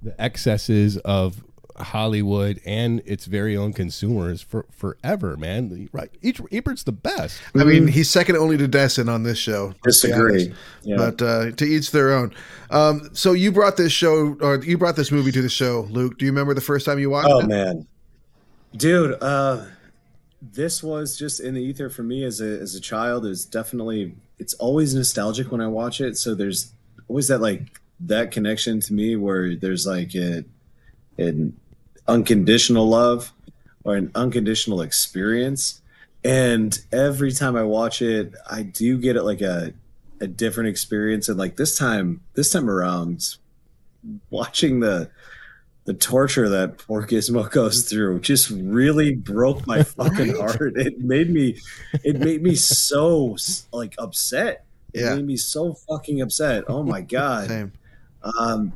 the 0.00 0.14
excesses 0.22 0.96
of 0.98 1.42
Hollywood 1.76 2.60
and 2.64 3.02
its 3.04 3.26
very 3.26 3.56
own 3.56 3.72
consumers 3.72 4.42
for 4.42 4.66
forever, 4.70 5.36
man. 5.36 5.88
Right? 5.92 6.10
Each 6.22 6.40
Ebert's 6.52 6.84
the 6.84 6.92
best. 6.92 7.40
I 7.54 7.64
mean, 7.64 7.86
he's 7.86 8.08
second 8.10 8.36
only 8.36 8.56
to 8.58 8.68
Destin 8.68 9.08
on 9.08 9.22
this 9.22 9.38
show. 9.38 9.74
Disagree. 9.82 10.54
Yeah. 10.82 10.96
But 10.96 11.22
uh, 11.22 11.50
to 11.52 11.64
each 11.64 11.90
their 11.90 12.12
own. 12.12 12.34
Um, 12.70 13.10
so 13.12 13.32
you 13.32 13.52
brought 13.52 13.76
this 13.76 13.92
show, 13.92 14.36
or 14.40 14.62
you 14.62 14.78
brought 14.78 14.96
this 14.96 15.10
movie 15.10 15.32
to 15.32 15.42
the 15.42 15.48
show, 15.48 15.86
Luke. 15.90 16.18
Do 16.18 16.24
you 16.24 16.32
remember 16.32 16.54
the 16.54 16.60
first 16.60 16.86
time 16.86 16.98
you 16.98 17.10
watched 17.10 17.28
Oh 17.30 17.40
it? 17.40 17.44
Oh 17.44 17.48
man, 17.48 17.86
dude, 18.76 19.22
uh, 19.22 19.64
this 20.40 20.82
was 20.82 21.16
just 21.16 21.40
in 21.40 21.54
the 21.54 21.62
ether 21.62 21.88
for 21.88 22.02
me 22.02 22.24
as 22.24 22.40
a 22.40 22.60
as 22.60 22.74
a 22.74 22.80
child. 22.80 23.26
Is 23.26 23.44
definitely 23.44 24.14
it's 24.38 24.54
always 24.54 24.94
nostalgic 24.94 25.50
when 25.50 25.60
I 25.60 25.68
watch 25.68 26.00
it. 26.00 26.16
So 26.16 26.34
there's 26.34 26.72
always 27.08 27.28
that 27.28 27.40
like 27.40 27.80
that 28.00 28.30
connection 28.30 28.80
to 28.80 28.92
me 28.92 29.16
where 29.16 29.54
there's 29.56 29.86
like 29.86 30.14
a, 30.14 30.44
an 31.18 31.58
unconditional 32.08 32.88
love 32.88 33.32
or 33.84 33.96
an 33.96 34.10
unconditional 34.14 34.80
experience. 34.80 35.80
And 36.24 36.78
every 36.92 37.32
time 37.32 37.54
I 37.56 37.62
watch 37.64 38.00
it, 38.02 38.32
I 38.50 38.62
do 38.62 38.98
get 38.98 39.16
it 39.16 39.22
like 39.24 39.40
a 39.42 39.72
a 40.20 40.26
different 40.26 40.68
experience. 40.70 41.28
And 41.28 41.38
like 41.38 41.56
this 41.56 41.76
time, 41.76 42.20
this 42.34 42.50
time 42.50 42.70
around, 42.70 43.36
watching 44.30 44.80
the 44.80 45.10
the 45.86 45.92
torture 45.92 46.48
that 46.48 46.78
poor 46.78 47.06
Gizmo 47.06 47.50
goes 47.52 47.86
through 47.86 48.20
just 48.20 48.48
really 48.48 49.14
broke 49.14 49.66
my 49.66 49.82
fucking 49.82 50.34
heart. 50.36 50.72
It 50.76 50.98
made 51.00 51.28
me, 51.30 51.60
it 52.02 52.18
made 52.18 52.42
me 52.42 52.54
so 52.54 53.36
like 53.70 53.94
upset. 53.98 54.64
It 54.94 55.00
Yeah. 55.02 55.16
made 55.16 55.26
me 55.26 55.36
so 55.36 55.74
fucking 55.74 56.22
upset. 56.22 56.64
Oh 56.68 56.82
my 56.84 57.00
god. 57.16 57.48
Same. 57.48 57.72
Um, 58.38 58.72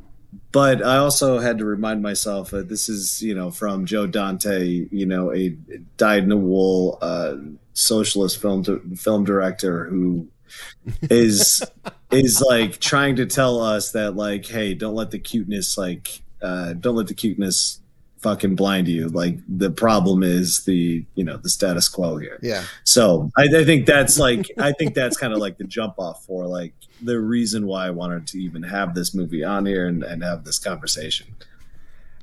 but 0.52 0.84
I 0.84 0.98
also 0.98 1.38
had 1.38 1.58
to 1.58 1.64
remind 1.64 2.02
myself 2.02 2.50
that 2.50 2.68
this 2.68 2.88
is, 2.88 3.22
you 3.22 3.34
know, 3.34 3.50
from 3.50 3.86
Joe 3.86 4.06
Dante, 4.06 4.86
you 4.90 5.06
know, 5.06 5.32
a 5.32 5.50
dyed 5.96 6.24
in 6.24 6.28
the 6.28 6.36
wool 6.36 6.98
uh, 7.00 7.36
socialist 7.72 8.40
film 8.40 8.64
film 8.96 9.24
director 9.24 9.84
who 9.86 10.28
is 11.02 11.62
is 12.10 12.40
like 12.40 12.78
trying 12.78 13.16
to 13.16 13.26
tell 13.26 13.60
us 13.60 13.92
that 13.92 14.16
like, 14.16 14.46
hey, 14.46 14.74
don't 14.74 14.94
let 14.94 15.10
the 15.10 15.18
cuteness 15.18 15.78
like, 15.78 16.22
uh, 16.42 16.72
don't 16.74 16.96
let 16.96 17.06
the 17.06 17.14
cuteness 17.14 17.80
fucking 18.28 18.54
blind 18.54 18.88
you. 18.88 19.08
Like 19.08 19.38
the 19.48 19.70
problem 19.70 20.22
is 20.22 20.64
the 20.64 21.04
you 21.14 21.24
know 21.24 21.38
the 21.38 21.48
status 21.48 21.88
quo 21.88 22.18
here. 22.18 22.38
Yeah. 22.42 22.64
So 22.84 23.30
I, 23.38 23.44
I 23.44 23.64
think 23.64 23.86
that's 23.86 24.18
like 24.18 24.50
I 24.58 24.72
think 24.72 24.94
that's 24.94 25.16
kind 25.16 25.32
of 25.32 25.38
like 25.38 25.56
the 25.56 25.64
jump 25.64 25.94
off 25.98 26.26
for 26.26 26.46
like 26.46 26.74
the 27.00 27.18
reason 27.18 27.66
why 27.66 27.86
I 27.86 27.90
wanted 27.90 28.26
to 28.28 28.38
even 28.38 28.62
have 28.64 28.94
this 28.94 29.14
movie 29.14 29.44
on 29.44 29.64
here 29.64 29.86
and, 29.86 30.02
and 30.02 30.22
have 30.22 30.44
this 30.44 30.58
conversation. 30.58 31.34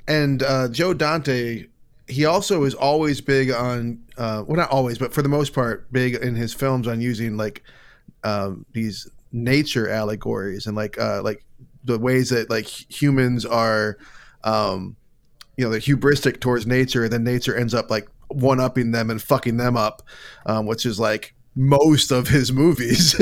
And 0.06 0.42
uh, 0.42 0.68
Joe 0.68 0.94
Dante, 0.94 1.66
he 2.06 2.24
also 2.24 2.62
is 2.62 2.74
always 2.74 3.20
big 3.20 3.50
on, 3.50 4.00
uh, 4.16 4.44
well, 4.46 4.56
not 4.56 4.70
always, 4.70 4.98
but 4.98 5.12
for 5.12 5.22
the 5.22 5.28
most 5.28 5.52
part, 5.52 5.90
big 5.90 6.14
in 6.14 6.36
his 6.36 6.54
films 6.54 6.86
on 6.86 7.00
using 7.00 7.36
like 7.36 7.64
um, 8.22 8.64
these 8.72 9.10
nature 9.32 9.88
allegories 9.88 10.66
and 10.66 10.76
like 10.76 10.98
uh, 11.00 11.22
like 11.22 11.44
the 11.84 11.98
ways 11.98 12.30
that 12.30 12.48
like 12.48 12.68
humans 12.68 13.44
are, 13.44 13.98
um, 14.44 14.94
you 15.56 15.64
know, 15.64 15.70
they're 15.70 15.80
hubristic 15.80 16.40
towards 16.40 16.66
nature, 16.66 17.04
and 17.04 17.12
then 17.12 17.24
nature 17.24 17.56
ends 17.56 17.74
up 17.74 17.90
like 17.90 18.08
one 18.28 18.60
upping 18.60 18.90
them 18.92 19.10
and 19.10 19.20
fucking 19.22 19.56
them 19.56 19.76
up, 19.76 20.02
um, 20.46 20.66
which 20.66 20.84
is 20.84 21.00
like 21.00 21.34
most 21.56 22.10
of 22.10 22.28
his 22.28 22.52
movies, 22.52 23.18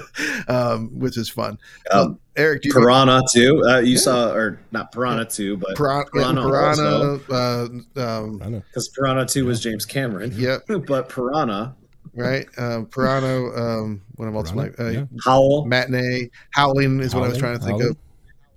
um, 0.48 0.98
which 0.98 1.16
is 1.16 1.30
fun. 1.30 1.58
Um, 1.92 2.18
Eric, 2.36 2.62
do 2.62 2.68
you 2.68 2.74
Piranha 2.74 3.22
too. 3.32 3.62
Uh, 3.66 3.78
you 3.78 3.96
saw 3.96 4.32
or 4.32 4.60
not 4.72 4.92
Piranha 4.92 5.24
two, 5.24 5.56
but 5.56 5.76
Piranha, 5.76 6.10
Piranha, 6.12 6.42
Piranha, 6.42 7.80
uh, 7.96 8.18
um, 8.20 8.62
because 8.66 8.88
Piranha 8.88 9.24
two 9.24 9.46
was 9.46 9.60
James 9.60 9.86
Cameron. 9.86 10.32
Yep. 10.34 10.62
but 10.86 11.08
Piranha, 11.08 11.76
right? 12.14 12.46
Um, 12.58 12.86
Piranha. 12.86 13.52
Um, 13.54 14.02
what 14.16 14.26
else? 14.26 14.50
Piranha, 14.50 14.74
My, 14.78 14.84
uh, 14.84 14.90
yeah. 14.90 15.04
Howl, 15.24 15.64
Matinee. 15.64 16.30
Howling 16.50 17.00
is 17.00 17.14
what 17.14 17.24
I 17.24 17.28
was 17.28 17.38
trying 17.38 17.58
to 17.58 17.64
think 17.64 17.80
Howling. 17.80 17.90
of. 17.90 17.96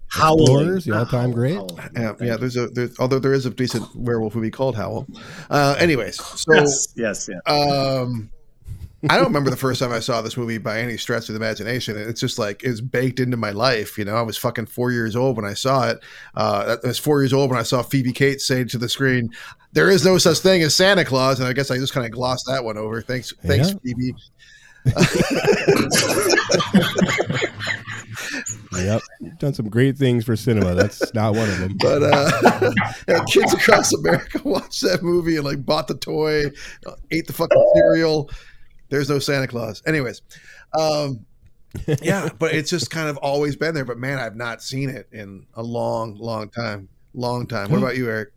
Howling, 0.10 0.42
Explorers, 0.42 0.86
the 0.86 0.98
all-time 0.98 1.32
great. 1.32 1.56
Howl. 1.56 1.80
Yeah, 1.96 2.14
yeah. 2.20 2.38
There's 2.38 2.58
a 2.58 2.68
there's 2.68 3.00
although 3.00 3.20
there 3.20 3.34
is 3.34 3.46
a 3.46 3.50
decent 3.52 3.96
werewolf 3.96 4.36
movie 4.36 4.52
called 4.52 4.76
Howl. 4.76 5.08
Uh, 5.50 5.76
anyways, 5.80 6.22
so 6.24 6.54
yes, 6.54 6.88
yes, 6.96 7.30
yeah. 7.32 7.40
um, 7.54 8.30
I 9.10 9.16
don't 9.16 9.28
remember 9.28 9.50
the 9.50 9.56
first 9.56 9.80
time 9.80 9.94
I 9.94 10.00
saw 10.00 10.22
this 10.22 10.36
movie 10.36 10.58
by 10.58 10.82
any 10.82 10.98
stretch 10.98 11.30
of 11.30 11.36
the 11.36 11.40
imagination. 11.40 11.96
It's 11.96 12.20
just 12.20 12.38
like 12.38 12.64
it's 12.64 12.82
baked 12.82 13.20
into 13.22 13.38
my 13.38 13.52
life. 13.52 13.98
You 13.98 14.04
know, 14.06 14.16
I 14.16 14.24
was 14.24 14.38
fucking 14.38 14.66
four 14.66 14.92
years 14.92 15.16
old 15.16 15.38
when 15.38 15.46
I 15.46 15.54
saw 15.54 15.88
it. 15.90 16.00
Uh, 16.36 16.76
I 16.84 16.88
was 16.88 17.00
four 17.00 17.22
years 17.22 17.32
old 17.32 17.50
when 17.50 17.60
I 17.60 17.64
saw 17.64 17.82
Phoebe 17.82 18.12
Cates 18.12 18.46
say 18.46 18.66
to 18.66 18.78
the 18.78 18.90
screen, 18.90 19.30
"There 19.72 19.90
is 19.90 20.04
no 20.04 20.18
such 20.18 20.40
thing 20.40 20.62
as 20.64 20.76
Santa 20.76 21.06
Claus," 21.06 21.40
and 21.40 21.48
I 21.48 21.54
guess 21.54 21.72
I 21.72 21.78
just 21.78 21.94
kind 21.94 22.06
of 22.06 22.12
glossed 22.12 22.46
that 22.48 22.62
one 22.64 22.78
over. 22.78 23.02
Thanks, 23.02 23.34
thanks, 23.46 23.70
Yeah. 23.70 23.76
Phoebe. 23.84 24.14
Yep, 28.72 29.02
done 29.40 29.54
some 29.54 29.70
great 29.70 29.98
things 29.98 30.26
for 30.26 30.36
cinema. 30.36 30.76
That's 30.76 31.14
not 31.14 31.34
one 31.34 31.50
of 31.50 31.60
them. 31.60 31.78
But 31.80 32.04
uh, 32.04 32.72
yeah, 33.08 33.24
kids 33.26 33.54
across 33.54 33.94
America 33.94 34.42
watched 34.46 34.82
that 34.82 35.02
movie 35.02 35.38
and 35.38 35.46
like 35.46 35.66
bought 35.66 35.88
the 35.88 35.96
toy, 35.96 36.46
ate 37.12 37.28
the 37.28 37.34
fucking 37.34 37.72
cereal. 37.76 38.30
There's 38.90 39.10
no 39.10 39.20
Santa 39.20 39.48
Claus. 39.48 39.82
Anyways, 39.88 40.22
um, 40.78 41.26
yeah, 42.02 42.30
but 42.38 42.54
it's 42.54 42.70
just 42.70 42.92
kind 42.92 43.10
of 43.10 43.18
always 43.18 43.56
been 43.56 43.74
there. 43.74 43.86
But 43.86 43.98
man, 43.98 44.20
I've 44.20 44.36
not 44.36 44.62
seen 44.62 44.90
it 44.90 45.08
in 45.12 45.46
a 45.56 45.64
long, 45.64 46.16
long 46.16 46.50
time. 46.50 46.90
Long 47.14 47.48
time. 47.48 47.72
What 47.72 47.78
about 47.80 47.98
you, 47.98 48.08
Eric? 48.08 48.30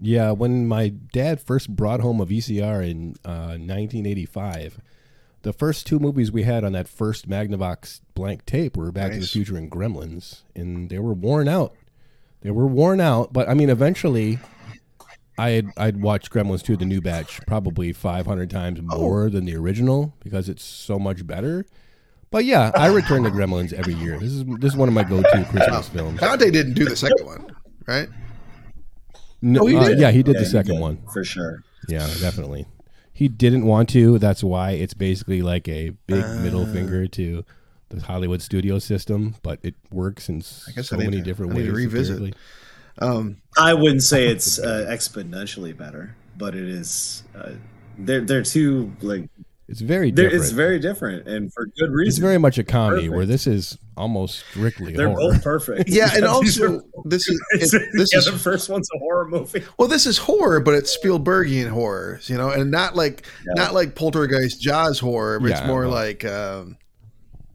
Yeah, 0.00 0.30
when 0.30 0.66
my 0.66 0.88
dad 0.88 1.40
first 1.40 1.74
brought 1.74 2.00
home 2.00 2.20
a 2.20 2.26
VCR 2.26 2.88
in 2.88 3.16
uh, 3.24 3.58
1985, 3.58 4.80
the 5.42 5.52
first 5.52 5.86
two 5.86 5.98
movies 5.98 6.30
we 6.30 6.42
had 6.42 6.64
on 6.64 6.72
that 6.72 6.88
first 6.88 7.28
Magnavox 7.28 8.00
blank 8.14 8.44
tape 8.46 8.76
were 8.76 8.92
Back 8.92 9.12
to 9.12 9.20
the 9.20 9.26
Future 9.26 9.56
and 9.56 9.70
Gremlins, 9.70 10.40
and 10.54 10.90
they 10.90 10.98
were 10.98 11.12
worn 11.14 11.48
out. 11.48 11.74
They 12.42 12.50
were 12.50 12.66
worn 12.66 13.00
out, 13.00 13.32
but 13.32 13.48
I 13.48 13.54
mean, 13.54 13.68
eventually, 13.70 14.38
I'd 15.38 15.66
I'd 15.76 16.00
watch 16.02 16.30
Gremlins 16.30 16.62
2, 16.62 16.76
the 16.76 16.84
new 16.84 17.00
batch, 17.00 17.40
probably 17.46 17.92
500 17.92 18.50
times 18.50 18.80
more 18.82 19.28
than 19.30 19.44
the 19.44 19.56
original 19.56 20.14
because 20.22 20.48
it's 20.48 20.64
so 20.64 20.98
much 20.98 21.26
better. 21.26 21.64
But 22.30 22.44
yeah, 22.44 22.70
I 22.74 22.86
return 22.88 23.24
to 23.24 23.30
Gremlins 23.30 23.72
every 23.72 23.94
year. 23.94 24.18
This 24.18 24.30
is 24.32 24.44
this 24.44 24.72
is 24.72 24.76
one 24.76 24.88
of 24.88 24.94
my 24.94 25.02
go-to 25.02 25.44
Christmas 25.50 25.88
films. 25.88 26.20
Dante 26.20 26.50
didn't 26.50 26.74
do 26.74 26.84
the 26.84 26.94
second 26.96 27.26
one, 27.26 27.46
right? 27.86 28.08
No, 29.42 29.62
Oh, 29.62 29.66
he 29.66 29.76
uh, 29.76 29.88
did? 29.88 29.98
yeah, 29.98 30.10
he 30.10 30.22
did 30.22 30.34
Yeah, 30.34 30.40
the 30.42 30.46
second 30.46 30.74
did, 30.74 30.80
one. 30.80 30.98
for 31.12 31.24
sure. 31.24 31.64
Yeah, 31.88 32.06
definitely. 32.20 32.66
He 33.20 33.28
didn't 33.28 33.66
want 33.66 33.90
to. 33.90 34.18
That's 34.18 34.42
why 34.42 34.70
it's 34.70 34.94
basically 34.94 35.42
like 35.42 35.68
a 35.68 35.90
big 36.06 36.24
middle 36.40 36.62
Ah. 36.66 36.72
finger 36.72 37.06
to 37.06 37.44
the 37.90 38.00
Hollywood 38.00 38.40
studio 38.40 38.78
system, 38.78 39.34
but 39.42 39.58
it 39.62 39.74
works 39.90 40.30
in 40.30 40.36
I 40.68 40.72
guess 40.72 40.88
so 40.88 40.96
I 40.96 41.00
need 41.00 41.04
many 41.04 41.16
to- 41.18 41.22
different 41.24 41.52
I 41.52 41.56
need 41.56 41.60
ways. 41.64 41.68
to 41.68 41.74
revisit. 41.76 42.34
Um, 42.98 43.36
I 43.58 43.74
wouldn't 43.74 44.02
say 44.04 44.26
it's 44.28 44.58
uh, 44.70 44.86
exponentially 44.88 45.76
better, 45.76 46.16
but 46.38 46.54
it 46.54 46.66
is. 46.66 47.22
Uh, 47.36 47.50
they're 47.98 48.22
they're 48.22 48.42
two 48.42 48.92
like 49.02 49.28
It's 49.70 49.80
very 49.80 50.10
different. 50.10 50.34
it's 50.42 50.50
very 50.50 50.80
different 50.80 51.28
and 51.28 51.52
for 51.54 51.66
good 51.78 51.92
reason. 51.92 52.08
It's 52.08 52.18
very 52.18 52.38
much 52.38 52.58
a 52.58 52.64
comedy, 52.64 53.02
Perfect. 53.02 53.14
where 53.14 53.24
this 53.24 53.46
is 53.46 53.78
almost 53.96 54.44
strictly 54.50 54.94
They're 54.94 55.08
horror. 55.08 55.34
both 55.34 55.44
perfect. 55.44 55.88
yeah, 55.88 56.10
and 56.12 56.24
also 56.26 56.82
this 57.04 57.28
is 57.28 57.40
it, 57.72 57.88
this 57.92 58.12
yeah, 58.12 58.18
is 58.18 58.24
the 58.24 58.32
first 58.32 58.68
one's 58.68 58.88
a 58.92 58.98
horror 58.98 59.28
movie. 59.28 59.62
Well, 59.78 59.86
this 59.86 60.06
is 60.06 60.18
horror, 60.18 60.58
but 60.58 60.74
it's 60.74 60.98
Spielbergian 60.98 61.68
horror, 61.68 62.18
you 62.24 62.36
know, 62.36 62.50
and 62.50 62.68
not 62.72 62.96
like 62.96 63.24
not 63.46 63.72
like 63.72 63.94
Poltergeist 63.94 64.60
Jaws 64.60 64.98
horror, 64.98 65.38
but 65.38 65.52
it's 65.52 65.64
more 65.64 65.86
like 65.86 66.24
um, 66.24 66.76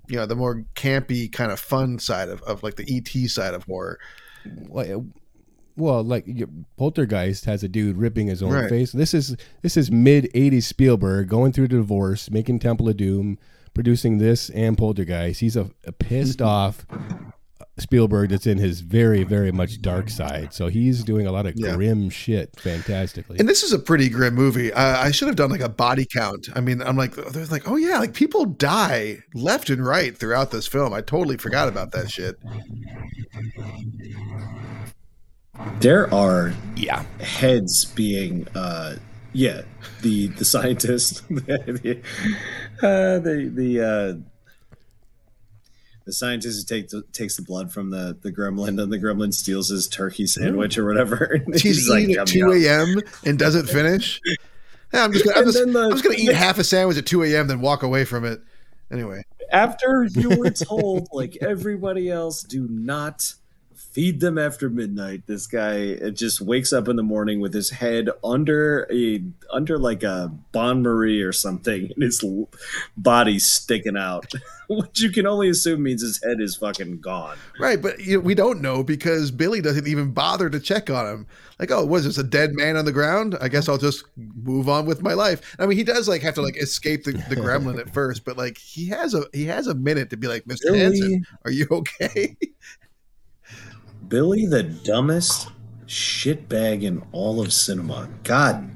you 0.08 0.16
know 0.16 0.26
the 0.26 0.36
more 0.36 0.64
campy 0.74 1.30
kind 1.30 1.52
of 1.52 1.60
fun 1.60 2.00
side 2.00 2.30
of, 2.30 2.42
of 2.44 2.64
like 2.64 2.76
the 2.76 2.86
ET 2.90 3.30
side 3.30 3.54
of 3.54 3.66
horror. 3.66 4.00
well, 4.70 5.06
well, 5.78 6.04
like 6.04 6.26
Poltergeist 6.78 7.46
has 7.46 7.64
a 7.64 7.68
dude 7.68 7.98
ripping 7.98 8.28
his 8.28 8.42
own 8.42 8.54
Right. 8.54 8.70
face. 8.70 8.92
This 8.92 9.14
is 9.14 9.36
this 9.62 9.76
is 9.78 9.92
mid 9.92 10.32
'80s 10.34 10.64
Spielberg 10.64 11.28
going 11.28 11.52
through 11.52 11.68
divorce, 11.70 12.30
making 12.32 12.60
Temple 12.60 12.88
of 12.90 12.98
Doom, 12.98 13.38
producing 13.74 14.18
this 14.18 14.50
and 14.52 14.78
Poltergeist. 14.78 15.40
He's 15.42 15.56
a, 15.56 15.70
a 15.86 15.92
pissed 15.92 16.40
mm-hmm. 16.40 16.48
off 16.48 16.86
Spielberg 17.78 18.30
that's 18.30 18.48
in 18.48 18.58
his 18.58 18.80
very 18.80 19.24
very 19.24 19.52
much 19.52 19.82
dark 19.82 20.10
side. 20.10 20.54
So 20.54 20.68
he's 20.68 21.04
doing 21.04 21.28
a 21.28 21.32
lot 21.34 21.46
of 21.46 21.56
Yeah. 21.58 21.76
grim 21.76 22.10
shit 22.10 22.58
fantastically. 22.58 23.38
And 23.38 23.50
this 23.50 23.64
is 23.64 23.74
a 23.74 23.80
pretty 23.80 24.08
grim 24.08 24.34
movie. 24.34 24.72
I, 24.72 25.08
I 25.08 25.12
should 25.12 25.28
have 25.28 25.36
done 25.36 25.52
like 25.52 25.60
a 25.60 25.68
body 25.68 26.06
count. 26.06 26.48
I 26.56 26.62
mean, 26.62 26.82
I'm 26.82 26.96
like, 26.96 27.16
there's 27.16 27.52
like, 27.52 27.70
oh 27.70 27.76
yeah, 27.76 28.00
like 28.00 28.14
people 28.14 28.46
die 28.46 29.18
left 29.34 29.70
and 29.70 29.86
right 29.86 30.18
throughout 30.18 30.52
this 30.52 30.68
film. 30.68 30.94
I 30.94 31.02
totally 31.02 31.36
forgot 31.36 31.68
about 31.68 31.92
that 31.92 32.10
shit. 32.10 32.38
There 35.80 36.14
are 36.14 36.54
yeah, 36.76 37.04
heads 37.20 37.86
being 37.86 38.48
uh 38.56 38.98
yeah 39.34 39.62
the 40.02 40.28
the 40.28 40.46
scientist 40.46 41.24
the 41.30 42.02
uh, 42.82 43.20
the 43.20 43.52
the 43.54 43.82
uh 43.82 44.14
the 46.06 46.14
scientist 46.14 46.70
who 46.70 46.76
take 46.76 46.90
the, 46.90 47.04
takes 47.12 47.36
the 47.36 47.42
blood 47.42 47.72
from 47.72 47.90
the 47.90 48.18
the 48.22 48.32
gremlin 48.32 48.82
and 48.82 48.92
the 48.92 49.00
gremlin 49.00 49.34
steals 49.34 49.70
his 49.70 49.88
turkey 49.88 50.28
sandwich 50.28 50.78
or 50.78 50.86
whatever 50.86 51.24
and 51.46 51.60
He's, 51.60 51.90
like, 51.90 52.04
eating 52.04 52.18
at 52.18 52.28
2 52.28 52.52
a.m. 52.52 53.02
and 53.26 53.40
doesn't 53.40 53.68
finish. 53.68 54.22
Yeah, 54.94 55.04
I'm 55.04 55.12
just 55.12 55.26
gonna, 55.26 55.40
I'm 55.40 55.46
just, 55.46 55.58
the- 55.58 55.80
I'm 55.80 55.92
just 55.92 56.04
gonna 56.04 56.16
eat 56.18 56.34
half 56.34 56.60
a 56.60 56.64
sandwich 56.64 56.98
at 56.98 57.06
2 57.06 57.24
a.m. 57.24 57.48
then 57.48 57.60
walk 57.60 57.84
away 57.84 58.06
from 58.06 58.24
it. 58.24 58.42
Anyway, 58.92 59.24
after 59.52 60.04
you 60.04 60.30
were 60.38 60.52
told 60.52 61.08
like 61.12 61.38
everybody 61.42 62.10
else 62.10 62.44
do 62.44 62.68
not 62.70 63.34
feed 63.96 64.20
them 64.20 64.38
after 64.38 64.70
midnight 64.70 65.26
this 65.26 65.48
guy 65.48 65.96
just 66.10 66.42
wakes 66.42 66.74
up 66.74 66.90
in 66.90 66.98
the 66.98 67.04
morning 67.04 67.40
with 67.40 67.54
his 67.54 67.70
head 67.70 68.10
under 68.26 68.86
a 68.92 69.24
under 69.52 69.78
like 69.78 70.04
a 70.04 70.30
bon 70.52 70.84
marie 70.84 71.22
or 71.22 71.32
something 71.32 71.90
and 71.96 72.04
his 72.04 72.22
body 72.98 73.40
sticking 73.40 73.96
out 73.96 74.30
which 74.70 75.02
you 75.02 75.10
can 75.10 75.26
only 75.26 75.48
assume 75.48 75.82
means 75.82 76.02
his 76.02 76.22
head 76.22 76.42
is 76.42 76.58
fucking 76.58 77.00
gone 77.00 77.38
right, 77.60 77.82
but 77.82 78.00
you 78.00 78.18
know, 78.18 78.20
we 78.20 78.36
don't 78.36 78.62
know 78.62 78.84
because 78.84 79.32
Billy 79.32 79.62
doesn't 79.62 79.88
even 79.88 80.12
bother 80.12 80.50
to 80.50 80.60
check 80.60 80.90
on 80.90 81.06
him. 81.06 81.28
Like, 81.60 81.72
oh, 81.72 81.86
was 81.86 82.04
this 82.04 82.18
a 82.18 82.24
dead 82.24 82.54
man 82.54 82.76
on 82.76 82.86
the 82.86 82.92
ground? 82.92 83.38
I 83.40 83.48
guess 83.48 83.70
I'll 83.70 83.78
just 83.78 84.04
move 84.18 84.68
on 84.68 84.86
with 84.86 85.02
my 85.02 85.14
life. 85.14 85.56
I 85.58 85.66
mean, 85.66 85.78
he 85.78 85.84
does 85.84 86.08
like 86.08 86.22
have 86.22 86.36
to 86.36 86.42
like 86.42 86.58
escape 86.58 87.06
the, 87.06 87.14
the 87.14 87.36
gremlin 87.36 87.80
at 87.80 87.94
first, 87.94 88.26
but 88.26 88.38
like 88.38 88.58
he 88.58 88.88
has 88.90 89.14
a 89.14 89.24
he 89.34 89.46
has 89.46 89.68
a 89.68 89.74
minute 89.74 90.10
to 90.10 90.18
be 90.18 90.28
like, 90.28 90.44
Mr. 90.46 90.66
Billy- 90.66 90.80
Hanson, 90.80 91.26
are 91.46 91.52
you 91.52 91.68
okay? 91.72 92.36
billy 94.08 94.46
the 94.46 94.64
dumbest 94.64 95.50
shitbag 95.86 96.84
in 96.84 97.04
all 97.12 97.42
of 97.42 97.54
cinema. 97.54 98.10
God 98.24 98.72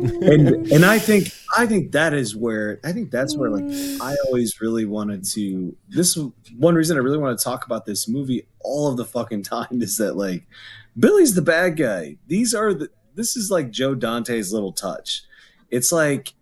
and 0.00 0.72
and 0.72 0.84
i 0.84 0.98
think 0.98 1.30
i 1.58 1.66
think 1.66 1.92
that 1.92 2.14
is 2.14 2.34
where 2.34 2.80
i 2.84 2.90
think 2.90 3.10
that's 3.10 3.36
where 3.36 3.50
like 3.50 3.64
i 4.00 4.16
always 4.26 4.62
really 4.62 4.86
wanted 4.86 5.22
to 5.22 5.76
this 5.90 6.18
one 6.56 6.74
reason 6.74 6.96
i 6.96 7.00
really 7.00 7.18
want 7.18 7.38
to 7.38 7.44
talk 7.44 7.66
about 7.66 7.84
this 7.84 8.08
movie 8.08 8.46
all 8.60 8.90
of 8.90 8.96
the 8.96 9.04
fucking 9.04 9.42
time 9.42 9.82
is 9.82 9.98
that 9.98 10.16
like 10.16 10.46
billy's 10.98 11.34
the 11.34 11.42
bad 11.42 11.76
guy. 11.76 12.16
These 12.26 12.54
are 12.54 12.74
the 12.74 12.88
this 13.14 13.36
is 13.36 13.50
like 13.50 13.70
joe 13.70 13.94
dante's 13.94 14.52
little 14.52 14.72
touch. 14.72 15.22
It's 15.70 15.92
like 15.92 16.34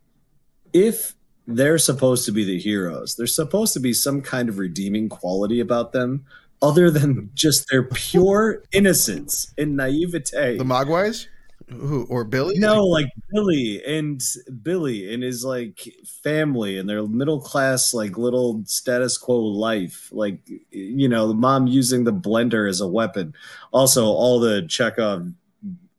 if 0.72 1.14
they're 1.46 1.78
supposed 1.78 2.24
to 2.26 2.32
be 2.32 2.44
the 2.44 2.58
heroes 2.58 3.16
there's 3.16 3.34
supposed 3.34 3.72
to 3.72 3.80
be 3.80 3.92
some 3.92 4.22
kind 4.22 4.48
of 4.48 4.58
redeeming 4.58 5.08
quality 5.08 5.58
about 5.58 5.92
them 5.92 6.24
other 6.62 6.90
than 6.90 7.30
just 7.34 7.66
their 7.70 7.82
pure 7.84 8.62
innocence 8.72 9.52
and 9.56 9.76
naivete 9.76 10.58
the 10.58 10.64
Mogwais, 10.64 11.26
who 11.68 12.04
or 12.10 12.24
Billy? 12.24 12.58
no, 12.58 12.84
like 12.84 13.06
Billy 13.32 13.82
and 13.86 14.20
Billy 14.62 15.12
and 15.14 15.22
his 15.22 15.44
like 15.44 15.88
family 16.22 16.76
and 16.78 16.88
their 16.88 17.06
middle 17.06 17.40
class 17.40 17.94
like 17.94 18.18
little 18.18 18.62
status 18.66 19.16
quo 19.16 19.38
life. 19.40 20.08
Like 20.12 20.40
you 20.70 21.08
know, 21.08 21.28
the 21.28 21.34
mom 21.34 21.66
using 21.66 22.04
the 22.04 22.12
blender 22.12 22.68
as 22.68 22.80
a 22.80 22.88
weapon. 22.88 23.34
Also, 23.72 24.04
all 24.06 24.40
the 24.40 24.62
Chekhov 24.68 25.32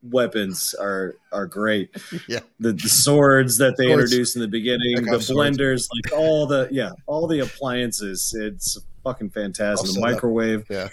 weapons 0.02 0.74
are 0.80 1.14
are 1.32 1.46
great. 1.46 1.90
Yeah. 2.28 2.40
The, 2.60 2.72
the 2.72 2.88
swords 2.88 3.58
that 3.58 3.76
they 3.78 3.86
Swords. 3.86 4.12
introduced 4.12 4.36
in 4.36 4.42
the 4.42 4.48
beginning, 4.48 4.96
Chekhov 4.96 5.12
the 5.20 5.22
swords. 5.22 5.58
blenders, 5.58 5.88
like 5.94 6.12
all 6.18 6.46
the 6.46 6.68
yeah, 6.70 6.90
all 7.06 7.26
the 7.26 7.40
appliances. 7.40 8.34
It's 8.38 8.78
fucking 9.04 9.30
fantastic. 9.30 9.92
The 9.94 10.00
microwave. 10.00 10.66
Yeah. 10.70 10.88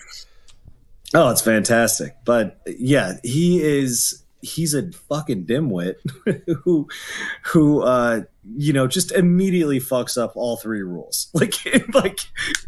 Oh, 1.13 1.29
it's 1.29 1.41
fantastic. 1.41 2.15
But 2.25 2.59
yeah, 2.65 3.13
he 3.23 3.61
is 3.61 4.23
he's 4.41 4.73
a 4.73 4.89
fucking 5.09 5.45
dimwit 5.45 5.95
who 6.63 6.87
who 7.43 7.81
uh 7.81 8.21
you 8.55 8.71
know 8.71 8.87
just 8.87 9.11
immediately 9.11 9.79
fucks 9.81 10.21
up 10.21 10.33
all 10.35 10.57
three 10.57 10.81
rules. 10.81 11.29
Like 11.33 11.53
like 11.93 12.19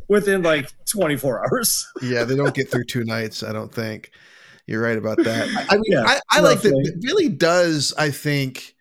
within 0.07 0.41
like 0.43 0.71
24 0.85 1.45
hours. 1.45 1.87
Yeah, 2.01 2.23
they 2.23 2.35
don't 2.35 2.53
get 2.53 2.69
through 2.69 2.85
two 2.85 3.03
nights. 3.03 3.43
I 3.43 3.53
don't 3.53 3.73
think 3.73 4.11
you're 4.65 4.81
right 4.81 4.97
about 4.97 5.17
that. 5.23 5.47
I, 5.49 5.75
I 5.75 5.75
mean, 5.75 5.83
Yeah, 5.87 6.03
I, 6.05 6.19
I 6.29 6.39
like 6.39 6.61
that 6.61 6.71
roughly. 6.71 6.93
Billy 7.01 7.29
does. 7.29 7.93
I 7.97 8.09
think 8.11 8.75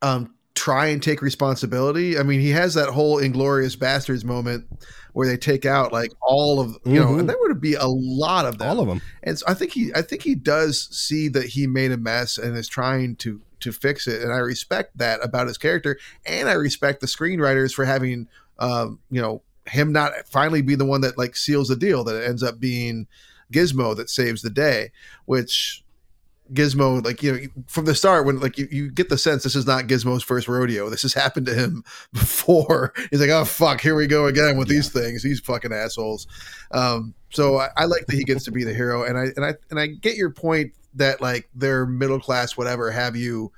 um, 0.00 0.34
try 0.54 0.86
and 0.86 1.02
take 1.02 1.22
responsibility. 1.22 2.18
I 2.18 2.22
mean, 2.22 2.40
he 2.40 2.50
has 2.50 2.74
that 2.74 2.88
whole 2.88 3.18
Inglourious 3.18 3.76
Basterds 3.76 4.24
moment 4.24 4.66
where 5.12 5.26
they 5.28 5.36
take 5.36 5.64
out 5.66 5.92
like 5.92 6.12
all 6.22 6.58
of 6.60 6.76
you 6.84 6.98
know, 7.00 7.06
Mhm. 7.08 7.20
and 7.20 7.28
there 7.28 7.36
would 7.40 7.60
be 7.60 7.74
a 7.74 7.86
lot 7.86 8.46
of 8.46 8.58
them. 8.58 8.68
all 8.68 8.80
of 8.80 8.88
them. 8.88 9.00
And 9.22 9.38
so 9.38 9.44
I 9.46 9.54
think 9.54 9.72
he, 9.72 9.92
I 9.94 10.02
think 10.02 10.22
he 10.22 10.34
does 10.34 10.88
see 10.90 11.28
that 11.28 11.46
he 11.46 11.66
made 11.66 11.92
a 11.92 11.96
mess 11.96 12.38
and 12.38 12.56
is 12.56 12.68
trying 12.68 13.16
to 13.16 13.40
to 13.60 13.70
fix 13.72 14.08
it, 14.08 14.22
and 14.22 14.32
I 14.32 14.38
respect 14.38 14.98
that 14.98 15.20
about 15.22 15.46
his 15.46 15.56
character, 15.58 15.96
and 16.26 16.48
I 16.48 16.54
respect 16.54 17.00
the 17.00 17.06
screenwriters 17.06 17.72
for 17.72 17.84
having, 17.84 18.26
um, 18.58 18.98
you 19.08 19.20
know, 19.22 19.42
him 19.66 19.92
not 19.92 20.12
finally 20.26 20.62
be 20.62 20.74
the 20.74 20.84
one 20.84 21.00
that 21.02 21.16
like 21.16 21.36
seals 21.36 21.68
the 21.68 21.76
deal 21.76 22.02
that 22.04 22.16
it 22.16 22.28
ends 22.28 22.42
up 22.42 22.58
being 22.58 23.06
Gizmo 23.52 23.94
that 23.96 24.10
saves 24.10 24.42
the 24.42 24.50
day, 24.50 24.90
which 25.26 25.84
Gizmo, 26.52 27.04
like 27.04 27.22
you 27.22 27.32
know, 27.32 27.38
from 27.66 27.84
the 27.84 27.94
start, 27.94 28.26
when 28.26 28.40
like 28.40 28.58
you, 28.58 28.68
you 28.70 28.90
get 28.90 29.08
the 29.08 29.18
sense 29.18 29.42
this 29.42 29.56
is 29.56 29.66
not 29.66 29.84
Gizmo's 29.84 30.22
first 30.22 30.48
rodeo. 30.48 30.90
This 30.90 31.02
has 31.02 31.14
happened 31.14 31.46
to 31.46 31.54
him 31.54 31.84
before. 32.12 32.92
He's 33.10 33.20
like, 33.20 33.30
oh 33.30 33.44
fuck, 33.44 33.80
here 33.80 33.94
we 33.94 34.06
go 34.06 34.26
again 34.26 34.56
with 34.56 34.68
yeah. 34.68 34.74
these 34.74 34.90
things. 34.90 35.22
These 35.22 35.40
fucking 35.40 35.72
assholes. 35.72 36.26
Um, 36.70 37.14
so 37.30 37.58
I, 37.58 37.68
I, 37.76 37.84
like 37.86 38.06
that 38.06 38.16
he 38.16 38.24
gets 38.24 38.44
to 38.44 38.50
be 38.50 38.64
the 38.64 38.74
hero, 38.74 39.04
and 39.04 39.18
I 39.18 39.26
and 39.36 39.44
I 39.44 39.54
and 39.70 39.80
I 39.80 39.86
get 39.86 40.16
your 40.16 40.30
point 40.30 40.72
that 40.94 41.20
like 41.20 41.48
they're 41.54 41.86
middle 41.86 42.20
class, 42.20 42.56
whatever 42.56 42.90
have 42.90 43.16
you. 43.16 43.52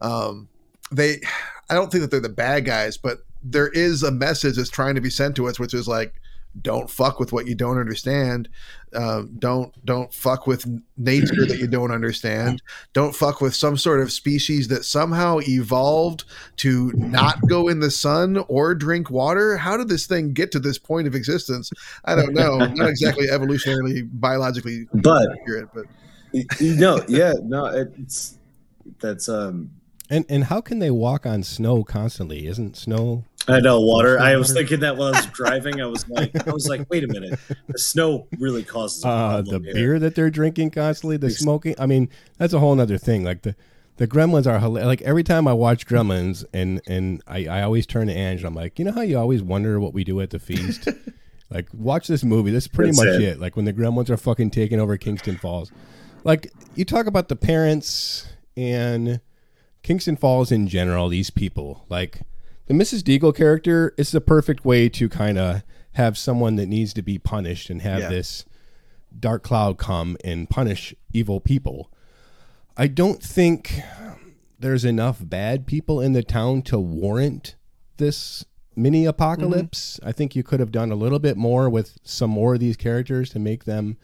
Um, 0.00 0.48
they, 0.90 1.20
I 1.68 1.74
don't 1.74 1.90
think 1.90 2.02
that 2.02 2.10
they're 2.10 2.20
the 2.20 2.28
bad 2.28 2.64
guys, 2.64 2.96
but 2.96 3.18
there 3.42 3.68
is 3.68 4.02
a 4.02 4.10
message 4.10 4.56
that's 4.56 4.70
trying 4.70 4.94
to 4.94 5.00
be 5.00 5.10
sent 5.10 5.36
to 5.36 5.48
us, 5.48 5.58
which 5.58 5.74
is 5.74 5.86
like 5.86 6.14
don't 6.62 6.90
fuck 6.90 7.20
with 7.20 7.32
what 7.32 7.46
you 7.46 7.54
don't 7.54 7.78
understand. 7.78 8.48
Um, 8.94 9.36
don't 9.38 9.72
don't 9.84 10.12
fuck 10.12 10.46
with 10.46 10.66
nature 10.96 11.46
that 11.46 11.58
you 11.58 11.66
don't 11.66 11.90
understand. 11.90 12.62
Don't 12.92 13.14
fuck 13.14 13.40
with 13.40 13.54
some 13.54 13.76
sort 13.76 14.00
of 14.00 14.10
species 14.10 14.68
that 14.68 14.84
somehow 14.84 15.40
evolved 15.46 16.24
to 16.56 16.92
not 16.94 17.36
go 17.48 17.68
in 17.68 17.80
the 17.80 17.90
sun 17.90 18.38
or 18.48 18.74
drink 18.74 19.10
water. 19.10 19.56
How 19.56 19.76
did 19.76 19.88
this 19.88 20.06
thing 20.06 20.32
get 20.32 20.50
to 20.52 20.58
this 20.58 20.78
point 20.78 21.06
of 21.06 21.14
existence? 21.14 21.70
I 22.04 22.14
don't 22.14 22.34
know. 22.34 22.58
Not 22.58 22.88
exactly 22.88 23.26
evolutionarily 23.26 24.08
biologically 24.10 24.88
but 24.94 25.28
accurate, 25.40 25.68
but 25.74 25.84
you 26.32 26.74
know, 26.76 27.04
yeah, 27.08 27.34
no, 27.42 27.66
it's 27.66 28.38
that's 29.00 29.28
um 29.28 29.70
and 30.10 30.24
and 30.28 30.44
how 30.44 30.60
can 30.60 30.78
they 30.78 30.90
walk 30.90 31.26
on 31.26 31.42
snow 31.42 31.84
constantly? 31.84 32.46
Isn't 32.46 32.76
snow? 32.76 33.24
I 33.46 33.60
know 33.60 33.80
water. 33.80 34.20
I 34.20 34.36
was 34.36 34.52
thinking 34.52 34.80
that 34.80 34.96
while 34.96 35.14
I 35.14 35.18
was 35.18 35.26
driving. 35.32 35.80
I 35.80 35.86
was 35.86 36.06
like, 36.08 36.46
I 36.46 36.52
was 36.52 36.68
like, 36.68 36.88
wait 36.90 37.04
a 37.04 37.08
minute. 37.08 37.38
The 37.66 37.78
snow 37.78 38.26
really 38.38 38.62
causes 38.62 39.04
uh, 39.04 39.42
the 39.42 39.58
here. 39.60 39.74
beer 39.74 39.98
that 39.98 40.14
they're 40.14 40.30
drinking 40.30 40.70
constantly, 40.72 41.16
the 41.16 41.30
smoking. 41.30 41.74
I 41.78 41.86
mean, 41.86 42.10
that's 42.36 42.52
a 42.52 42.58
whole 42.58 42.78
other 42.78 42.98
thing. 42.98 43.24
Like 43.24 43.42
the 43.42 43.56
the 43.96 44.06
Gremlins 44.06 44.46
are 44.46 44.66
like 44.68 45.02
every 45.02 45.24
time 45.24 45.48
I 45.48 45.52
watch 45.52 45.86
Gremlins, 45.86 46.44
and 46.52 46.80
and 46.86 47.22
I, 47.26 47.46
I 47.46 47.62
always 47.62 47.86
turn 47.86 48.06
to 48.06 48.12
Ange. 48.12 48.44
I'm 48.44 48.54
like, 48.54 48.78
you 48.78 48.84
know 48.84 48.92
how 48.92 49.02
you 49.02 49.18
always 49.18 49.42
wonder 49.42 49.80
what 49.80 49.92
we 49.92 50.04
do 50.04 50.20
at 50.20 50.30
the 50.30 50.38
feast. 50.38 50.88
like, 51.50 51.68
watch 51.72 52.06
this 52.06 52.24
movie. 52.24 52.50
This 52.50 52.64
is 52.64 52.68
pretty 52.68 52.90
that's 52.90 52.98
much 52.98 53.20
it. 53.20 53.22
it. 53.22 53.40
Like 53.40 53.56
when 53.56 53.64
the 53.64 53.72
Gremlins 53.72 54.10
are 54.10 54.16
fucking 54.16 54.50
taking 54.50 54.80
over 54.80 54.96
Kingston 54.96 55.36
Falls. 55.36 55.72
Like 56.22 56.52
you 56.74 56.84
talk 56.84 57.06
about 57.06 57.28
the 57.28 57.36
parents 57.36 58.26
and 58.56 59.20
Kingston 59.82 60.16
Falls 60.16 60.52
in 60.52 60.68
general, 60.68 61.08
these 61.08 61.30
people, 61.30 61.84
like 61.88 62.22
the 62.66 62.74
Mrs. 62.74 63.02
Deagle 63.02 63.34
character 63.34 63.94
is 63.96 64.10
the 64.10 64.20
perfect 64.20 64.64
way 64.64 64.88
to 64.90 65.08
kind 65.08 65.38
of 65.38 65.62
have 65.92 66.18
someone 66.18 66.56
that 66.56 66.66
needs 66.66 66.92
to 66.94 67.02
be 67.02 67.18
punished 67.18 67.70
and 67.70 67.82
have 67.82 68.00
yeah. 68.00 68.08
this 68.08 68.44
dark 69.18 69.42
cloud 69.42 69.78
come 69.78 70.16
and 70.22 70.50
punish 70.50 70.94
evil 71.12 71.40
people. 71.40 71.90
I 72.76 72.86
don't 72.86 73.22
think 73.22 73.80
there's 74.58 74.84
enough 74.84 75.18
bad 75.22 75.66
people 75.66 76.00
in 76.00 76.12
the 76.12 76.22
town 76.22 76.62
to 76.62 76.78
warrant 76.78 77.56
this 77.96 78.44
mini 78.76 79.04
apocalypse. 79.06 79.98
Mm-hmm. 79.98 80.08
I 80.08 80.12
think 80.12 80.36
you 80.36 80.42
could 80.42 80.60
have 80.60 80.72
done 80.72 80.92
a 80.92 80.96
little 80.96 81.18
bit 81.18 81.36
more 81.36 81.68
with 81.68 81.98
some 82.04 82.30
more 82.30 82.54
of 82.54 82.60
these 82.60 82.76
characters 82.76 83.30
to 83.30 83.38
make 83.38 83.64
them 83.64 83.96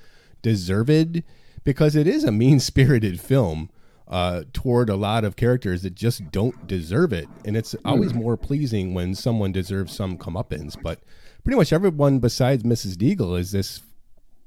deserved 0.43 1.23
because 1.63 1.97
it 1.97 2.07
is 2.07 2.25
a 2.25 2.33
mean 2.33 2.61
spirited 2.61 3.21
film 3.21 3.71
uh, 4.09 4.43
toward 4.53 4.91
a 4.91 4.97
lot 4.97 5.25
of 5.25 5.37
characters 5.37 5.83
that 5.83 5.95
just 5.95 6.31
don't 6.31 6.67
deserve 6.67 7.13
it. 7.13 7.29
And 7.45 7.57
it's 7.57 7.75
always 7.85 8.13
hmm. 8.13 8.19
more 8.19 8.37
pleasing 8.37 8.95
when 8.95 9.15
someone 9.15 9.53
deserves 9.53 9.95
some 9.95 10.19
comeuppance. 10.19 10.81
But 10.81 11.01
pretty 11.43 11.57
much 11.57 11.73
everyone 11.73 12.19
besides 12.19 12.63
Mrs. 12.63 12.95
Deagle 12.95 13.39
is 13.39 13.53
this 13.53 13.83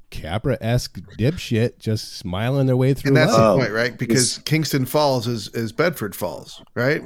Capra 0.10 0.58
esque 0.62 0.99
dipshit 1.18 1.80
just 1.80 2.14
smiling 2.14 2.66
their 2.66 2.78
way 2.78 2.93
through. 2.93 3.10
And 3.10 3.18
that's 3.18 3.34
life. 3.34 3.58
the 3.58 3.62
point, 3.64 3.74
right? 3.74 3.97
Because 3.97 4.38
it's, 4.38 4.43
Kingston 4.45 4.86
Falls 4.86 5.28
is 5.28 5.49
is 5.49 5.74
Bedford 5.74 6.16
Falls, 6.16 6.64
right? 6.76 7.01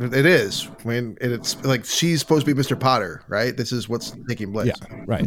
It 0.00 0.24
is. 0.24 0.66
I 0.82 0.88
mean, 0.88 1.18
it's 1.20 1.62
like 1.64 1.84
she's 1.84 2.20
supposed 2.20 2.46
to 2.46 2.54
be 2.54 2.58
Mr. 2.58 2.78
Potter, 2.78 3.22
right? 3.28 3.54
This 3.54 3.72
is 3.72 3.90
what's 3.90 4.14
taking 4.26 4.52
place. 4.52 4.68
Yeah, 4.68 5.02
right. 5.04 5.26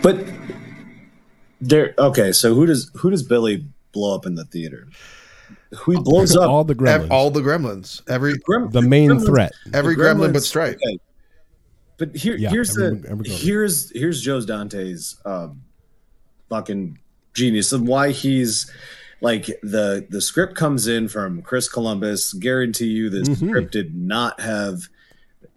But 0.00 0.24
there. 1.60 1.94
Okay, 1.98 2.30
so 2.30 2.54
who 2.54 2.66
does 2.66 2.92
who 2.94 3.10
does 3.10 3.24
Billy 3.24 3.66
blow 3.94 4.14
up 4.14 4.26
in 4.26 4.34
the 4.34 4.44
theater? 4.44 4.88
Who 5.78 6.02
blows 6.02 6.36
up 6.36 6.48
all 6.48 6.64
the 6.64 6.74
gremlins? 6.74 7.10
all 7.10 7.30
the 7.30 7.40
gremlins. 7.40 8.02
Every 8.08 8.34
Grem- 8.34 8.70
the 8.72 8.82
main 8.82 9.10
gremlins, 9.10 9.26
threat. 9.26 9.52
Every 9.72 9.96
gremlin 9.96 10.32
but 10.32 10.42
Stripe. 10.42 10.76
Okay. 10.76 10.98
But 11.96 12.16
here, 12.16 12.36
yeah, 12.36 12.50
here's 12.50 12.76
every, 12.76 12.98
the 12.98 13.08
every 13.08 13.28
here's 13.28 13.90
here's 13.92 14.20
Joe 14.20 14.40
Dante's 14.40 15.16
um, 15.24 15.62
fucking 16.48 16.98
genius 17.34 17.72
and 17.72 17.86
why 17.86 18.10
he's 18.10 18.70
like 19.20 19.46
the 19.62 20.06
the 20.10 20.20
script 20.20 20.56
comes 20.56 20.88
in 20.88 21.08
from 21.08 21.42
Chris 21.42 21.68
Columbus. 21.68 22.32
Guarantee 22.32 22.86
you, 22.86 23.10
this 23.10 23.28
mm-hmm. 23.28 23.48
script 23.48 23.72
did 23.72 23.94
not 23.94 24.40
have 24.40 24.88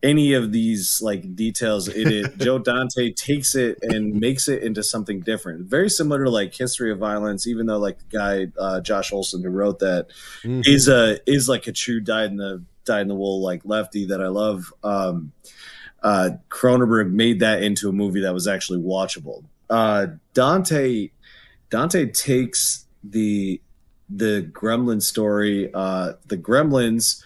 any 0.04 0.34
of 0.34 0.52
these 0.52 1.02
like 1.02 1.36
details 1.36 1.88
in 1.88 2.08
it. 2.08 2.38
Joe 2.40 2.60
Dante 2.60 3.12
takes 3.12 3.56
it 3.56 3.80
and 3.82 4.20
makes 4.20 4.48
it 4.48 4.64
into 4.64 4.84
something 4.84 5.22
different. 5.22 5.62
Very 5.62 5.90
similar 5.90 6.24
to 6.26 6.30
like 6.30 6.54
History 6.54 6.92
of 6.92 7.00
Violence, 7.00 7.48
even 7.48 7.66
though 7.66 7.80
like 7.80 7.98
the 8.00 8.18
guy 8.18 8.48
uh, 8.60 8.82
Josh 8.82 9.12
Olson 9.12 9.44
who 9.44 9.50
wrote 9.50 9.80
that 9.80 10.08
mm-hmm. 10.44 10.62
is 10.66 10.88
a 10.88 11.20
is 11.30 11.50
like 11.50 11.68
a 11.68 11.72
true 11.72 12.00
dyed 12.00 12.32
in 12.32 12.38
the 12.38 12.64
dyed 12.86 13.02
in 13.02 13.08
the 13.08 13.16
wool 13.16 13.42
like 13.42 13.62
lefty 13.66 14.06
that 14.06 14.22
I 14.22 14.28
love. 14.28 14.74
Um, 14.84 15.32
uh, 16.04 16.30
Cronenberg 16.50 17.12
made 17.12 17.40
that 17.40 17.64
into 17.64 17.90
a 17.90 17.92
movie 17.92 18.22
that 18.22 18.34
was 18.34 18.48
actually 18.48 18.80
watchable. 18.80 19.44
Uh, 19.70 20.08
Dante 20.34 21.10
Dante 21.70 22.06
takes 22.06 22.86
the 23.04 23.62
the 24.10 24.50
Gremlin 24.52 25.02
story. 25.02 25.70
Uh, 25.74 26.14
the 26.28 26.38
Gremlins 26.38 27.22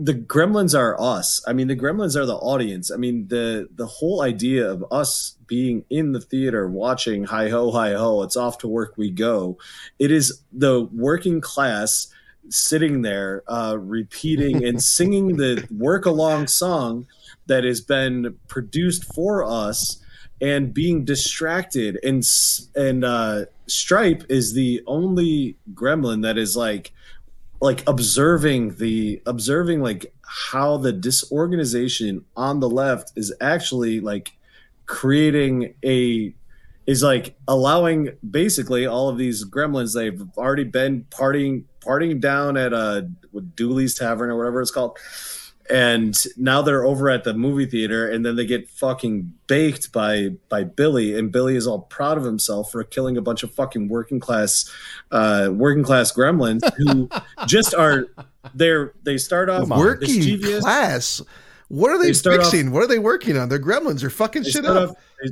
the 0.00 0.14
gremlins 0.14 0.78
are 0.78 1.00
us. 1.00 1.42
I 1.46 1.52
mean 1.52 1.68
the 1.68 1.76
gremlins 1.76 2.16
are 2.16 2.26
the 2.26 2.36
audience. 2.36 2.90
I 2.90 2.96
mean 2.96 3.28
the 3.28 3.68
the 3.74 3.86
whole 3.86 4.22
idea 4.22 4.70
of 4.70 4.84
us 4.90 5.36
being 5.46 5.84
in 5.88 6.12
the 6.12 6.20
theater 6.20 6.68
watching 6.68 7.24
hi 7.24 7.48
ho 7.48 7.70
hi 7.70 7.94
ho 7.94 8.22
it's 8.22 8.36
off 8.36 8.58
to 8.58 8.68
work 8.68 8.92
we 8.98 9.10
go 9.10 9.56
it 9.98 10.12
is 10.12 10.42
the 10.52 10.86
working 10.92 11.40
class 11.40 12.08
sitting 12.50 13.00
there 13.00 13.42
uh, 13.48 13.76
repeating 13.78 14.62
and 14.68 14.82
singing 14.82 15.36
the 15.36 15.66
work 15.70 16.04
along 16.04 16.46
song 16.46 17.06
that 17.46 17.64
has 17.64 17.80
been 17.80 18.36
produced 18.46 19.04
for 19.14 19.44
us 19.44 20.02
and 20.40 20.72
being 20.72 21.04
distracted. 21.04 21.98
And 22.02 22.24
and 22.76 23.04
uh, 23.04 23.46
stripe 23.66 24.24
is 24.28 24.54
the 24.54 24.82
only 24.86 25.56
gremlin 25.74 26.22
that 26.22 26.38
is 26.38 26.56
like 26.56 26.92
like 27.60 27.82
observing 27.88 28.76
the 28.76 29.20
observing 29.26 29.82
like 29.82 30.12
how 30.22 30.76
the 30.76 30.92
disorganization 30.92 32.24
on 32.36 32.60
the 32.60 32.70
left 32.70 33.12
is 33.16 33.32
actually 33.40 34.00
like 34.00 34.32
creating 34.86 35.74
a 35.84 36.34
is 36.86 37.02
like 37.02 37.36
allowing 37.46 38.10
basically 38.28 38.86
all 38.86 39.08
of 39.08 39.18
these 39.18 39.44
gremlins 39.44 39.94
they've 39.94 40.22
already 40.36 40.64
been 40.64 41.04
partying 41.10 41.64
partying 41.80 42.20
down 42.20 42.56
at 42.56 42.72
a 42.72 42.76
uh, 42.76 43.40
Dooley's 43.54 43.94
Tavern 43.94 44.30
or 44.30 44.36
whatever 44.36 44.60
it's 44.60 44.70
called 44.70 44.98
and 45.70 46.24
now 46.36 46.62
they're 46.62 46.84
over 46.84 47.10
at 47.10 47.24
the 47.24 47.34
movie 47.34 47.66
theater 47.66 48.08
and 48.08 48.24
then 48.24 48.36
they 48.36 48.46
get 48.46 48.68
fucking 48.68 49.32
baked 49.46 49.92
by 49.92 50.30
by 50.48 50.64
billy 50.64 51.18
and 51.18 51.30
billy 51.30 51.56
is 51.56 51.66
all 51.66 51.80
proud 51.80 52.16
of 52.16 52.24
himself 52.24 52.72
for 52.72 52.82
killing 52.84 53.16
a 53.16 53.22
bunch 53.22 53.42
of 53.42 53.52
fucking 53.52 53.88
working 53.88 54.18
class 54.18 54.70
uh 55.12 55.50
working 55.52 55.82
class 55.82 56.12
gremlins 56.12 56.62
who 56.76 57.08
just 57.46 57.74
are 57.74 58.06
they're 58.54 58.94
they 59.02 59.18
start 59.18 59.48
off 59.48 59.68
working 59.68 60.16
mischievous. 60.16 60.60
class? 60.60 61.22
What 61.68 61.90
are 61.90 61.98
they, 61.98 62.12
they 62.12 62.36
fixing 62.38 62.68
off, 62.68 62.74
what 62.74 62.82
are 62.82 62.86
they 62.86 62.98
working 62.98 63.36
on? 63.36 63.48
Their 63.48 63.58
gremlins 63.58 64.02
are 64.02 64.10
fucking 64.10 64.44
shit 64.44 64.64
up. 64.64 64.90
off, 64.90 64.96
they, 65.22 65.30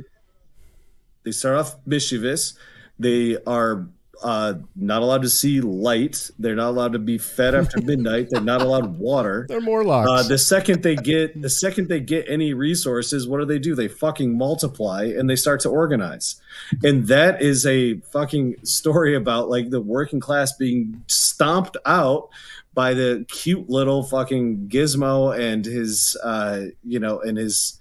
they 1.23 1.31
start 1.31 1.57
off 1.57 1.75
mischievous. 1.85 2.53
They 2.99 3.37
are 3.45 3.87
uh, 4.23 4.55
not 4.75 5.01
allowed 5.01 5.21
to 5.21 5.29
see 5.29 5.61
light. 5.61 6.29
They're 6.39 6.55
not 6.55 6.69
allowed 6.69 6.93
to 6.93 6.99
be 6.99 7.17
fed 7.17 7.55
after 7.55 7.81
midnight. 7.83 8.29
They're 8.29 8.41
not 8.41 8.61
allowed 8.61 8.97
water. 8.97 9.45
They're 9.49 9.61
Morlocks. 9.61 10.09
Uh, 10.09 10.23
the 10.27 10.37
second 10.37 10.83
they 10.83 10.95
get 10.95 11.41
the 11.41 11.49
second 11.49 11.87
they 11.87 11.99
get 11.99 12.25
any 12.27 12.53
resources, 12.53 13.27
what 13.27 13.39
do 13.39 13.45
they 13.45 13.59
do? 13.59 13.75
They 13.75 13.87
fucking 13.87 14.37
multiply 14.37 15.05
and 15.05 15.29
they 15.29 15.35
start 15.35 15.61
to 15.61 15.69
organize. 15.69 16.35
And 16.83 17.07
that 17.07 17.41
is 17.41 17.65
a 17.65 17.99
fucking 18.11 18.57
story 18.63 19.15
about 19.15 19.49
like 19.49 19.69
the 19.69 19.81
working 19.81 20.19
class 20.19 20.53
being 20.53 21.03
stomped 21.07 21.77
out 21.85 22.29
by 22.73 22.93
the 22.93 23.25
cute 23.27 23.69
little 23.69 24.03
fucking 24.03 24.69
Gizmo 24.69 25.37
and 25.37 25.65
his 25.65 26.15
uh, 26.23 26.65
you 26.83 26.99
know, 26.99 27.19
and 27.19 27.37
his 27.37 27.79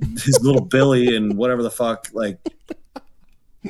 his 0.00 0.38
little 0.42 0.64
Billy 0.64 1.16
and 1.16 1.36
whatever 1.36 1.62
the 1.62 1.70
fuck 1.70 2.08
like 2.12 2.38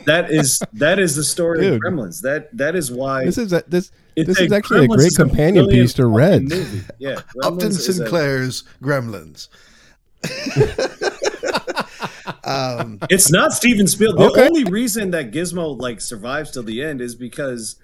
that 0.05 0.31
is 0.31 0.61
that 0.75 0.99
is 0.99 1.17
the 1.17 1.25
story 1.25 1.61
Dude. 1.61 1.75
of 1.75 1.81
Gremlins. 1.81 2.21
That 2.23 2.55
that 2.57 2.77
is 2.77 2.91
why 2.93 3.25
This 3.25 3.39
is 3.39 3.53
a, 3.53 3.63
this 3.67 3.91
it's 4.17 4.29
this 4.29 4.41
a- 4.41 4.45
is 4.45 4.53
actually 4.53 4.85
a 4.85 4.89
great 4.89 5.07
is 5.07 5.19
a 5.19 5.23
companion 5.25 5.67
piece 5.69 5.93
to 5.95 6.03
fucking 6.03 6.15
Reds. 6.15 6.55
movie. 6.55 6.85
Yeah, 6.99 7.21
Upton 7.43 7.59
Gremlins 7.59 7.71
is 7.71 7.89
a- 7.89 7.93
Sinclair's 7.95 8.65
Gremlins. 8.83 9.49
um, 12.45 12.99
It's 13.11 13.31
not 13.31 13.53
Steven 13.53 13.87
Spielberg. 13.87 14.33
The 14.35 14.45
only 14.47 14.65
reason 14.65 15.11
that 15.13 15.31
Gizmo 15.31 15.79
like 15.81 16.01
survives 16.01 16.51
till 16.51 16.63
the 16.63 16.83
end 16.83 17.01
is 17.01 17.15
because 17.15 17.77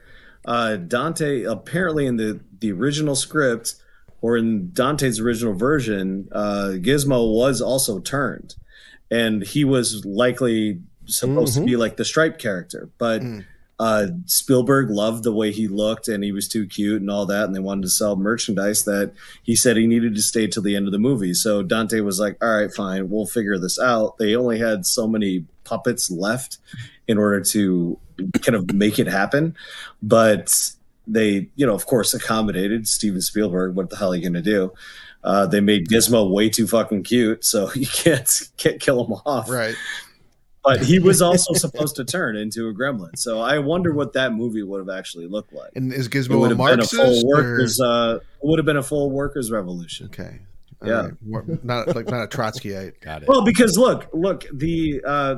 uh, 0.45 0.77
Dante 0.77 1.45
apparently 1.45 2.07
in 2.07 2.17
the 2.17 2.41
the 2.61 2.73
original 2.73 3.15
script 3.17 3.77
or 4.21 4.37
in 4.37 4.71
Dante's 4.73 5.21
original 5.21 5.55
version, 5.55 6.29
uh, 6.33 6.73
Gizmo 6.77 7.35
was 7.35 7.61
also 7.61 8.01
turned, 8.01 8.55
and 9.11 9.43
he 9.43 9.65
was 9.65 10.05
likely 10.05 10.81
supposed 11.07 11.55
to 11.55 11.65
be 11.65 11.77
like 11.77 11.97
the 11.97 12.05
Stripe 12.05 12.39
character, 12.39 12.91
but. 12.99 13.23
Uh, 13.81 14.07
Spielberg 14.27 14.89
loved 14.89 15.25
the 15.25 15.33
way 15.33 15.51
he 15.51 15.67
looked 15.67 16.07
and 16.07 16.23
he 16.23 16.31
was 16.31 16.47
too 16.47 16.65
cute 16.65 17.01
and 17.01 17.11
all 17.11 17.27
that, 17.27 17.45
and 17.45 17.57
they 17.57 17.61
wanted 17.61 17.83
to 17.83 17.89
sell 17.89 18.15
merchandise 18.15 18.85
that 18.85 19.13
he 19.43 19.57
said 19.57 19.77
he 19.77 19.89
needed 19.89 20.15
to 20.15 20.23
stay 20.23 20.47
till 20.47 20.63
the 20.63 20.77
end 20.77 20.87
of 20.87 20.93
the 20.93 20.99
movie. 20.99 21.35
So 21.35 21.61
Dante 21.65 21.99
was 21.99 22.21
like, 22.21 22.37
"All 22.41 22.57
right, 22.57 22.73
fine, 22.73 23.11
we'll 23.11 23.27
figure 23.27 23.59
this 23.59 23.81
out." 23.81 24.17
They 24.19 24.37
only 24.37 24.61
had 24.61 24.87
so 24.87 25.09
many 25.09 25.47
puppets 25.65 26.09
left 26.09 26.59
in 27.09 27.19
order 27.19 27.41
to 27.41 27.99
kind 28.43 28.55
of 28.55 28.73
make 28.73 29.01
it 29.01 29.09
happen, 29.09 29.57
but 30.01 30.73
they, 31.07 31.49
you 31.57 31.67
know, 31.67 31.75
of 31.75 31.87
course, 31.87 32.15
accommodated 32.15 32.89
Steven 32.89 33.21
Spielberg. 33.21 33.75
What 33.75 33.91
the 33.91 33.97
hell 33.97 34.13
are 34.13 34.17
you 34.17 34.23
going 34.23 34.35
to 34.35 34.43
do? 34.43 34.73
Uh, 35.23 35.47
they 35.47 35.61
made 35.61 35.89
Gizmo 35.89 36.31
way 36.31 36.49
too 36.49 36.67
fucking 36.67 37.03
cute, 37.03 37.45
so 37.45 37.73
you 37.75 37.87
can't 37.87 38.51
can't 38.57 38.81
kill 38.81 39.05
him 39.05 39.15
off 39.27 39.51
right. 39.51 39.75
But 40.65 40.83
he 40.83 40.99
was 40.99 41.21
also 41.23 41.53
supposed 41.55 41.97
to 41.97 42.05
turn 42.05 42.37
into 42.37 42.69
a 42.69 42.75
gremlin. 42.75 43.17
So 43.17 43.41
I 43.41 43.59
wonder 43.59 43.93
what 43.93 44.15
that 44.15 44.33
movie 44.33 44.63
would 44.63 44.79
have 44.79 44.97
actually 44.97 45.27
looked 45.27 45.53
like. 45.53 45.73
And 45.77 45.93
is 45.93 46.07
It 46.07 46.13
Gizmo 46.13 46.41
would 46.41 46.53
a 46.53 46.57
have 46.57 46.59
been 46.59 46.67
a 46.67 46.77
Marxist? 46.79 46.95
full 46.95 47.27
or- 47.27 47.37
workers. 47.37 47.81
Uh, 47.81 48.19
would 48.43 48.59
have 48.59 48.67
been 48.67 48.77
a 48.77 48.83
full 48.83 49.11
workers 49.11 49.51
revolution. 49.51 50.07
Okay. 50.07 50.41
Yeah. 50.85 50.97
All 50.97 51.03
right. 51.05 51.13
War- 51.25 51.45
Not 51.63 51.97
like 51.97 52.09
not 52.11 52.25
a 52.25 52.27
Trotskyite. 52.27 53.01
Got 53.01 53.23
it. 53.23 53.29
Well, 53.29 53.43
because 53.43 53.79
look, 53.79 54.07
look, 54.13 54.45
the 54.53 55.01
uh, 55.07 55.37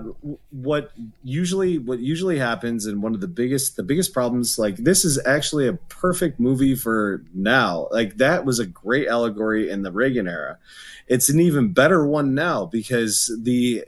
what 0.50 0.90
usually 1.22 1.78
what 1.78 2.00
usually 2.00 2.36
happens, 2.38 2.84
and 2.86 3.00
one 3.00 3.14
of 3.14 3.20
the 3.20 3.28
biggest 3.28 3.76
the 3.76 3.84
biggest 3.84 4.12
problems, 4.12 4.58
like 4.58 4.76
this 4.76 5.04
is 5.04 5.24
actually 5.24 5.68
a 5.68 5.74
perfect 5.74 6.40
movie 6.40 6.74
for 6.74 7.22
now. 7.32 7.86
Like 7.92 8.16
that 8.16 8.44
was 8.44 8.58
a 8.58 8.66
great 8.66 9.06
allegory 9.06 9.70
in 9.70 9.82
the 9.82 9.92
Reagan 9.92 10.26
era. 10.26 10.58
It's 11.06 11.28
an 11.28 11.38
even 11.38 11.72
better 11.72 12.04
one 12.04 12.34
now 12.34 12.66
because 12.66 13.30
the 13.40 13.84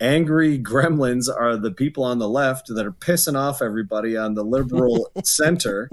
angry 0.00 0.58
gremlins 0.58 1.28
are 1.28 1.56
the 1.56 1.70
people 1.70 2.04
on 2.04 2.18
the 2.18 2.28
left 2.28 2.68
that 2.68 2.86
are 2.86 2.92
pissing 2.92 3.36
off 3.36 3.60
everybody 3.60 4.16
on 4.16 4.34
the 4.34 4.44
liberal 4.44 5.10
center 5.24 5.90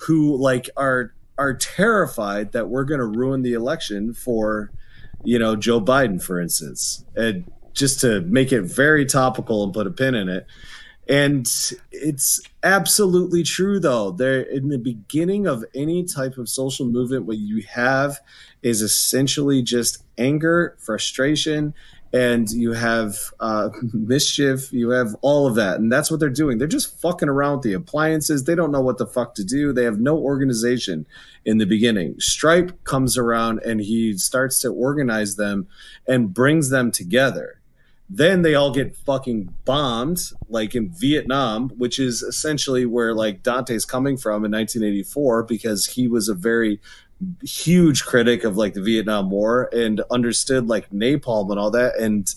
who 0.00 0.36
like 0.36 0.68
are 0.76 1.14
are 1.38 1.54
terrified 1.54 2.52
that 2.52 2.68
we're 2.68 2.84
going 2.84 3.00
to 3.00 3.06
ruin 3.06 3.42
the 3.42 3.52
election 3.52 4.12
for 4.14 4.70
you 5.24 5.38
know 5.38 5.56
Joe 5.56 5.80
Biden 5.80 6.22
for 6.22 6.40
instance. 6.40 7.04
And 7.14 7.50
just 7.72 8.00
to 8.00 8.22
make 8.22 8.52
it 8.52 8.62
very 8.62 9.04
topical 9.04 9.62
and 9.62 9.72
put 9.72 9.86
a 9.86 9.90
pin 9.90 10.14
in 10.14 10.30
it. 10.30 10.46
And 11.08 11.46
it's 11.92 12.40
absolutely 12.64 13.42
true 13.42 13.78
though. 13.78 14.10
There 14.10 14.40
in 14.40 14.70
the 14.70 14.78
beginning 14.78 15.46
of 15.46 15.64
any 15.74 16.04
type 16.04 16.36
of 16.38 16.48
social 16.48 16.86
movement 16.86 17.26
what 17.26 17.38
you 17.38 17.62
have 17.70 18.18
is 18.62 18.82
essentially 18.82 19.62
just 19.62 20.02
anger 20.18 20.76
frustration 20.80 21.74
and 22.16 22.50
you 22.50 22.72
have 22.72 23.14
uh, 23.40 23.68
mischief, 23.92 24.72
you 24.72 24.88
have 24.90 25.14
all 25.20 25.46
of 25.46 25.54
that, 25.56 25.78
and 25.78 25.92
that's 25.92 26.10
what 26.10 26.18
they're 26.18 26.30
doing. 26.30 26.56
They're 26.56 26.66
just 26.66 26.98
fucking 27.00 27.28
around 27.28 27.56
with 27.56 27.64
the 27.64 27.74
appliances. 27.74 28.44
They 28.44 28.54
don't 28.54 28.72
know 28.72 28.80
what 28.80 28.96
the 28.96 29.06
fuck 29.06 29.34
to 29.34 29.44
do. 29.44 29.70
They 29.72 29.84
have 29.84 30.00
no 30.00 30.16
organization 30.16 31.04
in 31.44 31.58
the 31.58 31.66
beginning. 31.66 32.18
Stripe 32.18 32.82
comes 32.84 33.18
around 33.18 33.60
and 33.64 33.80
he 33.80 34.16
starts 34.16 34.60
to 34.60 34.72
organize 34.72 35.36
them 35.36 35.68
and 36.08 36.32
brings 36.32 36.70
them 36.70 36.90
together. 36.90 37.60
Then 38.08 38.42
they 38.42 38.54
all 38.54 38.70
get 38.70 38.96
fucking 38.96 39.54
bombed, 39.64 40.30
like 40.48 40.74
in 40.74 40.90
Vietnam, 40.90 41.70
which 41.70 41.98
is 41.98 42.22
essentially 42.22 42.86
where 42.86 43.12
like 43.12 43.42
Dante's 43.42 43.84
coming 43.84 44.16
from 44.16 44.44
in 44.44 44.52
1984, 44.52 45.42
because 45.42 45.86
he 45.86 46.08
was 46.08 46.28
a 46.28 46.34
very 46.34 46.80
huge 47.42 48.04
critic 48.04 48.44
of 48.44 48.56
like 48.56 48.74
the 48.74 48.82
Vietnam 48.82 49.30
War 49.30 49.68
and 49.72 50.00
understood 50.10 50.68
like 50.68 50.90
napalm 50.90 51.50
and 51.50 51.58
all 51.58 51.70
that. 51.70 51.96
And 51.98 52.32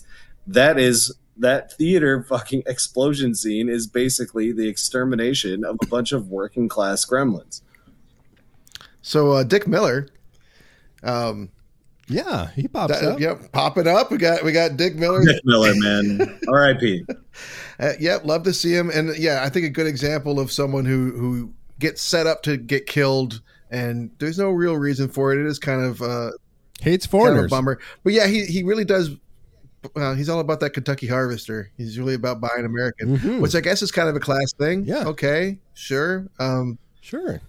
that 0.46 0.78
is 0.78 1.14
that 1.36 1.72
theater 1.72 2.22
fucking 2.22 2.62
explosion 2.66 3.34
scene 3.34 3.68
is 3.68 3.86
basically 3.86 4.52
the 4.52 4.68
extermination 4.68 5.64
of 5.64 5.76
a 5.82 5.86
bunch 5.86 6.12
of 6.12 6.28
working 6.28 6.68
class 6.68 7.04
gremlins. 7.04 7.62
So 9.02 9.32
uh, 9.32 9.44
Dick 9.44 9.66
Miller, 9.66 10.08
um, 11.02 11.50
yeah, 12.08 12.50
he 12.50 12.68
pops 12.68 13.00
that, 13.00 13.12
up. 13.12 13.20
yep, 13.20 13.52
pop 13.52 13.78
it 13.78 13.86
up. 13.86 14.10
We 14.10 14.18
got 14.18 14.42
we 14.42 14.52
got 14.52 14.76
Dick 14.76 14.96
Miller. 14.96 15.24
Dick 15.24 15.40
Miller, 15.44 15.72
man. 15.76 16.40
R.I.P. 16.48 17.04
Uh, 17.78 17.92
yep, 17.98 18.24
love 18.24 18.42
to 18.42 18.52
see 18.52 18.74
him. 18.74 18.90
And 18.90 19.16
yeah, 19.16 19.42
I 19.42 19.48
think 19.48 19.64
a 19.64 19.70
good 19.70 19.86
example 19.86 20.40
of 20.40 20.50
someone 20.50 20.84
who 20.84 21.12
who 21.12 21.54
gets 21.78 22.02
set 22.02 22.26
up 22.26 22.42
to 22.42 22.56
get 22.56 22.86
killed, 22.86 23.40
and 23.70 24.10
there's 24.18 24.38
no 24.38 24.50
real 24.50 24.76
reason 24.76 25.08
for 25.08 25.32
it. 25.32 25.40
It 25.40 25.46
is 25.46 25.58
kind 25.58 25.82
of 25.84 26.02
uh, 26.02 26.30
Hates 26.80 27.06
kind 27.06 27.38
of 27.38 27.44
a 27.44 27.48
bummer. 27.48 27.78
But 28.04 28.12
yeah, 28.12 28.26
he 28.26 28.44
he 28.46 28.62
really 28.62 28.84
does. 28.84 29.10
Uh, 29.96 30.14
he's 30.14 30.28
all 30.28 30.40
about 30.40 30.60
that 30.60 30.70
Kentucky 30.70 31.06
Harvester. 31.06 31.70
He's 31.78 31.98
really 31.98 32.14
about 32.14 32.40
buying 32.40 32.66
American, 32.66 33.16
Mhm. 33.16 33.40
which 33.40 33.54
I 33.54 33.60
guess 33.60 33.80
is 33.82 33.90
kind 33.90 34.08
of 34.10 34.16
a 34.16 34.20
class 34.20 34.52
thing. 34.58 34.84
Yeah. 34.84 35.06
Okay. 35.08 35.58
Sure. 35.74 36.26
Um, 36.38 36.78
Sure. 37.00 37.40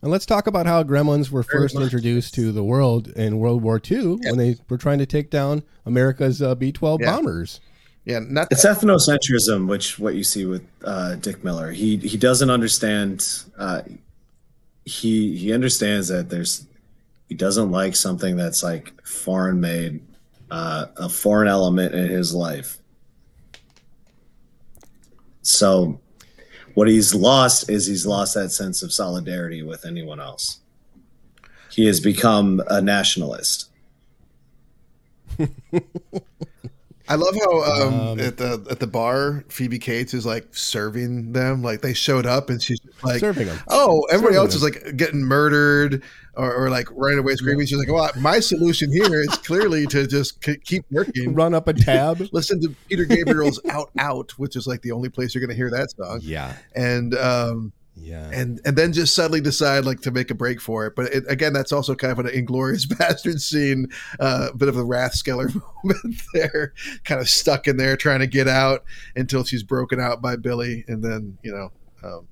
And 0.00 0.10
let's 0.10 0.24
talk 0.24 0.46
about 0.46 0.64
how 0.66 0.82
gremlins 0.84 1.30
were 1.30 1.42
first 1.42 1.74
much. 1.74 1.84
introduced 1.84 2.32
to 2.34 2.50
the 2.52 2.64
world 2.64 3.08
in 3.08 3.38
World 3.38 3.62
War 3.62 3.78
II 3.90 4.18
when 4.24 4.38
they 4.38 4.56
were 4.70 4.78
trying 4.78 4.98
to 5.00 5.06
take 5.06 5.28
down 5.30 5.62
America's 5.84 6.40
uh, 6.40 6.54
B 6.54 6.72
12 6.72 7.00
Yeah. 7.02 7.12
bombers. 7.12 7.60
yeah. 8.06 8.20
Not 8.26 8.48
It's 8.50 8.64
ethnocentrism, 8.64 9.66
which 9.68 9.98
what 9.98 10.14
you 10.14 10.24
see 10.24 10.46
with 10.46 10.62
uh, 10.84 11.16
Dick 11.16 11.44
Miller. 11.44 11.72
He 11.72 11.96
he 11.98 12.16
doesn't 12.16 12.48
understand. 12.50 13.26
Uh, 13.58 13.82
he 14.86 15.36
he 15.36 15.52
understands 15.52 16.08
that 16.08 16.30
there's 16.30 16.66
he 17.28 17.34
doesn't 17.34 17.70
like 17.72 17.96
something 17.96 18.36
that's 18.36 18.62
like 18.62 18.94
foreign 19.04 19.60
made, 19.60 20.00
uh, 20.50 20.86
a 20.96 21.08
foreign 21.08 21.48
element 21.48 21.92
in 21.92 22.08
his 22.08 22.32
life. 22.32 22.78
So, 25.42 26.00
what 26.74 26.88
he's 26.88 27.14
lost 27.14 27.68
is 27.68 27.86
he's 27.86 28.06
lost 28.06 28.34
that 28.34 28.50
sense 28.50 28.82
of 28.82 28.92
solidarity 28.92 29.62
with 29.62 29.84
anyone 29.84 30.20
else. 30.20 30.60
He 31.70 31.86
has 31.86 32.00
become 32.00 32.62
a 32.68 32.80
nationalist. 32.80 33.70
I 37.08 37.14
love 37.14 37.34
how 37.36 37.62
um, 37.62 37.94
Um, 38.00 38.20
at 38.20 38.36
the 38.36 38.66
at 38.70 38.80
the 38.80 38.86
bar, 38.86 39.44
Phoebe 39.48 39.78
Cates 39.78 40.12
is 40.14 40.26
like 40.26 40.46
serving 40.54 41.32
them. 41.32 41.62
Like 41.62 41.80
they 41.80 41.94
showed 41.94 42.26
up 42.26 42.50
and 42.50 42.62
she's 42.62 42.80
like, 43.02 43.20
Serving 43.20 43.48
'em. 43.48 43.58
"Oh, 43.68 44.02
everybody 44.10 44.34
Serving 44.34 44.46
else 44.46 44.54
is 44.56 44.62
like 44.62 44.96
getting 44.96 45.22
murdered 45.22 46.02
or, 46.34 46.52
or 46.54 46.70
like 46.70 46.88
running 46.90 47.18
away 47.18 47.34
screaming." 47.36 47.66
She's 47.66 47.78
like, 47.78 47.90
"Well, 47.92 48.10
my 48.18 48.40
solution 48.40 48.90
here 48.90 49.20
is 49.20 49.28
clearly 49.28 49.86
to 49.88 50.06
just 50.06 50.40
k- 50.42 50.58
keep 50.64 50.84
working." 50.90 51.34
Run 51.34 51.54
up 51.54 51.68
a 51.68 51.72
tab. 51.74 52.20
Listen 52.32 52.60
to 52.62 52.74
Peter 52.88 53.04
Gabriel's 53.04 53.60
"Out 53.68 53.90
Out," 53.98 54.32
which 54.38 54.56
is 54.56 54.66
like 54.66 54.82
the 54.82 54.92
only 54.92 55.08
place 55.08 55.34
you're 55.34 55.40
going 55.40 55.50
to 55.50 55.56
hear 55.56 55.70
that 55.70 55.90
song, 55.92 56.20
yeah. 56.22 56.54
and 56.74 57.14
um, 57.16 57.72
Yeah. 57.98 58.28
and 58.30 58.60
and 58.64 58.76
then 58.76 58.92
just 58.92 59.14
suddenly 59.14 59.40
decide 59.40 59.84
like 59.84 60.02
to 60.02 60.10
make 60.10 60.30
a 60.30 60.34
break 60.34 60.60
for 60.60 60.86
it. 60.86 60.94
But 60.94 61.06
it, 61.12 61.24
again, 61.28 61.52
that's 61.52 61.72
also 61.72 61.94
kind 61.94 62.12
of 62.12 62.18
an 62.18 62.28
inglorious 62.28 62.84
bastard 62.98 63.40
scene, 63.40 63.88
uh, 64.20 64.48
a 64.52 64.56
bit 64.56 64.68
of 64.68 64.76
a 64.76 64.84
Rathskeller 64.84 65.54
moment 65.84 66.22
there, 66.34 66.74
kind 67.04 67.20
of 67.20 67.28
stuck 67.28 67.66
in 67.66 67.76
there 67.76 67.96
trying 67.96 68.20
to 68.20 68.26
get 68.26 68.48
out 68.48 68.84
until 69.14 69.44
she's 69.44 69.62
broken 69.62 70.00
out 70.00 70.20
by 70.20 70.36
Billy, 70.36 70.84
and 70.88 71.02
then 71.02 71.38
you 71.42 71.52
know, 71.52 71.72
um, 72.06 72.28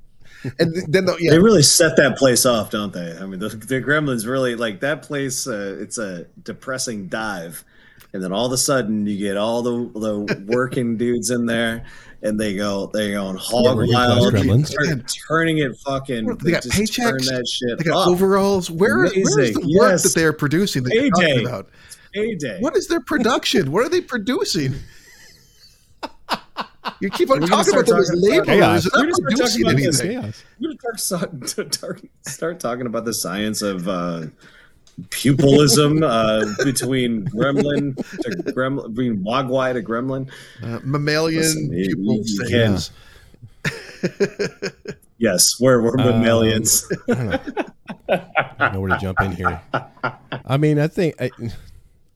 and 0.59 0.75
then 0.93 1.07
the, 1.07 1.17
They 1.31 1.39
really 1.39 1.63
set 1.63 1.97
that 1.97 2.17
place 2.17 2.45
off, 2.45 2.71
don't 2.71 2.93
they? 2.93 3.17
I 3.19 3.27
mean, 3.27 3.41
the, 3.41 3.49
the 3.49 3.81
Gremlins 3.81 4.27
really 4.27 4.55
like 4.57 4.81
that 4.81 5.03
place. 5.03 5.47
Uh, 5.47 5.77
it's 5.81 5.99
a 5.99 6.27
depressing 6.43 7.09
dive, 7.09 7.65
and 8.15 8.23
then 8.23 8.33
all 8.33 8.47
of 8.47 8.53
a 8.53 8.57
sudden 8.57 9.07
you 9.07 9.19
get 9.19 9.37
all 9.37 9.61
the 9.61 9.91
the 9.99 10.45
working 10.47 10.97
dudes 10.99 11.31
in 11.31 11.45
there, 11.47 11.85
and 12.23 12.41
they 12.41 12.55
go 12.55 12.87
they 12.95 13.11
go 13.11 13.25
going 13.25 13.37
hog 13.37 13.77
wild, 13.93 14.33
gremlins. 14.33 14.73
turn- 14.73 15.05
turning 15.29 15.59
it 15.59 15.77
fucking. 15.85 16.27
They 16.43 16.53
got 16.53 16.63
just 16.63 16.95
turn 16.95 17.17
paychecks, 17.17 17.27
that 17.27 17.47
shit 17.47 17.79
they 17.79 17.85
got 17.85 18.03
up. 18.03 18.09
overalls. 18.09 18.71
Where, 18.71 18.99
where 18.99 19.05
is 19.07 19.35
Amazing, 19.37 19.55
the 19.61 19.79
work 19.79 19.91
yes. 19.91 20.03
that 20.05 20.15
they're 20.15 20.33
producing? 20.33 20.85
That 20.85 20.95
you're 20.95 21.11
talking 21.11 21.27
Payday. 21.27 21.45
about? 21.45 21.69
Payday. 22.15 22.61
What 22.61 22.77
is 22.77 22.87
their 22.89 23.01
production? 23.01 23.73
what 23.73 23.85
are 23.85 23.89
they 23.89 24.01
producing? 24.01 24.75
You 27.01 27.11
keep 27.11 27.31
on 27.31 27.41
talking 27.41 27.75
about 27.75 27.87
them 27.87 27.87
start 27.87 28.01
as 28.03 28.13
laborers. 28.15 28.47
Chaos. 28.47 28.91
They're 28.93 29.03
We're 29.03 29.07
not 29.09 29.17
talking 29.17 29.25
producing 29.25 29.63
about 29.63 29.75
anything. 29.75 30.21
Chaos. 30.21 30.45
I'm 30.61 30.77
gonna 30.79 30.99
start, 30.99 31.49
start, 31.49 31.75
start, 31.75 32.03
start 32.27 32.61
talking 32.61 32.87
about 32.87 33.05
the 33.05 33.15
science 33.15 33.63
of 33.63 33.89
uh, 33.89 34.27
pupilism 35.09 36.03
uh, 36.03 36.45
between 36.65 37.25
gremlin 37.27 37.97
to 37.97 38.31
gremlin, 38.53 38.89
between 38.95 39.25
Mogwai 39.25 39.73
to 39.73 39.83
gremlin. 39.83 40.31
Uh, 40.63 40.81
mammalian 40.85 41.41
Listen, 41.43 41.73
you- 41.73 42.23
pupil. 42.25 42.79
Yes, 45.19 45.59
we're 45.61 45.81
we're 45.81 45.99
Um, 45.99 46.07
mammalians. 46.21 46.85
I 47.09 47.15
don't 47.15 47.27
know. 47.31 47.39
I 48.09 48.55
don't 48.59 48.73
know 48.75 48.81
where 48.81 48.91
to 48.91 48.99
jump 48.99 49.21
in 49.21 49.33
here. 49.33 49.61
I 50.45 50.57
mean, 50.57 50.79
I 50.79 50.89
think 50.89 51.15
I, 51.21 51.31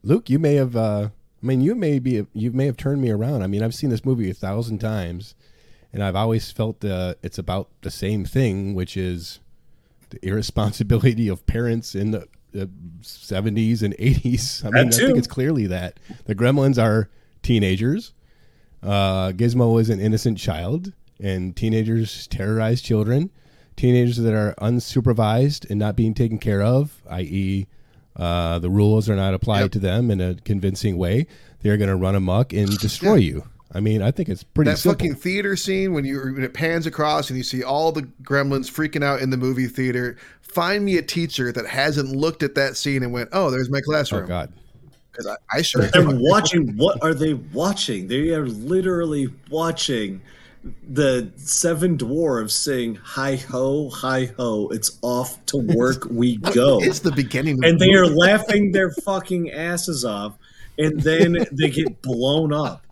Luke, 0.02 0.28
you 0.28 0.38
may 0.38 0.54
have. 0.56 0.74
Uh, 0.76 1.08
I 1.42 1.46
mean, 1.46 1.60
you 1.60 1.74
may 1.76 2.00
be. 2.00 2.26
You 2.34 2.50
may 2.52 2.66
have 2.66 2.76
turned 2.76 3.00
me 3.00 3.10
around. 3.10 3.42
I 3.42 3.46
mean, 3.46 3.62
I've 3.62 3.74
seen 3.74 3.90
this 3.90 4.04
movie 4.04 4.28
a 4.30 4.34
thousand 4.34 4.78
times, 4.80 5.36
and 5.92 6.02
I've 6.02 6.16
always 6.16 6.50
felt 6.50 6.84
uh, 6.84 7.14
it's 7.22 7.38
about 7.38 7.68
the 7.82 7.90
same 7.90 8.24
thing, 8.24 8.74
which 8.74 8.96
is 8.96 9.38
the 10.10 10.18
irresponsibility 10.26 11.28
of 11.28 11.46
parents 11.46 11.94
in 11.94 12.10
the. 12.10 12.26
The 12.52 12.68
70s 13.02 13.82
and 13.82 13.94
80s. 13.96 14.64
I 14.66 14.70
mean, 14.70 14.88
I 14.88 14.90
think 14.90 15.18
it's 15.18 15.26
clearly 15.26 15.66
that 15.66 15.98
the 16.26 16.34
Gremlins 16.34 16.82
are 16.82 17.08
teenagers. 17.42 18.12
Uh, 18.82 19.32
Gizmo 19.32 19.80
is 19.80 19.90
an 19.90 20.00
innocent 20.00 20.38
child, 20.38 20.92
and 21.20 21.54
teenagers 21.56 22.26
terrorize 22.28 22.80
children. 22.80 23.30
Teenagers 23.76 24.16
that 24.18 24.34
are 24.34 24.54
unsupervised 24.60 25.68
and 25.70 25.78
not 25.78 25.94
being 25.96 26.14
taken 26.14 26.38
care 26.38 26.62
of, 26.62 27.02
i.e., 27.10 27.66
uh, 28.16 28.58
the 28.58 28.68
rules 28.70 29.08
are 29.08 29.14
not 29.14 29.34
applied 29.34 29.60
Yep. 29.62 29.70
to 29.72 29.78
them 29.78 30.10
in 30.10 30.20
a 30.20 30.34
convincing 30.34 30.96
way. 30.98 31.26
They're 31.60 31.76
going 31.76 31.88
to 31.90 31.94
run 31.96 32.16
amok 32.16 32.52
and 32.52 32.76
destroy 32.78 33.16
you. 33.16 33.44
I 33.72 33.78
mean, 33.80 34.02
I 34.02 34.10
think 34.10 34.28
it's 34.28 34.42
pretty 34.42 34.70
that 34.72 34.78
simple. 34.78 34.94
fucking 34.98 35.14
theater 35.16 35.54
scene 35.54 35.92
when 35.92 36.04
you 36.04 36.18
when 36.20 36.42
it 36.42 36.54
pans 36.54 36.86
across 36.86 37.28
and 37.30 37.36
you 37.36 37.44
see 37.44 37.62
all 37.62 37.92
the 37.92 38.02
gremlins 38.22 38.68
freaking 38.70 39.04
out 39.04 39.20
in 39.20 39.30
the 39.30 39.36
movie 39.36 39.66
theater. 39.68 40.16
Find 40.52 40.84
me 40.84 40.96
a 40.96 41.02
teacher 41.02 41.52
that 41.52 41.66
hasn't 41.66 42.10
looked 42.14 42.42
at 42.42 42.54
that 42.56 42.76
scene 42.76 43.02
and 43.02 43.12
went, 43.12 43.28
"Oh, 43.32 43.50
there's 43.50 43.70
my 43.70 43.78
oh 43.78 43.82
classroom." 43.82 44.26
God, 44.26 44.52
Because 45.10 45.26
I, 45.26 45.36
I 45.58 45.62
sure 45.62 45.82
They're 45.82 46.04
watching. 46.08 46.76
What 46.76 47.02
are 47.02 47.14
they 47.14 47.34
watching? 47.34 48.08
They 48.08 48.30
are 48.30 48.46
literally 48.46 49.28
watching 49.50 50.20
the 50.88 51.30
seven 51.36 51.96
dwarves 51.96 52.50
sing 52.50 52.96
"Hi 53.02 53.36
ho, 53.36 53.90
hi 53.90 54.30
ho." 54.36 54.68
It's 54.72 54.98
off 55.02 55.44
to 55.46 55.56
work 55.76 56.06
we 56.10 56.36
go, 56.38 56.78
it's 56.82 57.00
the 57.00 57.12
beginning, 57.12 57.58
of 57.62 57.70
and 57.70 57.78
the 57.80 57.86
they 57.86 57.94
are 57.94 58.06
laughing 58.06 58.72
their 58.72 58.90
fucking 58.90 59.50
asses 59.52 60.04
off, 60.04 60.34
and 60.78 61.00
then 61.00 61.36
they 61.52 61.70
get 61.70 62.02
blown 62.02 62.52
up. 62.52 62.82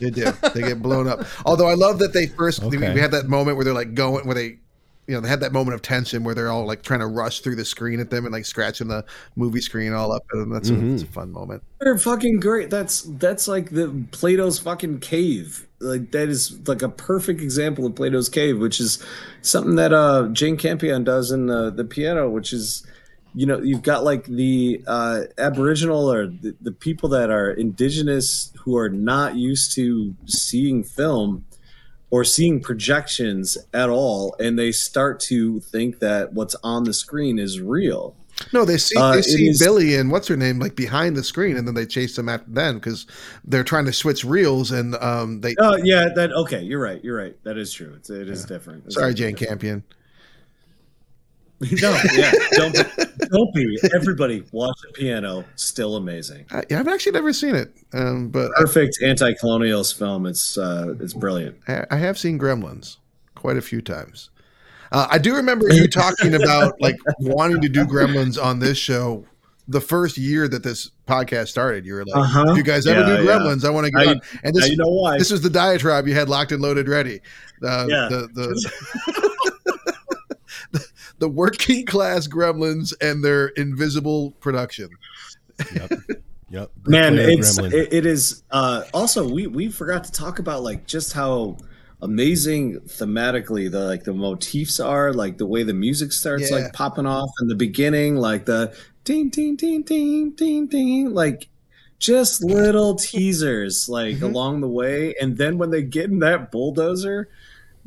They 0.00 0.10
do. 0.10 0.30
They 0.54 0.62
get 0.62 0.80
blown 0.80 1.08
up. 1.08 1.26
Although 1.44 1.66
I 1.66 1.74
love 1.74 1.98
that 1.98 2.12
they 2.12 2.26
first 2.28 2.62
we- 2.62 2.76
Okay. 2.76 2.94
we 2.94 3.00
had 3.00 3.10
that 3.10 3.28
moment 3.28 3.56
where 3.56 3.64
they're 3.64 3.74
like 3.74 3.94
going 3.94 4.24
where 4.26 4.34
they 4.34 4.58
you 5.08 5.14
know, 5.14 5.20
they 5.20 5.28
had 5.28 5.40
that 5.40 5.52
moment 5.52 5.74
of 5.74 5.80
tension 5.80 6.22
where 6.22 6.34
they're 6.34 6.50
all 6.50 6.66
like 6.66 6.82
trying 6.82 7.00
to 7.00 7.06
rush 7.06 7.40
through 7.40 7.56
the 7.56 7.64
screen 7.64 7.98
at 7.98 8.10
them 8.10 8.26
and 8.26 8.32
like 8.32 8.44
scratching 8.44 8.88
the 8.88 9.04
movie 9.36 9.62
screen 9.62 9.94
all 9.94 10.12
up, 10.12 10.22
and 10.32 10.54
that's 10.54 10.68
a, 10.68 10.92
it's 10.92 11.02
a 11.02 11.06
fun 11.06 11.32
moment. 11.32 11.62
They're 11.80 11.96
fucking 11.96 12.40
great. 12.40 12.68
That's 12.68 13.02
that's 13.02 13.48
like 13.48 13.70
the 13.70 14.04
Plato's 14.12 14.58
fucking 14.58 15.00
cave. 15.00 15.66
Like 15.80 16.10
that 16.10 16.28
is 16.28 16.68
like 16.68 16.82
a 16.82 16.90
perfect 16.90 17.40
example 17.40 17.86
of 17.86 17.94
Plato's 17.94 18.28
cave, 18.28 18.58
which 18.58 18.80
is 18.80 19.02
something 19.40 19.76
that 19.76 19.94
uh 19.94 20.28
Jane 20.32 20.58
Campion 20.58 21.04
does 21.04 21.32
in 21.32 21.46
the 21.46 21.70
the 21.70 21.86
piano, 21.86 22.28
which 22.28 22.52
is 22.52 22.86
you 23.34 23.46
know 23.46 23.62
you've 23.62 23.82
got 23.82 24.04
like 24.04 24.26
the 24.26 24.84
uh 24.86 25.22
aboriginal 25.38 26.12
or 26.12 26.26
the, 26.26 26.54
the 26.60 26.72
people 26.72 27.08
that 27.10 27.30
are 27.30 27.50
indigenous 27.50 28.52
who 28.62 28.76
are 28.76 28.90
not 28.90 29.36
used 29.36 29.72
to 29.76 30.14
seeing 30.26 30.84
film 30.84 31.46
or 32.10 32.24
seeing 32.24 32.60
projections 32.60 33.58
at 33.74 33.88
all 33.90 34.34
and 34.40 34.58
they 34.58 34.72
start 34.72 35.20
to 35.20 35.60
think 35.60 35.98
that 35.98 36.32
what's 36.32 36.56
on 36.62 36.84
the 36.84 36.92
screen 36.92 37.38
is 37.38 37.60
real 37.60 38.14
No, 38.52 38.64
they 38.64 38.78
see 38.78 38.96
Uh, 38.96 39.16
they 39.16 39.22
see 39.22 39.48
is- 39.48 39.58
Billy 39.58 39.96
and 39.96 40.10
what's 40.12 40.28
her 40.28 40.36
name 40.36 40.58
like 40.60 40.76
behind 40.76 41.16
the 41.16 41.24
screen, 41.24 41.56
and 41.56 41.66
then 41.66 41.74
they 41.74 41.84
chase 41.86 42.14
them 42.14 42.28
after 42.28 42.46
then 42.48 42.74
because 42.76 43.04
they're 43.44 43.64
trying 43.64 43.84
to 43.86 43.92
switch 43.92 44.24
reels, 44.24 44.70
and 44.70 44.94
um 44.96 45.40
they. 45.40 45.56
Oh 45.58 45.76
yeah, 45.76 46.08
that 46.14 46.30
okay. 46.32 46.62
You're 46.62 46.80
right. 46.80 47.02
You're 47.02 47.16
right. 47.18 47.36
That 47.42 47.58
is 47.58 47.72
true. 47.72 47.94
It's, 47.96 48.10
it 48.10 48.28
is 48.28 48.44
different. 48.44 48.84
It's 48.86 48.94
Sorry, 48.94 49.12
different. 49.12 49.38
Jane 49.38 49.48
Campion. 49.48 49.82
No, 51.82 52.00
yeah, 52.14 52.30
don't 52.52 52.72
be, 52.72 53.04
don't 53.32 53.52
be. 53.54 53.78
Everybody 53.94 54.44
watch 54.52 54.76
the 54.86 54.92
piano. 54.94 55.44
Still 55.56 55.96
amazing. 55.96 56.46
I, 56.52 56.62
yeah, 56.70 56.78
I've 56.78 56.86
actually 56.86 57.12
never 57.12 57.32
seen 57.32 57.56
it, 57.56 57.72
um, 57.92 58.28
but 58.28 58.52
Perfect 58.52 58.98
anti-colonialist 59.02 59.98
film. 59.98 60.26
It's 60.26 60.56
uh, 60.56 60.94
it's 61.00 61.14
brilliant. 61.14 61.56
I, 61.66 61.84
I 61.90 61.96
have 61.96 62.16
seen 62.16 62.38
Gremlins 62.38 62.98
quite 63.34 63.56
a 63.56 63.60
few 63.60 63.82
times. 63.82 64.30
Uh, 64.92 65.08
I 65.10 65.18
do 65.18 65.34
remember 65.34 65.68
you 65.68 65.88
talking 65.88 66.34
about 66.34 66.74
like 66.80 66.96
wanting 67.18 67.60
to 67.62 67.68
do 67.68 67.84
Gremlins 67.86 68.40
on 68.42 68.60
this 68.60 68.78
show 68.78 69.24
the 69.66 69.80
first 69.80 70.16
year 70.16 70.46
that 70.48 70.62
this 70.62 70.92
podcast 71.08 71.48
started. 71.48 71.84
You 71.84 71.94
were 71.94 72.04
like, 72.06 72.16
Uh-huh. 72.24 72.52
"If 72.52 72.56
you 72.56 72.62
guys 72.62 72.86
ever 72.86 73.00
Yeah, 73.00 73.16
do 73.18 73.24
yeah. 73.24 73.30
Gremlins, 73.32 73.64
I 73.64 73.70
want 73.70 73.86
to 73.86 73.90
get 73.92 74.06
I- 74.06 74.10
on." 74.12 74.20
And 74.44 74.54
this 74.54 74.68
you 74.68 74.76
know 74.76 74.86
why. 74.86 75.18
this 75.18 75.32
was 75.32 75.42
the 75.42 75.50
diatribe 75.50 76.06
you 76.06 76.14
had 76.14 76.28
locked 76.28 76.52
and 76.52 76.62
loaded 76.62 76.88
ready. 76.88 77.20
Uh, 77.62 77.86
Yeah. 77.88 78.06
the, 78.08 78.28
the, 78.32 79.27
the, 81.18 81.26
the 81.26 81.28
working 81.28 81.84
class 81.86 82.26
Gremlins 82.26 82.92
and 83.00 83.22
their 83.24 83.48
invisible 83.48 84.32
production. 84.40 84.88
yep, 85.74 85.90
yep. 86.50 86.70
Man, 86.86 87.18
it's 87.18 87.58
it, 87.58 87.92
it 87.92 88.06
is. 88.06 88.42
Uh, 88.50 88.84
also, 88.94 89.28
we 89.28 89.46
we 89.46 89.68
forgot 89.68 90.04
to 90.04 90.12
talk 90.12 90.38
about 90.38 90.62
like 90.62 90.86
just 90.86 91.12
how 91.12 91.56
amazing 92.00 92.78
thematically 92.82 93.68
the 93.70 93.80
like 93.80 94.04
the 94.04 94.12
motifs 94.14 94.78
are 94.78 95.12
like 95.12 95.36
the 95.36 95.46
way 95.46 95.64
the 95.64 95.74
music 95.74 96.12
starts 96.12 96.48
Yeah. 96.48 96.58
like 96.58 96.72
popping 96.72 97.06
off 97.06 97.28
in 97.40 97.48
the 97.48 97.56
beginning 97.56 98.14
like 98.14 98.44
the 98.44 98.72
ding 99.02 99.30
ding 99.30 99.56
ding 99.56 99.82
ding 99.82 100.30
ding 100.30 100.68
ding 100.68 101.12
like 101.12 101.48
just 101.98 102.44
little 102.44 102.94
teasers 102.94 103.88
like 103.88 104.14
Mm-hmm. 104.14 104.24
along 104.26 104.60
the 104.60 104.68
way 104.68 105.16
and 105.20 105.36
then 105.36 105.58
when 105.58 105.70
they 105.70 105.82
get 105.82 106.04
in 106.08 106.20
that 106.20 106.52
bulldozer 106.52 107.28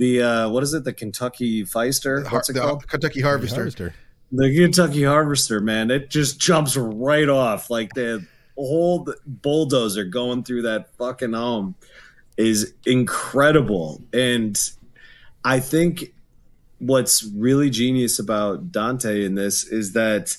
the 0.01 0.19
uh 0.19 0.49
what 0.49 0.63
is 0.63 0.73
it? 0.73 0.83
The 0.83 0.93
kentucky 0.93 1.63
feister? 1.63 2.29
What's 2.31 2.49
it 2.49 2.53
the 2.53 2.61
called? 2.61 2.87
Kentucky 2.87 3.21
Harvester. 3.21 3.57
Harvester. 3.57 3.93
the 4.31 4.53
kentucky 4.53 5.03
harvester 5.03 5.59
man. 5.59 5.91
It 5.91 6.09
just 6.09 6.39
jumps 6.39 6.75
right 6.75 7.29
off. 7.29 7.69
Like 7.69 7.93
the 7.93 8.25
whole 8.57 9.07
bulldozer 9.27 10.03
going 10.03 10.43
through 10.43 10.63
that 10.63 10.95
fucking 10.97 11.33
home 11.33 11.75
is 12.35 12.73
incredible. 12.85 14.01
And 14.11 14.59
i 15.43 15.59
think 15.59 16.13
what's 16.77 17.23
really 17.23 17.69
genius 17.69 18.19
about 18.19 18.71
dante 18.71 19.23
in 19.23 19.33
this 19.35 19.63
is 19.63 19.93
that 19.93 20.35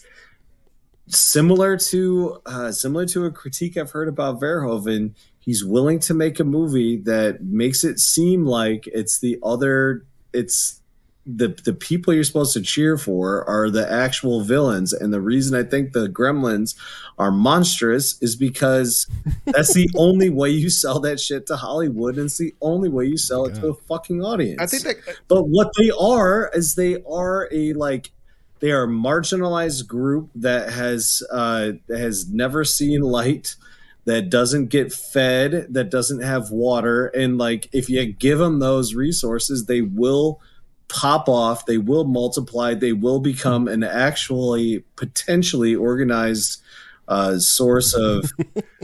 similar 1.09 1.77
to 1.77 2.41
uh, 2.47 2.73
similar 2.73 3.07
to 3.07 3.27
a 3.27 3.31
critique 3.31 3.77
I've 3.77 3.91
heard 3.91 4.09
about 4.09 4.41
Verhoeven, 4.41 5.15
he's 5.43 5.65
willing 5.65 5.99
to 5.99 6.15
make 6.15 6.41
a 6.41 6.45
movie 6.45 6.97
that 6.97 7.43
makes 7.43 7.85
it 7.85 7.99
seem 7.99 8.47
like 8.47 8.87
it's 8.87 9.19
the 9.19 9.39
other 9.43 10.07
it's 10.33 10.81
the 11.25 11.49
the 11.65 11.73
people 11.73 12.13
you're 12.13 12.25
supposed 12.25 12.53
to 12.53 12.61
cheer 12.61 12.99
for 12.99 13.49
are 13.49 13.71
the 13.71 13.91
actual 13.91 14.43
villains. 14.43 14.93
And 14.93 15.13
the 15.13 15.21
reason 15.21 15.57
I 15.57 15.63
think 15.63 15.93
the 15.93 16.09
gremlins 16.09 16.75
are 17.19 17.31
monstrous 17.31 18.21
is 18.21 18.35
because 18.35 19.07
that's 19.45 19.73
the 19.73 19.89
only 19.97 20.31
way 20.31 20.51
you 20.51 20.69
sell 20.69 20.99
that 21.01 21.21
shit 21.21 21.47
to 21.47 21.57
Hollywood 21.57 22.17
and 22.17 22.27
it's 22.27 22.39
the 22.39 22.55
only 22.61 22.89
way 22.89 23.07
you 23.07 23.17
sell 23.17 23.47
it 23.47 23.55
to 23.57 23.69
a 23.69 23.75
fucking 23.75 24.25
audience. 24.25 24.61
I 24.61 24.67
think 24.67 24.83
that 24.83 25.21
But 25.29 25.45
what 25.45 25.71
they 25.79 25.91
are 25.91 26.51
is 26.55 26.75
they 26.75 27.03
are 27.05 27.49
a 27.53 27.73
like 27.75 28.11
they 28.59 28.73
are 28.73 28.85
a 28.85 28.89
marginalized 28.89 29.87
group 29.87 30.31
that 30.35 30.73
has 30.73 31.23
uh, 31.31 31.73
has 31.89 32.29
never 32.29 32.65
seen 32.65 33.03
light, 33.03 33.57
that 34.05 34.31
doesn't 34.31 34.67
get 34.67 34.93
fed, 34.93 35.67
that 35.71 35.91
doesn't 35.91 36.23
have 36.23 36.51
water, 36.51 37.07
and 37.09 37.39
like 37.39 37.69
if 37.73 37.89
you 37.89 38.05
give 38.13 38.39
them 38.39 38.59
those 38.59 38.95
resources, 38.95 39.67
they 39.67 39.81
will 39.81 40.41
pop 40.89 41.29
off, 41.29 41.67
they 41.67 41.79
will 41.79 42.05
multiply, 42.05 42.75
they 42.75 42.93
will 42.93 43.21
become 43.21 43.69
an 43.69 43.83
actually 43.83 44.85
potentially 44.97 45.75
organized 45.75 46.61
uh, 47.09 47.39
source 47.39 47.95
of. 47.95 48.31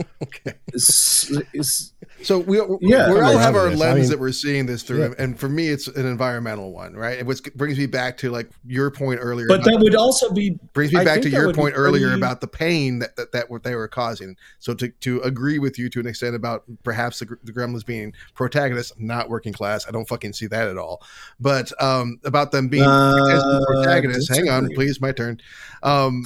s- 0.73 1.31
s- 1.55 1.93
So 2.21 2.39
we, 2.39 2.59
we, 2.61 2.77
Yeah. 2.81 3.11
we 3.13 3.19
all 3.21 3.37
have 3.37 3.55
our 3.55 3.69
Coming 3.69 3.81
out 3.81 3.87
I 3.91 3.93
mean- 4.01 4.09
that 4.09 4.19
we're 4.19 4.31
seeing 4.31 4.65
this 4.65 4.83
through, 4.83 4.99
Yeah. 5.01 5.13
and 5.17 5.39
for 5.39 5.47
me, 5.47 5.69
it's 5.69 5.87
an 5.87 6.05
environmental 6.05 6.73
one, 6.73 6.93
right? 6.93 7.19
It 7.19 7.25
which 7.25 7.41
brings 7.55 7.77
me 7.77 7.85
back 7.85 8.17
to 8.17 8.29
like 8.29 8.49
your 8.65 8.91
point 8.91 9.19
earlier. 9.23 9.47
but 9.47 9.63
that 9.63 9.79
would 9.79 9.95
also 9.95 10.31
be 10.33 10.59
brings 10.73 10.91
me 10.93 10.99
I 10.99 11.03
back 11.05 11.21
to 11.21 11.29
your 11.29 11.53
point 11.53 11.73
earlier 11.77 12.07
pretty- 12.07 12.19
about 12.21 12.41
the 12.41 12.47
pain 12.47 12.99
that, 12.99 13.15
that 13.15 13.31
that 13.31 13.49
what 13.49 13.63
they 13.63 13.73
were 13.75 13.87
causing. 13.87 14.35
So 14.59 14.73
to 14.75 14.89
to 14.89 15.21
agree 15.21 15.59
with 15.59 15.79
you 15.79 15.89
to 15.89 15.99
an 15.99 16.07
extent 16.07 16.35
about 16.35 16.63
perhaps 16.83 17.19
the, 17.19 17.37
the 17.43 17.51
Gremlins 17.53 17.85
being 17.85 18.13
protagonists, 18.35 18.93
not 18.97 19.29
working 19.29 19.53
class, 19.53 19.87
I 19.87 19.91
don't 19.91 20.07
fucking 20.07 20.33
see 20.33 20.47
that 20.47 20.67
at 20.67 20.77
all. 20.77 21.01
But 21.39 21.71
um, 21.81 22.19
about 22.25 22.51
them 22.51 22.67
being 22.67 22.83
Uh, 22.83 23.61
protagonists, 23.67 24.29
hang 24.29 24.49
on, 24.49 24.69
please, 24.75 24.99
my 24.99 25.11
turn. 25.11 25.39
Um, 25.83 26.25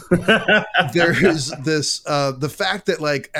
there's 0.94 1.52
this 1.64 2.02
uh 2.08 2.32
the 2.32 2.50
fact 2.50 2.88
that 2.88 3.00
like 3.02 3.36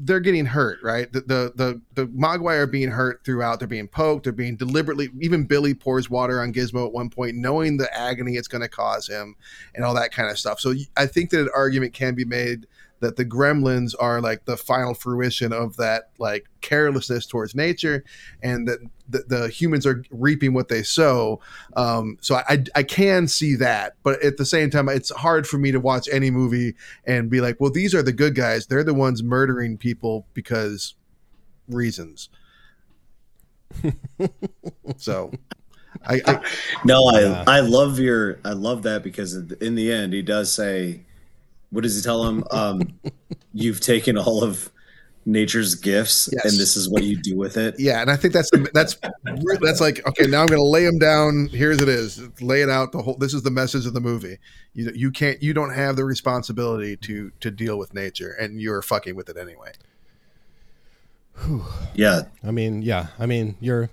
they're 0.00 0.20
getting 0.20 0.46
hurt, 0.46 0.78
right? 0.82 1.12
The, 1.12 1.20
the 1.20 1.52
the 1.54 1.80
the 1.94 2.06
Mogwai 2.06 2.58
are 2.58 2.66
being 2.66 2.90
hurt 2.90 3.24
throughout. 3.24 3.58
They're 3.58 3.68
being 3.68 3.88
poked. 3.88 4.24
They're 4.24 4.32
being 4.32 4.56
deliberately. 4.56 5.08
Even 5.20 5.44
Billy 5.44 5.74
pours 5.74 6.08
water 6.08 6.40
on 6.40 6.52
Gizmo 6.52 6.86
at 6.86 6.92
one 6.92 7.10
point, 7.10 7.36
knowing 7.36 7.76
the 7.76 7.92
agony 7.96 8.36
it's 8.36 8.48
going 8.48 8.62
to 8.62 8.68
cause 8.68 9.08
him, 9.08 9.36
and 9.74 9.84
all 9.84 9.94
that 9.94 10.12
kind 10.12 10.30
of 10.30 10.38
stuff. 10.38 10.60
So 10.60 10.74
I 10.96 11.06
think 11.06 11.30
that 11.30 11.40
an 11.40 11.50
argument 11.54 11.94
can 11.94 12.14
be 12.14 12.24
made 12.24 12.66
that 13.00 13.16
the 13.16 13.24
gremlins 13.24 13.94
are 13.98 14.20
like 14.20 14.44
the 14.44 14.56
final 14.56 14.94
fruition 14.94 15.52
of 15.52 15.76
that 15.76 16.10
like 16.18 16.46
carelessness 16.60 17.26
towards 17.26 17.54
nature 17.54 18.04
and 18.42 18.68
that 18.68 18.80
the, 19.08 19.24
the 19.28 19.48
humans 19.48 19.86
are 19.86 20.02
reaping 20.10 20.52
what 20.52 20.68
they 20.68 20.82
sow. 20.82 21.40
Um, 21.76 22.18
so 22.20 22.36
I, 22.36 22.64
I 22.74 22.82
can 22.82 23.28
see 23.28 23.54
that 23.56 23.94
but 24.02 24.22
at 24.22 24.36
the 24.36 24.46
same 24.46 24.70
time 24.70 24.88
it's 24.88 25.10
hard 25.10 25.46
for 25.46 25.58
me 25.58 25.72
to 25.72 25.80
watch 25.80 26.08
any 26.10 26.30
movie 26.30 26.74
and 27.06 27.30
be 27.30 27.40
like 27.40 27.60
well 27.60 27.70
these 27.70 27.94
are 27.94 28.02
the 28.02 28.12
good 28.12 28.34
guys. 28.34 28.66
They're 28.66 28.84
the 28.84 28.94
ones 28.94 29.22
murdering 29.22 29.78
people 29.78 30.26
because 30.34 30.94
reasons. 31.68 32.28
So 34.96 35.30
I, 36.06 36.20
I 36.26 36.40
No, 36.84 37.06
I 37.06 37.20
Yeah. 37.20 37.44
I 37.46 37.60
love 37.60 37.98
your 37.98 38.38
I 38.44 38.52
love 38.52 38.82
that 38.82 39.02
because 39.02 39.34
in 39.34 39.74
the 39.74 39.92
end 39.92 40.12
he 40.12 40.22
does 40.22 40.52
say, 40.52 41.02
what 41.70 41.82
does 41.82 41.96
he 41.96 42.02
tell 42.02 42.24
him? 42.26 42.44
Um, 42.50 42.80
you've 43.52 43.80
taken 43.80 44.16
all 44.18 44.42
of 44.42 44.70
nature's 45.26 45.74
gifts 45.74 46.30
Yes. 46.32 46.44
and 46.46 46.58
this 46.58 46.74
is 46.74 46.88
what 46.88 47.02
you 47.02 47.14
do 47.20 47.36
with 47.36 47.58
it. 47.58 47.74
yeah 47.78 48.00
and 48.00 48.10
i 48.10 48.16
think 48.16 48.32
that's 48.32 48.50
that's 48.72 48.96
that's 49.60 49.78
like 49.78 50.00
okay 50.06 50.26
now 50.26 50.40
i'm 50.40 50.46
gonna 50.46 50.62
lay 50.62 50.86
them 50.86 50.98
down 50.98 51.50
here's 51.52 51.82
it 51.82 51.88
is 51.88 52.22
lay 52.40 52.62
it 52.62 52.70
out 52.70 52.92
the 52.92 53.02
whole 53.02 53.14
this 53.16 53.34
is 53.34 53.42
the 53.42 53.50
message 53.50 53.84
of 53.84 53.92
the 53.92 54.00
movie 54.00 54.38
you 54.72 54.90
you 54.94 55.10
can't 55.10 55.42
you 55.42 55.52
don't 55.52 55.74
have 55.74 55.96
the 55.96 56.04
responsibility 56.06 56.96
to 56.96 57.30
to 57.40 57.50
deal 57.50 57.76
with 57.76 57.92
nature 57.92 58.32
and 58.40 58.58
you're 58.62 58.80
fucking 58.80 59.14
with 59.16 59.28
it 59.28 59.36
anyway 59.36 59.70
Yeah, 61.94 62.22
I 62.42 62.50
mean, 62.50 62.82
yeah. 62.82 63.08
I 63.18 63.26
mean, 63.26 63.56
your 63.60 63.90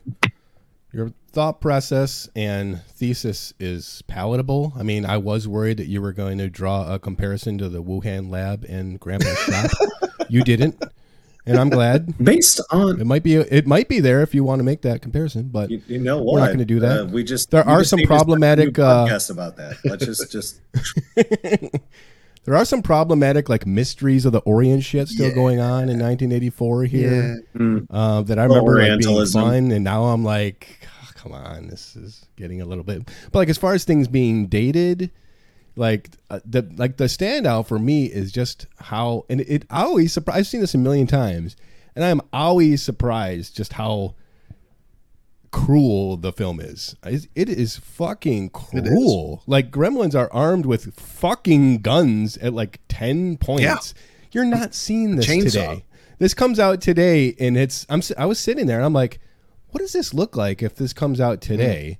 your 0.91 1.11
thought 1.35 1.59
process 1.59 2.29
and 2.33 2.81
thesis 2.83 3.53
is 3.59 4.01
palatable. 4.07 4.71
I 4.77 4.83
mean, 4.83 5.05
I 5.05 5.17
was 5.17 5.47
worried 5.49 5.75
that 5.77 5.87
you 5.87 6.01
were 6.01 6.13
going 6.13 6.37
to 6.37 6.49
draw 6.49 6.91
a 6.93 6.97
comparison 6.97 7.57
to 7.59 7.67
the 7.67 7.83
Wuhan 7.83 8.31
lab 8.31 8.63
and 8.63 8.97
Grandpa's 8.99 9.37
shop. 9.39 9.69
You 10.27 10.43
didn't, 10.43 10.81
and 11.45 11.59
I'm 11.59 11.69
glad. 11.69 12.17
based 12.17 12.59
on 12.71 12.99
It 12.99 13.05
might 13.05 13.21
be 13.21 13.35
it 13.35 13.67
might 13.67 13.87
be 13.87 13.99
there 13.99 14.23
if 14.23 14.33
you 14.33 14.43
want 14.43 14.57
to 14.59 14.63
make 14.63 14.81
that 14.81 15.03
comparison, 15.03 15.49
but 15.49 15.69
you, 15.69 15.79
you 15.85 15.99
know 15.99 16.17
what 16.23 16.33
We're 16.33 16.39
not 16.39 16.51
gonna 16.53 16.65
do 16.65 16.79
that. 16.79 16.99
Uh, 17.01 17.05
we 17.05 17.23
just 17.23 17.51
There 17.51 17.67
are 17.67 17.79
just 17.81 17.91
some 17.91 17.97
need 17.99 18.07
to 18.07 18.07
start 18.07 18.21
a 18.21 18.25
new 18.25 18.27
problematic, 18.71 18.79
uh, 18.79 19.05
podcast 19.05 19.29
about 19.29 19.57
that. 19.57 19.75
Let's 19.85 20.03
just 20.03 20.31
just 20.31 20.61
there 22.45 22.55
are 22.55 22.65
some 22.65 22.81
problematic 22.81 23.49
like 23.49 23.67
mysteries 23.67 24.25
of 24.25 24.31
the 24.31 24.39
Orient 24.39 24.83
shit 24.83 25.09
still 25.09 25.27
Yeah. 25.29 25.35
going 25.35 25.59
on 25.59 25.89
in 25.89 25.99
1984 25.99 26.83
here. 26.85 27.43
Mm. 27.55 27.85
uh, 27.91 28.21
that 28.23 28.39
I 28.39 28.45
remember 28.45 28.79
like, 28.81 28.99
being 28.99 29.25
fun, 29.27 29.71
and 29.71 29.83
now 29.83 30.05
I'm 30.05 30.23
like, 30.23 30.79
"Oh, 30.81 30.87
come 31.25 31.33
on, 31.33 31.67
this 31.67 31.95
is 31.95 32.27
getting 32.35 32.61
a 32.61 32.65
little 32.65 32.83
bit. 32.83 33.05
But 33.31 33.39
like 33.39 33.49
as 33.49 33.57
far 33.57 33.73
as 33.73 33.83
things 33.83 34.07
being 34.07 34.45
dated, 34.45 35.11
like 35.75 36.09
uh, 36.29 36.39
the 36.45 36.69
like 36.77 36.97
the 36.97 37.05
standout 37.05 37.67
for 37.67 37.79
me 37.79 38.05
is 38.05 38.31
just 38.31 38.67
how, 38.77 39.25
and 39.29 39.41
it, 39.41 39.65
I 39.69 39.83
always 39.83 40.13
surprised. 40.13 40.39
I've 40.39 40.47
seen 40.47 40.61
this 40.61 40.75
a 40.75 40.77
million 40.77 41.07
times, 41.07 41.55
and 41.95 42.05
I'm 42.05 42.21
always 42.31 42.83
surprised 42.83 43.55
just 43.55 43.73
how 43.73 44.15
cruel 45.51 46.17
the 46.17 46.31
film 46.31 46.59
is. 46.59 46.95
It 47.03 47.27
it 47.33 47.49
is 47.49 47.77
fucking 47.77 48.51
cruel. 48.51 49.41
Like 49.47 49.71
Gremlins 49.71 50.15
are 50.15 50.31
armed 50.31 50.65
with 50.65 50.93
fucking 50.93 51.81
guns 51.81 52.37
at 52.37 52.53
like 52.53 52.79
ten 52.87 53.37
points. 53.37 53.63
Yeah. 53.63 54.01
You're 54.31 54.45
not 54.45 54.75
seeing 54.75 55.15
this 55.15 55.27
Chainsaw. 55.27 55.43
today. 55.45 55.85
This 56.19 56.33
comes 56.33 56.59
out 56.59 56.81
today, 56.81 57.35
and 57.39 57.57
it's 57.57 57.85
I'm 57.89 58.01
I 58.17 58.27
was 58.27 58.39
sitting 58.39 58.67
there, 58.67 58.77
and 58.77 58.85
I'm 58.85 58.93
like, 58.93 59.19
what 59.75 59.81
does 59.81 59.91
this 59.91 60.13
look 60.13 60.37
like 60.37 60.63
if 60.63 60.73
this 60.73 60.93
comes 60.93 61.19
out 61.19 61.43
hmm. 61.43 61.51
today? 61.51 61.97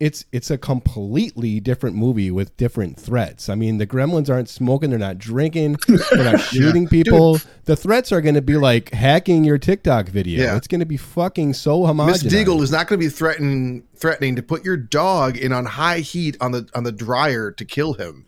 It's 0.00 0.24
it's 0.32 0.50
a 0.50 0.56
completely 0.56 1.60
different 1.60 1.94
movie 1.94 2.30
with 2.30 2.56
different 2.56 2.98
threats. 2.98 3.50
I 3.50 3.54
mean, 3.54 3.76
the 3.76 3.86
Gremlins 3.86 4.30
aren't 4.30 4.48
smoking, 4.48 4.88
they're 4.90 4.98
not 4.98 5.18
drinking, 5.18 5.76
they're 5.86 6.24
not 6.24 6.40
shooting 6.40 6.88
people. 6.88 7.38
The 7.66 7.76
threats 7.76 8.10
are 8.12 8.22
going 8.22 8.34
to 8.34 8.42
be 8.42 8.56
like 8.56 8.90
hacking 8.92 9.44
your 9.44 9.58
TikTok 9.58 10.08
video. 10.08 10.42
Yeah. 10.42 10.56
It's 10.56 10.66
going 10.66 10.80
to 10.80 10.86
be 10.86 10.96
fucking 10.96 11.52
so 11.52 11.82
Miss 11.82 11.88
homogenous. 11.88 12.32
Deagle 12.32 12.62
is 12.62 12.72
not 12.72 12.88
going 12.88 12.98
to 12.98 13.06
be 13.06 13.10
threatening 13.10 13.84
threatening 13.94 14.34
to 14.36 14.42
put 14.42 14.64
your 14.64 14.78
dog 14.78 15.36
in 15.36 15.52
on 15.52 15.66
high 15.66 16.00
heat 16.00 16.36
on 16.40 16.52
the 16.52 16.66
on 16.74 16.82
the 16.82 16.92
dryer 16.92 17.52
to 17.52 17.64
kill 17.64 17.92
him. 17.92 18.24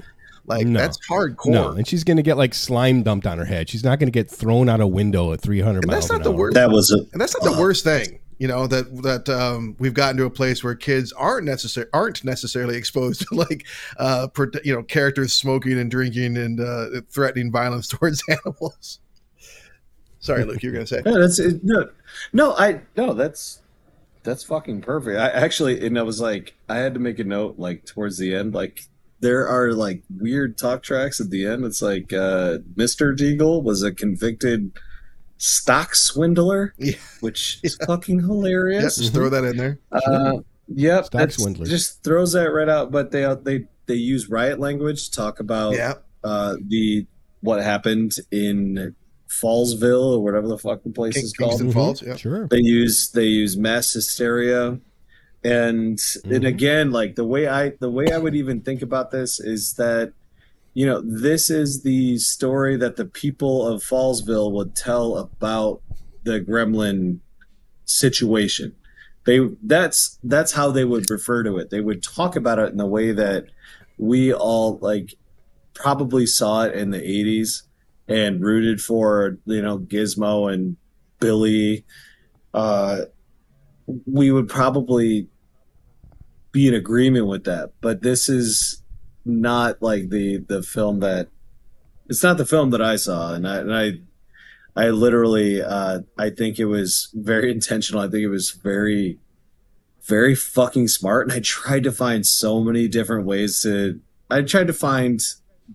Like 0.46 0.66
No. 0.66 0.78
that's 0.78 0.98
hardcore. 1.08 1.46
No, 1.46 1.70
and 1.70 1.86
she's 1.86 2.04
going 2.04 2.18
to 2.18 2.22
get 2.22 2.36
like 2.36 2.54
slime 2.54 3.02
dumped 3.02 3.26
on 3.26 3.38
her 3.38 3.46
head. 3.46 3.68
She's 3.68 3.82
not 3.82 3.98
going 3.98 4.08
to 4.08 4.12
get 4.12 4.30
thrown 4.30 4.68
out 4.68 4.80
a 4.80 4.86
window 4.86 5.32
at 5.32 5.40
300 5.40 5.78
And 5.78 5.86
miles 5.86 6.02
that's 6.02 6.12
not 6.12 6.18
an 6.18 6.22
the 6.24 6.30
hour. 6.30 6.38
worst. 6.38 6.54
that 6.54 6.70
was 6.70 6.90
a 6.90 6.98
And 7.12 7.20
that's 7.20 7.34
not 7.34 7.42
the 7.42 7.50
uh-huh. 7.50 7.60
worst 7.60 7.84
thing. 7.84 8.18
You 8.38 8.48
know 8.48 8.66
that 8.66 9.02
that 9.02 9.28
um, 9.28 9.76
we've 9.78 9.94
gotten 9.94 10.16
to 10.18 10.24
a 10.24 10.30
place 10.30 10.64
where 10.64 10.74
kids 10.74 11.12
aren't 11.12 11.46
necessary 11.46 11.86
aren't 11.92 12.24
necessarily 12.24 12.76
exposed 12.78 13.26
to 13.28 13.34
like 13.34 13.66
uh, 13.98 14.28
you 14.64 14.74
know 14.74 14.82
characters 14.82 15.32
smoking 15.32 15.78
and 15.78 15.90
drinking 15.90 16.36
and 16.36 16.60
uh, 16.60 17.00
threatening 17.10 17.52
violence 17.52 17.88
towards 17.94 18.22
animals. 18.28 19.00
Sorry, 20.18 20.44
Luke, 20.44 20.62
you're 20.62 20.72
gonna 20.72 20.86
say. 20.86 21.02
Yeah, 21.06 21.18
that's 21.18 21.38
it, 21.38 21.62
no, 21.62 21.90
no. 22.32 22.54
I 22.56 22.80
no. 22.96 23.12
That's 23.12 23.60
that's 24.22 24.42
fucking 24.42 24.80
perfect. 24.80 25.18
I 25.18 25.28
actually, 25.28 25.86
and 25.86 25.98
I 25.98 26.02
was 26.02 26.20
like, 26.20 26.54
I 26.68 26.78
had 26.78 26.94
to 26.94 27.00
make 27.00 27.18
a 27.18 27.24
note 27.24 27.58
like 27.58 27.84
towards 27.84 28.16
the 28.18 28.34
end, 28.34 28.54
like 28.54 28.80
there 29.20 29.46
are 29.46 29.72
like 29.72 30.02
weird 30.18 30.56
talk 30.58 30.82
tracks 30.82 31.20
at 31.20 31.30
the 31.30 31.46
end. 31.46 31.64
It's 31.64 31.82
like 31.82 32.12
uh 32.12 32.58
Mr. 32.74 33.16
Deagle 33.16 33.62
was 33.62 33.82
a 33.82 33.92
convicted 33.92 34.72
stock 35.44 35.94
swindler, 35.94 36.74
Yeah. 36.78 36.94
which 37.20 37.58
is 37.62 37.76
fucking 37.86 38.20
hilarious. 38.20 38.82
Yes, 38.82 38.96
just 38.96 39.12
throw 39.14 39.28
that 39.28 39.44
in 39.44 39.56
there. 39.56 39.78
Uh, 39.92 40.38
yep, 40.68 41.06
Stock 41.06 41.18
that's- 41.20 41.36
swindler. 41.36 41.66
just 41.66 42.02
throws 42.02 42.32
that 42.32 42.50
right 42.52 42.68
out. 42.68 42.90
But 42.90 43.10
they 43.10 43.32
they 43.42 43.66
they 43.86 43.94
use 43.94 44.28
riot 44.30 44.58
language 44.58 45.04
to 45.06 45.10
talk 45.12 45.40
about 45.40 45.74
Yeah, 45.74 45.94
uh, 46.22 46.56
the 46.66 47.06
what 47.40 47.62
happened 47.62 48.16
in 48.30 48.94
Fallsville 49.28 50.14
or 50.16 50.22
whatever 50.22 50.48
the 50.48 50.56
fucking 50.58 50.92
place 50.94 51.14
King- 51.14 51.24
is 51.24 51.32
called. 51.32 51.50
Kingston 51.50 51.70
Mhm, 51.70 51.74
Falls. 51.74 52.02
Yeah. 52.02 52.16
Sure. 52.16 52.46
They 52.48 52.60
use 52.60 53.10
they 53.10 53.26
use 53.26 53.56
mass 53.56 53.92
hysteria, 53.92 54.68
and 54.68 54.80
and 55.44 55.98
Mhm. 56.24 56.46
again, 56.46 56.90
like 56.90 57.16
the 57.16 57.24
way 57.24 57.46
I 57.48 57.70
the 57.80 57.90
way 57.90 58.06
I 58.10 58.18
would 58.18 58.34
even 58.34 58.60
think 58.62 58.80
about 58.82 59.10
this 59.10 59.40
is 59.40 59.74
that 59.74 60.12
you 60.74 60.84
know 60.84 61.00
this 61.00 61.50
is 61.50 61.82
the 61.82 62.18
story 62.18 62.76
that 62.76 62.96
the 62.96 63.04
people 63.04 63.66
of 63.66 63.82
Fallsville 63.82 64.52
would 64.52 64.74
tell 64.74 65.16
about 65.16 65.80
the 66.24 66.40
Gremlin 66.40 67.20
situation. 67.84 68.74
They 69.24 69.40
that's 69.62 70.18
that's 70.24 70.52
how 70.52 70.70
they 70.70 70.84
would 70.84 71.10
refer 71.10 71.42
to 71.44 71.58
it. 71.58 71.70
They 71.70 71.80
would 71.80 72.02
talk 72.02 72.36
about 72.36 72.58
it 72.58 72.72
in 72.72 72.76
the 72.76 72.86
way 72.86 73.12
that 73.12 73.46
we 73.96 74.34
all 74.34 74.78
like 74.82 75.14
probably 75.74 76.26
saw 76.26 76.62
it 76.62 76.74
in 76.74 76.90
the 76.90 76.98
80s 76.98 77.62
and 78.08 78.40
rooted 78.40 78.80
for 78.80 79.38
you 79.46 79.62
know 79.62 79.78
Gizmo 79.78 80.52
and 80.52 80.76
Billy 81.20 81.84
uh 82.52 83.02
we 84.06 84.30
would 84.30 84.48
probably 84.48 85.28
be 86.52 86.68
in 86.68 86.74
agreement 86.74 87.26
with 87.26 87.44
that 87.44 87.72
but 87.80 88.02
this 88.02 88.28
is 88.28 88.83
not 89.24 89.80
like 89.80 90.10
the 90.10 90.38
the 90.38 90.62
film 90.62 91.00
that 91.00 91.28
it's 92.08 92.22
not 92.22 92.36
the 92.36 92.46
film 92.46 92.70
that 92.70 92.82
I 92.82 92.96
saw 92.96 93.34
and 93.34 93.48
I 93.48 93.56
and 93.58 93.74
I 93.74 93.92
I 94.76 94.90
literally 94.90 95.62
uh 95.62 96.00
I 96.18 96.30
think 96.30 96.58
it 96.58 96.66
was 96.66 97.10
very 97.14 97.50
intentional. 97.58 98.02
I 98.02 98.08
think 98.08 98.22
it 98.22 98.28
was 98.28 98.50
very 98.50 99.18
very 100.06 100.34
fucking 100.34 100.88
smart 100.88 101.26
and 101.26 101.32
I 101.32 101.40
tried 101.40 101.84
to 101.84 101.92
find 101.92 102.26
so 102.26 102.60
many 102.60 102.88
different 102.88 103.26
ways 103.26 103.62
to 103.62 104.00
I 104.30 104.42
tried 104.42 104.66
to 104.66 104.72
find 104.72 105.20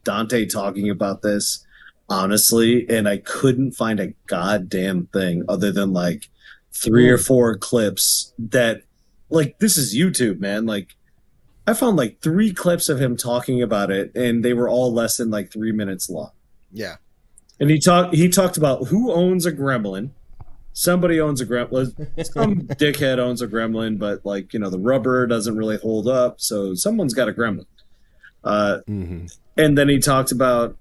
Dante 0.03 0.45
talking 0.45 0.89
about 0.89 1.23
this 1.23 1.65
honestly 2.09 2.87
and 2.89 3.07
I 3.07 3.17
couldn't 3.17 3.71
find 3.71 3.99
a 3.99 4.13
goddamn 4.27 5.07
thing 5.07 5.43
other 5.47 5.71
than 5.71 5.93
like 5.93 6.29
three 6.71 7.09
or 7.09 7.17
four 7.17 7.57
clips 7.57 8.33
that 8.37 8.83
like 9.29 9.57
this 9.59 9.77
is 9.77 9.95
YouTube 9.95 10.39
man 10.39 10.65
like 10.65 10.95
I 11.69 11.73
found 11.73 11.97
like 11.97 12.19
three 12.21 12.51
clips 12.51 12.89
of 12.89 12.99
him 12.99 13.15
talking 13.15 13.61
about 13.61 13.91
it 13.91 14.15
and 14.15 14.43
they 14.43 14.53
were 14.53 14.67
all 14.67 14.91
less 14.93 15.17
than 15.17 15.29
like 15.29 15.51
3 15.51 15.71
minutes 15.71 16.09
long. 16.09 16.31
Yeah. 16.71 16.95
and 17.59 17.69
he 17.69 17.79
talked 17.79 18.15
he 18.15 18.29
talked 18.29 18.57
about 18.57 18.87
who 18.87 19.11
owns 19.11 19.45
a 19.45 19.51
gremlin. 19.51 20.11
Somebody 20.73 21.19
owns 21.19 21.41
a 21.41 21.45
gremlin 21.45 21.93
some 22.33 22.55
dickhead 22.67 23.17
owns 23.19 23.41
a 23.41 23.47
gremlin 23.47 23.99
but 23.99 24.25
like 24.25 24.53
you 24.53 24.59
know 24.59 24.69
the 24.69 24.79
rubber 24.79 25.27
doesn't 25.27 25.57
really 25.57 25.77
hold 25.77 26.07
up 26.07 26.39
so 26.41 26.73
someone's 26.73 27.13
got 27.13 27.27
a 27.29 27.33
gremlin. 27.33 27.65
Uh 28.43 28.79
hmm 28.87 29.25
and 29.57 29.77
then 29.77 29.89
he 29.89 29.99
talked 29.99 30.31
about 30.31 30.77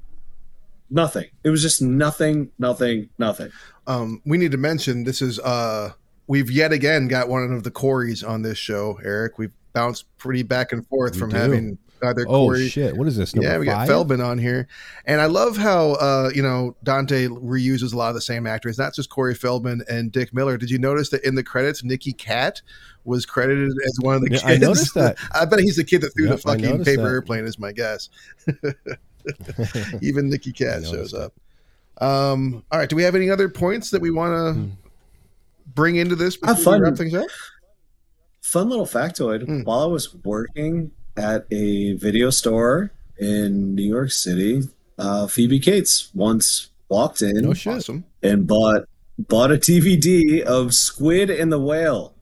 nothing. 0.88 1.26
It 1.44 1.50
was 1.50 1.62
just 1.62 1.82
nothing 1.82 2.50
nothing 2.58 3.08
nothing. 3.18 3.50
Um, 3.86 4.22
we 4.24 4.38
need 4.38 4.52
to 4.52 4.58
mention 4.58 5.04
this 5.04 5.20
is 5.20 5.38
uh, 5.40 5.92
we've 6.26 6.50
yet 6.50 6.72
again 6.72 7.08
got 7.08 7.28
one 7.28 7.52
of 7.52 7.62
the 7.64 7.70
Corys 7.70 8.26
on 8.26 8.42
this 8.42 8.58
show, 8.58 9.00
Eric. 9.02 9.38
We've 9.38 9.52
bounced 9.78 10.06
pretty 10.18 10.42
back 10.42 10.72
and 10.72 10.86
forth 10.88 11.14
We 11.14 11.20
from 11.20 11.30
do. 11.30 11.36
having 11.36 11.78
either 12.02 12.22
Oh 12.28 12.46
Corey. 12.46 12.68
shit! 12.68 12.96
What 12.96 13.06
is 13.08 13.16
this? 13.16 13.32
Yeah, 13.34 13.58
we 13.58 13.66
five? 13.66 13.86
got 13.86 13.86
Feldman 13.88 14.20
on 14.20 14.38
here, 14.38 14.66
and 15.06 15.20
I 15.20 15.26
love 15.26 15.56
how 15.56 15.92
uh, 15.94 16.30
you 16.34 16.42
know 16.42 16.74
Dante 16.82 17.26
reuses 17.28 17.92
a 17.92 17.96
lot 17.96 18.08
of 18.08 18.14
the 18.14 18.20
same 18.20 18.46
actors, 18.46 18.78
not 18.78 18.94
just 18.94 19.08
Corey 19.10 19.34
Feldman 19.34 19.82
and 19.88 20.10
Dick 20.12 20.32
Miller. 20.34 20.56
Did 20.56 20.70
you 20.70 20.78
notice 20.78 21.10
that 21.10 21.24
in 21.24 21.34
the 21.36 21.42
credits, 21.44 21.82
Nicky 21.84 22.12
Katt 22.12 22.60
was 23.04 23.24
credited 23.26 23.70
as 23.86 23.98
one 24.00 24.14
of 24.16 24.22
the 24.22 24.30
Yeah, 24.32 24.38
kids? 24.40 24.44
I 24.44 24.56
noticed 24.56 24.94
that. 24.94 25.16
I 25.32 25.44
bet 25.44 25.60
he's 25.60 25.76
the 25.76 25.84
kid 25.84 26.00
that 26.02 26.10
threw 26.10 26.26
Yep, 26.28 26.36
the 26.36 26.42
fucking 26.42 26.84
paper 26.84 27.02
that. 27.02 27.08
airplane. 27.08 27.44
Is 27.46 27.58
my 27.58 27.72
guess. 27.72 28.08
Even 30.02 30.28
Nicky 30.30 30.50
I 30.50 30.52
Katt 30.52 30.84
shows 30.84 31.14
up. 31.14 31.32
Um, 32.00 32.62
all 32.70 32.78
right. 32.78 32.88
Do 32.88 32.96
we 32.96 33.02
have 33.02 33.14
any 33.14 33.28
other 33.30 33.48
points 33.48 33.90
that 33.90 34.00
we 34.00 34.10
want 34.10 34.32
to 34.32 34.60
Hmm. 34.60 34.68
bring 35.74 35.96
into 35.96 36.14
this 36.16 36.38
Have 36.44 36.62
fun. 36.62 36.80
wrap 36.80 36.96
things 36.96 37.14
up? 37.14 37.26
Fun 38.48 38.70
little 38.70 38.86
factoid. 38.86 39.44
Hmm. 39.44 39.62
While 39.62 39.80
I 39.82 39.86
was 39.86 40.14
working 40.24 40.90
at 41.18 41.46
a 41.50 41.92
video 41.94 42.30
store 42.30 42.92
in 43.18 43.74
New 43.74 43.82
York 43.82 44.10
City, 44.10 44.62
uh, 44.98 45.26
Phoebe 45.26 45.60
Cates 45.60 46.08
once 46.14 46.70
walked 46.88 47.20
in 47.20 47.42
No. 47.42 47.50
Awesome. 47.50 48.04
and 48.22 48.46
bought 48.46 48.88
bought 49.18 49.52
a 49.52 49.56
DVD 49.56 50.40
of 50.40 50.72
Squid 50.72 51.28
and 51.28 51.52
the 51.52 51.60
Whale. 51.60 52.14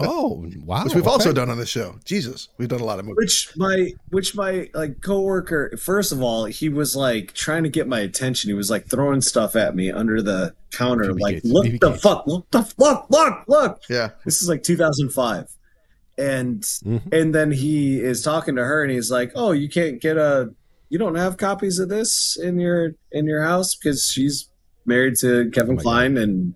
Oh 0.00 0.44
wow! 0.64 0.84
Which 0.84 0.94
we've 0.94 1.06
also 1.06 1.32
done 1.32 1.48
on 1.50 1.58
the 1.58 1.66
show. 1.66 1.98
Jesus, 2.04 2.48
we've 2.58 2.68
done 2.68 2.80
a 2.80 2.84
lot 2.84 2.98
of 2.98 3.04
movies. 3.04 3.16
Which 3.16 3.56
my 3.56 3.92
which 4.10 4.34
my 4.34 4.68
like 4.74 5.00
coworker 5.00 5.76
first 5.76 6.12
of 6.12 6.22
all, 6.22 6.44
he 6.46 6.68
was 6.68 6.96
like 6.96 7.32
trying 7.34 7.62
to 7.62 7.68
get 7.68 7.86
my 7.86 8.00
attention. 8.00 8.48
He 8.50 8.54
was 8.54 8.70
like 8.70 8.88
throwing 8.88 9.20
stuff 9.20 9.54
at 9.56 9.74
me 9.76 9.90
under 9.92 10.20
the 10.22 10.54
counter, 10.72 11.04
Phoebe 11.10 11.22
like 11.22 11.34
Cates, 11.36 11.46
look 11.46 11.64
Phoebe 11.66 11.78
the 11.78 11.90
Cates. 11.92 12.02
fuck, 12.02 12.26
look 12.26 12.50
the 12.50 12.72
look, 12.78 13.06
look, 13.10 13.44
look. 13.48 13.80
Yeah. 13.88 14.10
This 14.24 14.42
is 14.42 14.48
like 14.48 14.62
2005. 14.62 15.46
And 16.18 16.62
Mhm. 16.62 17.12
and 17.12 17.34
then 17.34 17.50
he 17.52 18.00
is 18.00 18.22
talking 18.22 18.56
to 18.56 18.64
her 18.64 18.82
and 18.82 18.92
he's 18.92 19.10
like, 19.10 19.32
"Oh, 19.34 19.52
you 19.52 19.68
can't 19.68 20.00
get 20.00 20.16
a 20.18 20.50
you 20.90 20.98
don't 20.98 21.14
have 21.14 21.36
copies 21.36 21.78
of 21.78 21.88
this 21.88 22.36
in 22.36 22.58
your 22.58 22.92
in 23.12 23.26
your 23.26 23.42
house 23.42 23.74
because 23.74 24.04
she's 24.04 24.48
married 24.84 25.14
to 25.20 25.48
Kevin 25.52 25.72
Oh 25.72 25.76
my 25.76 25.82
Kline 25.82 26.16
and 26.18 26.54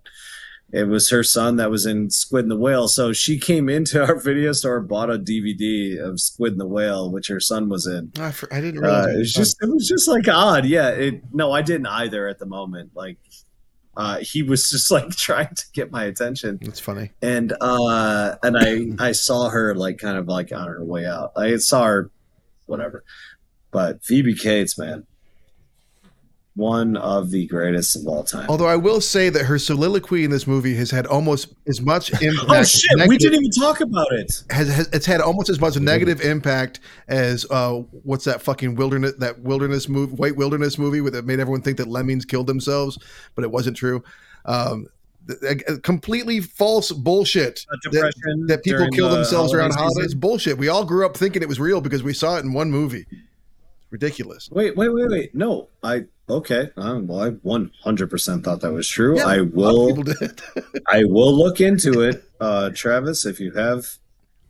it 0.72 0.84
was 0.88 1.10
her 1.10 1.22
son 1.22 1.56
that 1.56 1.70
was 1.70 1.86
in 1.86 2.10
Squid 2.10 2.44
and 2.46 2.50
the 2.50 2.56
Whale. 2.56 2.88
So 2.88 3.12
she 3.12 3.38
came 3.38 3.68
into 3.68 4.02
our 4.04 4.18
video 4.18 4.52
store, 4.52 4.80
bought 4.80 5.10
a 5.10 5.18
DVD 5.18 6.00
of 6.00 6.18
Squid 6.20 6.52
and 6.52 6.60
the 6.60 6.66
Whale, 6.66 7.10
which 7.12 7.28
her 7.28 7.38
son 7.40 7.68
was 7.68 7.86
in. 7.86 8.10
I, 8.18 8.32
for- 8.32 8.52
I 8.52 8.60
didn't 8.60 8.84
Uh, 8.84 8.88
realize. 8.88 9.14
it 9.14 9.18
was 9.18 9.32
just 9.32 9.56
it 9.62 9.68
was 9.68 9.86
just 9.88 10.08
like 10.08 10.26
odd. 10.28 10.64
Yeah. 10.66 10.88
It 10.88 11.22
no, 11.32 11.52
I 11.52 11.62
didn't 11.62 11.86
either 11.86 12.26
at 12.26 12.38
the 12.38 12.46
moment. 12.46 12.90
Like 12.94 13.18
uh, 13.96 14.18
he 14.20 14.42
was 14.42 14.68
just 14.70 14.90
like 14.90 15.10
trying 15.10 15.54
to 15.54 15.64
get 15.72 15.92
my 15.92 16.04
attention 16.04 16.58
That's 16.60 16.80
funny. 16.80 17.12
and 17.22 17.52
uh 17.60 18.34
and 18.42 18.56
i 18.58 19.08
i 19.08 19.12
saw 19.12 19.48
her 19.50 19.72
like 19.76 19.98
kind 19.98 20.18
of 20.18 20.26
like 20.26 20.50
on 20.50 20.66
her 20.66 20.82
way 20.84 21.06
out 21.06 21.30
i 21.36 21.54
saw 21.58 21.84
her 21.84 22.10
whatever 22.66 23.04
but 23.70 24.02
phoebe 24.02 24.34
cates 24.34 24.76
man 24.76 25.06
one 26.56 26.96
of 26.98 27.30
the 27.30 27.46
greatest 27.46 27.96
of 27.96 28.06
all 28.06 28.22
time 28.22 28.48
Although 28.48 28.66
I 28.68 28.76
will 28.76 29.00
say 29.00 29.28
that 29.28 29.44
her 29.46 29.58
soliloquy 29.58 30.22
in 30.24 30.30
this 30.30 30.46
movie 30.46 30.74
has 30.76 30.90
had 30.90 31.04
almost 31.06 31.52
as 31.66 31.80
much 31.80 32.10
impact. 32.22 32.48
oh 32.48 32.62
shit 32.62 32.90
we 32.92 32.98
negative- 33.00 33.18
didn't 33.32 33.34
even 33.46 33.50
talk 33.50 33.80
about 33.80 34.06
it 34.12 34.42
Has, 34.50 34.68
has 34.68 34.88
it's 34.92 35.06
had 35.06 35.20
almost 35.20 35.48
as 35.48 35.60
much 35.60 35.76
negative 35.80 36.20
impact 36.20 36.78
as 37.08 37.44
uh, 37.50 37.72
what's 38.04 38.24
that 38.26 38.40
fucking 38.40 38.76
wilderness 38.76 39.14
that 39.18 39.40
wilderness 39.40 39.88
movie 39.88 40.14
white 40.14 40.36
wilderness 40.36 40.78
movie 40.78 41.00
where 41.00 41.10
that 41.10 41.24
made 41.24 41.40
everyone 41.40 41.60
think 41.62 41.76
that 41.78 41.88
lemmings 41.88 42.24
killed 42.24 42.46
themselves, 42.46 42.98
but 43.34 43.42
it 43.44 43.50
wasn't 43.50 43.76
true. 43.76 44.04
Um, 44.44 44.86
th- 45.28 45.82
completely 45.82 46.40
false 46.40 46.92
bullshit 46.92 47.66
Uh, 47.68 47.76
that, 47.82 47.90
depression 47.90 48.46
that 48.46 48.62
people 48.62 48.88
kill 48.90 49.08
the 49.08 49.16
themselves 49.16 49.52
around 49.52 49.70
holiday 49.72 49.82
holidays. 49.82 50.04
season. 50.10 50.20
Bullshit. 50.20 50.58
We 50.58 50.68
all 50.68 50.84
grew 50.84 51.04
up 51.04 51.16
thinking 51.16 51.42
it 51.42 51.48
was 51.48 51.58
real 51.58 51.80
because 51.80 52.02
we 52.04 52.12
saw 52.14 52.36
it 52.36 52.44
in 52.44 52.52
one 52.52 52.70
movie. 52.70 53.06
Ridiculous. 53.90 54.50
wait 54.50 54.76
wait 54.76 54.88
wait 54.92 55.08
wait 55.08 55.34
no 55.36 55.68
i 55.84 56.04
okay 56.28 56.70
um, 56.76 57.06
well 57.06 57.22
i 57.22 57.30
100% 57.30 58.44
thought 58.44 58.60
that 58.60 58.72
was 58.72 58.88
true 58.88 59.16
Yeah, 59.16 59.26
i 59.26 59.34
A 59.36 59.42
lot 59.42 59.46
of 59.46 59.52
will 59.54 60.04
i 60.88 61.04
will 61.04 61.34
look 61.36 61.60
into 61.60 62.00
it 62.02 62.24
uh 62.40 62.70
travis 62.70 63.26
if 63.26 63.40
you 63.40 63.52
have 63.52 63.86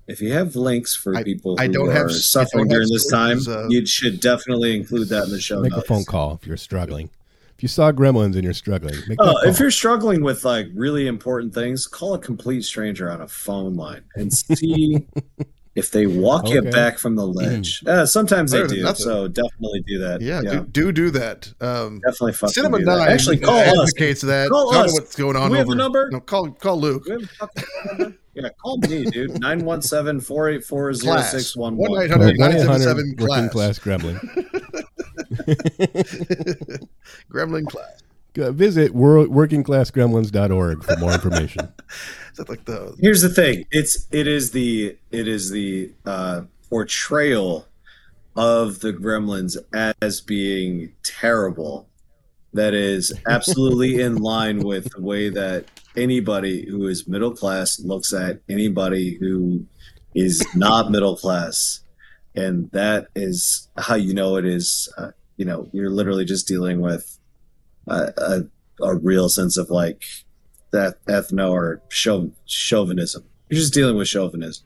if 0.06 0.20
you 0.20 0.32
have 0.32 0.54
links 0.54 0.94
for 0.94 1.16
I- 1.16 1.22
people 1.24 1.56
I 1.58 1.66
who 1.66 1.72
don't 1.72 1.88
are 1.88 1.92
have- 1.92 2.10
I 2.10 2.12
suffering 2.12 2.68
don't 2.68 2.70
have 2.70 2.88
during 2.88 2.92
this 2.92 3.10
time, 3.10 3.38
uh, 3.48 3.68
you 3.68 3.86
should 3.86 4.20
definitely 4.20 4.76
include 4.76 5.08
that 5.08 5.24
in 5.24 5.30
the 5.30 5.40
show 5.40 5.60
Make 5.60 5.72
a 5.72 5.80
phone 5.82 6.04
call 6.04 6.34
if 6.34 6.46
you're 6.46 6.58
struggling. 6.58 7.08
If 7.56 7.62
you 7.62 7.68
saw 7.68 7.90
Gremlins 7.90 8.34
and 8.34 8.44
you're 8.44 8.52
struggling, 8.52 8.96
make 9.08 9.16
that 9.16 9.24
Oh, 9.26 9.32
call. 9.32 9.42
if 9.50 9.58
you're 9.58 9.70
struggling 9.70 10.22
with 10.22 10.44
like 10.44 10.66
really 10.74 11.06
important 11.06 11.54
things, 11.54 11.86
call 11.86 12.12
a 12.12 12.18
complete 12.18 12.64
stranger 12.64 13.10
on 13.10 13.22
a 13.22 13.28
phone 13.28 13.76
line 13.76 14.02
and 14.14 14.30
see 14.30 15.06
if 15.74 15.90
they 15.90 16.06
walk 16.06 16.48
you 16.48 16.62
back 16.62 16.98
from 16.98 17.16
the 17.16 17.26
ledge. 17.26 17.82
Uh, 17.86 18.06
sometimes 18.06 18.52
they 18.52 18.58
Better 18.58 18.68
than 18.68 18.76
do, 18.78 18.82
nothing. 18.84 19.04
so 19.04 19.26
definitely 19.28 19.80
do 19.86 19.98
that. 19.98 20.20
yeah, 20.20 20.40
yeah, 20.42 20.50
Do, 20.50 20.64
do 20.66 20.92
do 20.92 21.10
that. 21.10 21.52
Um, 21.60 22.00
definitely 22.00 22.32
fucking 22.34 22.52
Cinema 22.52 22.78
do 22.78 22.84
that. 22.84 22.96
Nine 22.98 23.08
Actually, 23.08 23.38
call 23.38 23.56
us. 23.56 23.68
advocates 23.68 24.20
that. 24.22 24.48
Call 24.50 24.70
Tell 24.70 24.82
us. 24.84 24.92
what's 24.92 25.16
going 25.16 25.36
on 25.36 25.50
we 25.50 25.58
have 25.58 25.66
over. 25.66 25.74
a 25.74 25.76
number? 25.78 26.08
No, 26.12 26.20
call 26.20 26.50
call 26.52 26.78
Luke. 26.80 27.04
Do 27.06 27.16
we 27.16 27.22
have 27.22 27.30
a 27.30 27.34
fucking 27.34 27.64
phone 27.88 27.98
number? 27.98 28.16
Yeah, 28.36 28.48
call 28.62 28.78
me, 28.78 29.04
dude. 29.04 29.30
917-484-0611. 29.34 31.00
Class. 31.02 31.52
Call 31.54 31.70
1-800-977 31.72 33.14
1-800 33.16 33.20
working 33.20 33.48
class. 33.48 33.78
class 33.78 33.78
gremlin. 33.78 34.18
Gremlin 37.32 37.66
class. 37.68 38.00
Visit 38.36 38.92
wor- 38.94 39.26
workingclassgremlins.org 39.28 40.82
for 40.84 40.96
more 40.96 41.12
information. 41.12 41.72
That 42.36 42.48
like 42.48 42.64
the 42.64 42.96
Here's 43.00 43.22
the 43.22 43.28
thing. 43.28 43.66
It's 43.70 44.06
it 44.10 44.26
is 44.26 44.50
the 44.52 44.96
it 45.10 45.28
is 45.28 45.50
the 45.50 45.92
uh, 46.04 46.42
portrayal 46.68 47.66
of 48.36 48.80
the 48.80 48.92
Gremlins 48.92 49.56
as 50.02 50.20
being 50.20 50.92
terrible 51.02 51.88
that 52.52 52.74
is 52.74 53.12
absolutely 53.28 54.00
in 54.00 54.16
line 54.16 54.60
with 54.60 54.90
the 54.92 55.02
way 55.02 55.28
that 55.28 55.66
anybody 55.96 56.66
who 56.68 56.86
is 56.86 57.06
middle 57.06 57.34
class 57.34 57.78
looks 57.80 58.12
at 58.12 58.40
anybody 58.48 59.16
who 59.20 59.66
is 60.14 60.44
not 60.54 60.90
middle 60.90 61.16
class, 61.16 61.80
and 62.34 62.70
that 62.70 63.08
is 63.14 63.68
how 63.76 63.96
you 63.96 64.14
know 64.14 64.36
it 64.36 64.46
is. 64.46 64.92
Uh, 64.96 65.10
you 65.36 65.44
know, 65.44 65.68
you're 65.72 65.90
literally 65.90 66.24
just 66.24 66.46
dealing 66.46 66.80
with 66.80 67.18
a, 67.88 68.12
a, 68.16 68.84
a 68.84 68.94
real 68.94 69.28
sense 69.28 69.56
of 69.56 69.68
like 69.68 70.04
that 70.74 71.04
ethno 71.06 71.50
or 71.50 71.80
chau- 71.90 72.30
chauvinism. 72.46 73.24
You're 73.48 73.60
just 73.60 73.72
dealing 73.74 73.96
with 73.96 74.08
chauvinism, 74.08 74.64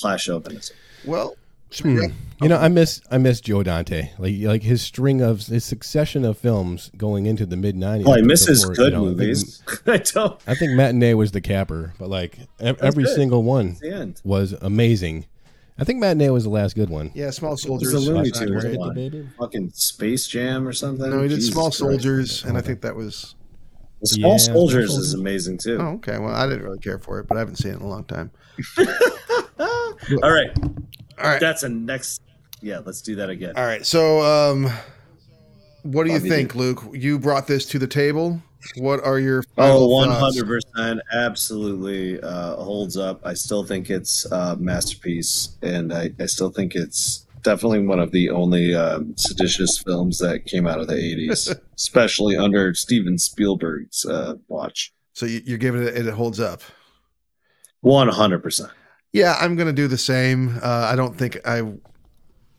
class 0.00 0.20
chauvinism. 0.22 0.76
well? 1.04 1.36
Hmm. 1.80 1.96
wrap- 1.98 2.10
You 2.42 2.48
know, 2.50 2.58
I 2.58 2.68
miss 2.68 3.00
I 3.10 3.16
miss 3.16 3.40
Joe 3.40 3.62
Dante. 3.62 4.10
Like 4.18 4.34
like 4.40 4.62
his 4.62 4.82
string 4.82 5.22
of 5.22 5.46
his 5.46 5.64
succession 5.64 6.22
of 6.24 6.36
films 6.36 6.90
going 6.98 7.24
into 7.24 7.46
the 7.46 7.56
mid 7.56 7.76
nineties. 7.76 8.06
Well, 8.06 8.18
I 8.18 8.20
miss 8.20 8.44
his 8.46 8.64
good 8.66 8.92
movies. 8.92 9.62
I 9.86 9.96
don't. 9.98 10.38
I 10.46 10.54
think 10.54 10.72
Matinee 10.72 11.14
was 11.14 11.32
the 11.32 11.40
capper, 11.40 11.94
but 11.98 12.10
like 12.10 12.38
every 12.60 13.04
good. 13.04 13.14
single 13.14 13.42
one 13.42 13.76
was 14.22 14.52
amazing. 14.60 15.24
I 15.78 15.84
think 15.84 15.98
Matinee 16.00 16.28
was 16.28 16.44
the 16.44 16.50
last 16.50 16.74
good 16.74 16.90
one. 16.90 17.10
Yeah, 17.14 17.30
Small 17.30 17.54
It 17.54 17.60
Soldiers. 17.60 17.94
was 17.94 18.06
a 18.06 18.12
Looney 18.12 18.30
Tunes 18.30 18.76
one. 18.76 19.32
Fucking 19.38 19.70
Space 19.74 20.26
Jam 20.26 20.68
or 20.68 20.74
something. 20.74 21.08
No, 21.08 21.22
he 21.22 21.28
did 21.28 21.36
Jesus 21.36 21.52
Small 21.54 21.64
Christ. 21.70 21.78
Soldiers, 21.78 22.44
and 22.44 22.58
I 22.58 22.60
think 22.60 22.82
that 22.82 22.94
was. 22.94 23.34
Small 24.04 24.32
Yeah, 24.32 24.36
Soldiers 24.36 24.90
Small 24.90 25.00
is 25.00 25.14
amazing 25.14 25.58
too. 25.58 25.78
Oh, 25.80 25.86
okay. 25.94 26.18
Well, 26.18 26.34
I 26.34 26.46
didn't 26.48 26.64
really 26.64 26.78
care 26.78 26.98
for 26.98 27.18
it, 27.20 27.28
but 27.28 27.36
I 27.36 27.40
haven't 27.40 27.56
seen 27.56 27.72
it 27.72 27.76
in 27.76 27.82
a 27.82 27.88
long 27.88 28.04
time. 28.04 28.30
All 30.22 30.32
right, 30.32 30.50
All 30.58 31.24
right. 31.24 31.40
that's 31.40 31.62
a 31.62 31.68
next. 31.68 32.22
Yeah, 32.60 32.80
let's 32.84 33.00
do 33.02 33.14
that 33.16 33.30
again. 33.30 33.54
All 33.56 33.64
right. 33.64 33.84
So, 33.86 34.20
um, 34.22 34.70
what 35.82 36.04
do 36.04 36.10
you 36.12 36.18
you, 36.18 36.28
think, 36.28 36.54
Luke? 36.54 36.82
You 36.92 37.18
brought 37.18 37.46
this 37.46 37.66
to 37.66 37.78
the 37.78 37.86
table. 37.86 38.40
What 38.76 39.02
are 39.04 39.18
your 39.18 39.42
Oh, 39.58 39.88
final 39.88 40.22
100% 40.22 41.00
absolutely 41.12 42.20
uh, 42.20 42.54
holds 42.56 42.96
up. 42.96 43.20
I 43.24 43.34
still 43.34 43.64
think 43.64 43.90
it's 43.90 44.24
a 44.30 44.56
masterpiece, 44.56 45.56
and 45.62 45.92
I, 45.92 46.10
I 46.20 46.26
still 46.26 46.50
think 46.50 46.74
it's 46.76 47.26
definitely 47.42 47.86
one 47.86 47.98
of 47.98 48.12
the 48.12 48.30
only 48.30 48.74
um, 48.74 49.14
seditious 49.16 49.78
films 49.78 50.18
that 50.18 50.46
came 50.46 50.66
out 50.66 50.80
of 50.80 50.88
the 50.88 50.94
80s, 50.94 51.54
especially 51.76 52.36
under 52.36 52.74
Steven 52.74 53.18
Spielberg's 53.18 54.04
uh, 54.04 54.34
watch. 54.48 54.92
So 55.12 55.26
you, 55.26 55.42
you're 55.44 55.58
giving 55.58 55.82
it, 55.82 55.96
it 55.96 56.12
holds 56.14 56.40
up. 56.40 56.62
100%. 57.84 58.70
Yeah, 59.12 59.36
I'm 59.40 59.56
going 59.56 59.66
to 59.66 59.72
do 59.72 59.88
the 59.88 59.98
same. 59.98 60.58
Uh, 60.62 60.88
I 60.90 60.96
don't 60.96 61.16
think 61.16 61.38
I 61.46 61.72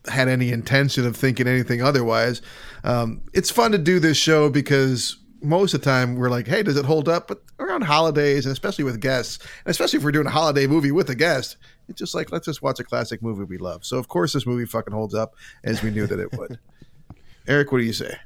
had 0.06 0.28
any 0.28 0.52
intention 0.52 1.06
of 1.06 1.16
thinking 1.16 1.48
anything 1.48 1.82
otherwise. 1.82 2.42
Um, 2.84 3.22
it's 3.32 3.50
fun 3.50 3.72
to 3.72 3.78
do 3.78 3.98
this 3.98 4.16
show 4.16 4.50
because 4.50 5.16
most 5.42 5.74
of 5.74 5.80
the 5.80 5.84
time 5.84 6.16
we're 6.16 6.30
like, 6.30 6.46
hey, 6.46 6.62
does 6.62 6.76
it 6.76 6.84
hold 6.84 7.08
up? 7.08 7.28
But 7.28 7.42
around 7.58 7.82
holidays, 7.82 8.46
and 8.46 8.52
especially 8.52 8.84
with 8.84 9.00
guests, 9.00 9.38
and 9.64 9.70
especially 9.70 9.98
if 9.98 10.04
we're 10.04 10.12
doing 10.12 10.26
a 10.26 10.30
holiday 10.30 10.66
movie 10.66 10.92
with 10.92 11.10
a 11.10 11.14
guest, 11.14 11.56
it's 11.88 11.98
just 11.98 12.14
like, 12.14 12.32
let's 12.32 12.46
just 12.46 12.62
watch 12.62 12.80
a 12.80 12.84
classic 12.84 13.22
movie 13.22 13.44
we 13.44 13.58
love. 13.58 13.84
So, 13.84 13.98
of 13.98 14.08
course, 14.08 14.32
this 14.32 14.46
movie 14.46 14.64
fucking 14.66 14.92
holds 14.94 15.14
up 15.14 15.34
as 15.62 15.82
we 15.82 15.90
knew 15.90 16.06
that 16.06 16.18
it 16.18 16.32
would. 16.38 16.58
Eric, 17.46 17.72
what 17.72 17.78
do 17.78 17.84
you 17.84 17.92
say? 17.92 18.16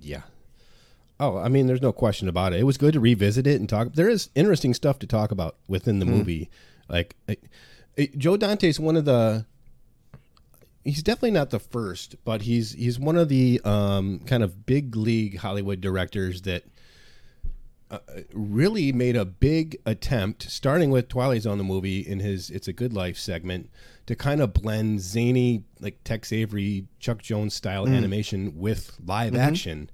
Yeah. 0.00 0.22
Oh, 1.18 1.38
I 1.38 1.48
mean, 1.48 1.66
there's 1.66 1.80
no 1.80 1.92
question 1.92 2.28
about 2.28 2.52
it. 2.52 2.60
It 2.60 2.64
was 2.64 2.76
good 2.76 2.92
to 2.92 3.00
revisit 3.00 3.46
it 3.46 3.58
and 3.58 3.68
talk. 3.68 3.94
There 3.94 4.08
is 4.08 4.28
interesting 4.34 4.74
stuff 4.74 4.98
to 4.98 5.06
talk 5.06 5.30
about 5.30 5.56
within 5.66 5.98
the 5.98 6.04
movie. 6.04 6.50
Like, 6.88 7.16
it, 7.26 7.42
it- 7.96 8.18
Joe 8.18 8.36
Dante's 8.36 8.78
one 8.78 8.96
of 8.96 9.06
the. 9.06 9.46
he's 10.84 11.02
definitely 11.02 11.30
not 11.30 11.48
the 11.50 11.58
first, 11.58 12.16
but 12.24 12.42
he's 12.42 12.72
he's 12.72 12.98
one 12.98 13.16
of 13.16 13.30
the 13.30 13.60
um, 13.64 14.20
kind 14.26 14.42
of 14.42 14.66
big 14.66 14.94
league 14.94 15.38
Hollywood 15.38 15.80
directors 15.80 16.42
that 16.42 16.64
uh, 17.90 17.98
really 18.32 18.92
made 18.92 19.16
a 19.16 19.24
big 19.24 19.76
attempt, 19.86 20.50
starting 20.50 20.90
with 20.90 21.08
Twilight 21.08 21.42
Zone 21.42 21.58
the 21.58 21.64
movie 21.64 22.00
in 22.00 22.20
his 22.20 22.50
"It's 22.50 22.68
a 22.68 22.72
Good 22.72 22.92
Life" 22.92 23.16
segment, 23.16 23.70
to 24.06 24.16
kind 24.16 24.40
of 24.40 24.52
blend 24.52 25.00
zany 25.00 25.64
like 25.80 26.02
Tex 26.04 26.32
Avery, 26.32 26.86
Chuck 26.98 27.22
Jones 27.22 27.54
style 27.54 27.86
animation 27.86 28.58
with 28.58 28.96
live 29.04 29.34
action. 29.36 29.90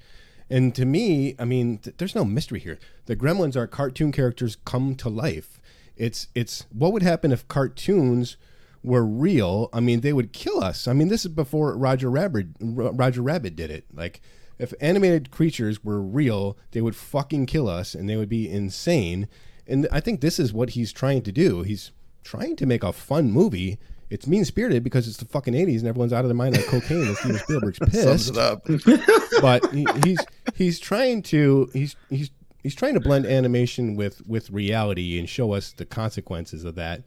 And 0.48 0.74
to 0.74 0.84
me, 0.84 1.34
I 1.38 1.44
mean, 1.44 1.78
th- 1.78 1.96
there's 1.96 2.14
no 2.14 2.24
mystery 2.24 2.60
here. 2.60 2.78
The 3.06 3.16
Gremlins 3.16 3.56
are 3.56 3.66
cartoon 3.66 4.12
characters 4.12 4.56
come 4.64 4.94
to 4.96 5.08
life. 5.08 5.60
It's 5.96 6.28
it's 6.34 6.66
what 6.72 6.92
would 6.92 7.02
happen 7.02 7.32
if 7.32 7.48
cartoons 7.48 8.36
were 8.82 9.04
real? 9.04 9.68
I 9.72 9.80
mean, 9.80 10.00
they 10.00 10.12
would 10.12 10.32
kill 10.32 10.62
us. 10.62 10.88
I 10.88 10.92
mean, 10.92 11.08
this 11.08 11.24
is 11.24 11.30
before 11.32 11.76
Roger 11.76 12.10
Rabbit 12.10 12.48
R- 12.60 12.92
Roger 12.92 13.22
Rabbit 13.22 13.56
did 13.56 13.70
it. 13.70 13.84
Like 13.94 14.20
if 14.58 14.72
animated 14.80 15.30
creatures 15.30 15.84
were 15.84 16.00
real, 16.00 16.56
they 16.72 16.80
would 16.80 16.96
fucking 16.96 17.46
kill 17.46 17.68
us 17.68 17.94
and 17.94 18.08
they 18.08 18.16
would 18.16 18.28
be 18.28 18.48
insane. 18.48 19.28
And 19.66 19.88
I 19.90 20.00
think 20.00 20.20
this 20.20 20.38
is 20.38 20.52
what 20.52 20.70
he's 20.70 20.92
trying 20.92 21.22
to 21.22 21.32
do. 21.32 21.62
He's 21.62 21.92
trying 22.24 22.56
to 22.56 22.66
make 22.66 22.82
a 22.82 22.92
fun 22.92 23.30
movie. 23.30 23.78
It's 24.10 24.26
mean 24.26 24.44
spirited 24.44 24.84
because 24.84 25.08
it's 25.08 25.16
the 25.16 25.24
fucking 25.24 25.54
80s 25.54 25.78
and 25.78 25.88
everyone's 25.88 26.12
out 26.12 26.24
of 26.24 26.28
their 26.28 26.36
mind 26.36 26.56
on 26.56 26.62
cocaine 26.64 27.06
and 27.06 27.16
Steven 27.16 27.38
Spielberg's 27.38 27.78
pissed. 27.90 28.26
Sums 28.26 28.28
it 28.30 28.38
up. 28.38 28.64
but 29.40 29.72
he, 29.72 29.86
he's 30.04 30.18
he's 30.54 30.78
trying 30.78 31.22
to 31.22 31.70
he's 31.72 31.96
he's 32.10 32.30
he's 32.62 32.74
trying 32.74 32.94
to 32.94 33.00
blend 33.00 33.24
animation 33.26 33.96
with 33.96 34.26
with 34.26 34.50
reality 34.50 35.18
and 35.18 35.28
show 35.28 35.52
us 35.52 35.72
the 35.72 35.86
consequences 35.86 36.64
of 36.64 36.74
that 36.74 37.02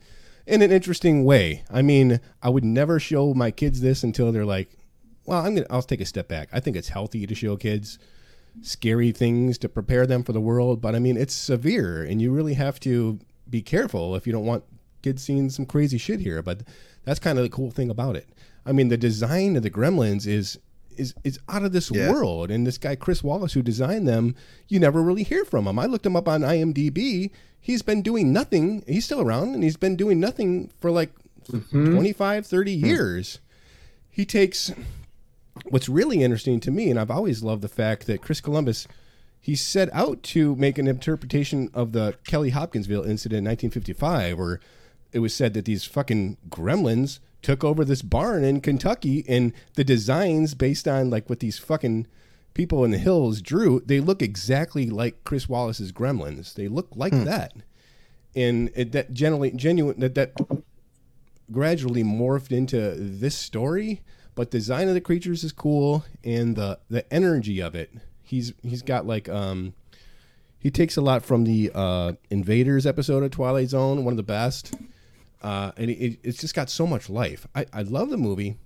in 0.47 0.61
an 0.61 0.71
interesting 0.71 1.23
way. 1.25 1.63
I 1.69 1.81
mean, 1.81 2.19
I 2.41 2.49
would 2.49 2.63
never 2.63 2.99
show 2.99 3.33
my 3.33 3.51
kids 3.51 3.81
this 3.81 4.03
until 4.03 4.31
they're 4.31 4.45
like, 4.45 4.69
well, 5.25 5.45
I'm 5.45 5.55
gonna 5.55 5.67
I'll 5.69 5.81
take 5.81 6.01
a 6.01 6.05
step 6.05 6.27
back. 6.27 6.49
I 6.53 6.59
think 6.59 6.75
it's 6.75 6.89
healthy 6.89 7.25
to 7.25 7.35
show 7.35 7.55
kids 7.57 7.99
scary 8.61 9.11
things 9.11 9.57
to 9.57 9.69
prepare 9.69 10.07
them 10.07 10.23
for 10.23 10.33
the 10.33 10.41
world, 10.41 10.81
but 10.81 10.95
I 10.95 10.99
mean, 10.99 11.17
it's 11.17 11.33
severe 11.33 12.03
and 12.03 12.21
you 12.21 12.31
really 12.31 12.53
have 12.53 12.79
to 12.81 13.19
be 13.49 13.61
careful 13.61 14.15
if 14.15 14.25
you 14.25 14.33
don't 14.33 14.45
want 14.45 14.63
kids 15.01 15.23
seeing 15.23 15.49
some 15.49 15.65
crazy 15.65 15.97
shit 15.97 16.19
here, 16.19 16.41
but 16.41 16.61
that's 17.03 17.19
kind 17.19 17.37
of 17.37 17.43
the 17.43 17.49
cool 17.49 17.71
thing 17.71 17.89
about 17.89 18.15
it. 18.15 18.27
I 18.65 18.71
mean, 18.71 18.87
the 18.87 18.97
design 18.97 19.55
of 19.55 19.63
the 19.63 19.69
Gremlins 19.69 20.25
is 20.27 20.57
is 20.97 21.13
is 21.23 21.39
out 21.49 21.63
of 21.63 21.73
this 21.73 21.91
Yeah. 21.91 22.11
world, 22.11 22.49
and 22.49 22.65
this 22.65 22.77
guy 22.77 22.95
Chris 22.95 23.21
Walas 23.21 23.53
who 23.53 23.61
designed 23.61 24.07
them, 24.07 24.35
you 24.67 24.79
never 24.79 25.01
really 25.01 25.23
hear 25.23 25.45
from 25.45 25.67
him. 25.67 25.77
I 25.77 25.85
looked 25.85 26.05
him 26.05 26.15
up 26.15 26.27
on 26.27 26.41
IMDb. 26.41 27.31
He's 27.59 27.81
been 27.81 28.01
doing 28.01 28.31
nothing. 28.31 28.83
He's 28.87 29.05
still 29.05 29.21
around, 29.21 29.53
and 29.53 29.63
he's 29.63 29.77
been 29.77 29.95
doing 29.95 30.19
nothing 30.19 30.71
for 30.79 30.91
like 30.91 31.11
mm-hmm. 31.51 31.93
25, 31.93 32.47
30 32.47 32.79
hmm. 32.79 32.85
years. 32.85 33.39
He 34.09 34.25
takes 34.25 34.71
what's 35.63 35.89
really 35.89 36.21
interesting 36.23 36.59
to 36.61 36.71
me, 36.71 36.89
and 36.89 36.99
I've 36.99 37.11
always 37.11 37.43
loved 37.43 37.61
the 37.61 37.67
fact 37.69 38.07
that 38.07 38.21
Chris 38.21 38.41
Columbus 38.41 38.87
he 39.45 39.55
set 39.55 39.93
out 39.93 40.23
to 40.23 40.55
make 40.55 40.79
an 40.79 40.87
interpretation 40.87 41.69
of 41.71 41.91
the 41.91 42.15
Kelly 42.25 42.49
Hopkinsville 42.49 43.03
incident 43.03 43.39
in 43.39 43.45
1955, 43.45 44.39
where 44.39 44.59
it 45.11 45.19
was 45.19 45.35
said 45.35 45.53
that 45.53 45.65
these 45.65 45.85
fucking 45.85 46.37
gremlins 46.49 47.19
took 47.43 47.63
over 47.63 47.85
this 47.85 48.01
barn 48.01 48.43
in 48.43 48.59
Kentucky, 48.59 49.23
and 49.27 49.53
the 49.75 49.83
designs 49.83 50.55
based 50.55 50.87
on 50.87 51.11
like 51.11 51.29
what 51.29 51.41
these 51.41 51.59
fucking 51.59 52.07
people 52.55 52.83
in 52.83 52.89
the 52.89 52.97
hills 52.97 53.39
drew, 53.39 53.83
they 53.85 53.99
look 53.99 54.23
exactly 54.23 54.89
like 54.89 55.23
Chris 55.23 55.47
Walas's 55.47 55.91
gremlins. 55.91 56.55
They 56.55 56.67
look 56.67 56.87
like 56.95 57.13
hmm. 57.13 57.25
that, 57.25 57.53
and 58.35 58.71
it, 58.73 58.93
that 58.93 59.13
generally 59.13 59.51
genuine 59.51 59.99
that 59.99 60.15
that 60.15 60.33
gradually 61.51 62.03
morphed 62.03 62.51
into 62.51 62.95
this 62.95 63.35
story 63.35 64.01
but 64.35 64.51
design 64.51 64.87
of 64.87 64.93
the 64.93 65.01
creatures 65.01 65.43
is 65.43 65.51
cool 65.51 66.05
and 66.23 66.55
the 66.55 66.77
the 66.89 67.11
energy 67.13 67.59
of 67.59 67.73
it 67.73 67.91
he's 68.23 68.53
he's 68.61 68.81
got 68.81 69.05
like 69.07 69.29
um 69.29 69.73
he 70.59 70.69
takes 70.69 70.97
a 70.97 71.01
lot 71.01 71.23
from 71.23 71.43
the 71.43 71.71
uh 71.73 72.11
invaders 72.29 72.85
episode 72.85 73.23
of 73.23 73.31
twilight 73.31 73.69
zone 73.69 74.03
one 74.03 74.11
of 74.13 74.17
the 74.17 74.23
best 74.23 74.73
uh 75.41 75.71
and 75.77 75.89
it, 75.89 76.19
it's 76.23 76.39
just 76.39 76.55
got 76.55 76.69
so 76.69 76.85
much 76.87 77.09
life. 77.09 77.47
I 77.55 77.65
i 77.71 77.81
love 77.83 78.09
the 78.09 78.17
movie. 78.17 78.57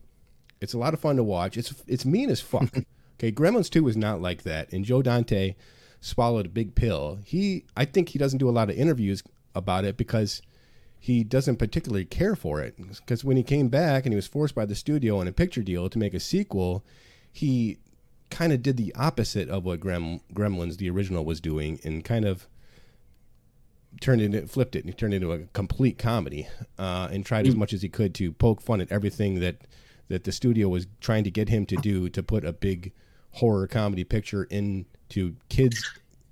It's 0.61 0.73
a 0.73 0.77
lot 0.77 0.93
of 0.93 0.99
fun 0.99 1.15
to 1.17 1.23
watch. 1.23 1.57
It's 1.57 1.73
it's 1.87 2.05
mean 2.05 2.29
as 2.29 2.41
fuck. 2.41 2.69
Okay 3.21 3.33
gremlins 3.33 3.69
2 3.69 3.83
was 3.83 3.97
not 3.97 4.21
like 4.21 4.43
that 4.43 4.71
and 4.71 4.85
joe 4.85 5.01
dante 5.01 5.53
swallowed 5.99 6.45
a 6.45 6.49
big 6.49 6.73
pill. 6.73 7.19
He 7.25 7.65
i 7.75 7.83
think 7.83 8.09
he 8.09 8.17
doesn't 8.17 8.39
do 8.39 8.49
a 8.49 8.51
lot 8.51 8.69
of 8.69 8.77
interviews 8.77 9.21
about 9.53 9.83
it 9.83 9.97
because 9.97 10.41
he 10.99 11.23
doesn't 11.23 11.55
particularly 11.55 12.05
care 12.05 12.35
for 12.35 12.61
it. 12.61 12.75
Because 12.77 13.23
when 13.23 13.37
he 13.37 13.43
came 13.43 13.69
back 13.69 14.05
and 14.05 14.11
he 14.11 14.17
was 14.17 14.27
forced 14.27 14.53
by 14.53 14.65
the 14.65 14.75
studio 14.75 15.21
in 15.21 15.27
a 15.27 15.31
picture 15.31 15.61
deal 15.61 15.89
to 15.89 15.97
make 15.97 16.13
a 16.13 16.19
sequel, 16.19 16.83
he 17.31 17.77
kind 18.29 18.51
of 18.51 18.61
did 18.61 18.77
the 18.77 18.93
opposite 18.95 19.49
of 19.49 19.63
what 19.63 19.79
Grem- 19.79 20.21
Gremlins, 20.33 20.77
the 20.77 20.89
original, 20.89 21.23
was 21.23 21.39
doing, 21.39 21.79
and 21.83 22.03
kind 22.03 22.25
of 22.25 22.47
turned 24.01 24.21
it, 24.21 24.49
flipped 24.49 24.75
it, 24.75 24.79
and 24.83 24.89
he 24.89 24.93
turned 24.93 25.13
it 25.13 25.17
into 25.17 25.31
a 25.31 25.39
complete 25.53 25.97
comedy, 25.97 26.47
uh, 26.77 27.07
and 27.11 27.25
tried 27.25 27.47
as 27.47 27.55
much 27.55 27.73
as 27.73 27.81
he 27.81 27.89
could 27.89 28.13
to 28.15 28.31
poke 28.31 28.61
fun 28.61 28.81
at 28.81 28.91
everything 28.91 29.39
that 29.39 29.61
that 30.09 30.23
the 30.23 30.31
studio 30.31 30.67
was 30.67 30.87
trying 31.01 31.23
to 31.23 31.29
get 31.29 31.49
him 31.49 31.67
to 31.67 31.75
do 31.77 32.09
to 32.09 32.23
put 32.23 32.43
a 32.43 32.51
big 32.51 32.91
horror 33.33 33.67
comedy 33.67 34.03
picture 34.03 34.43
into 34.45 35.35
kids 35.49 35.87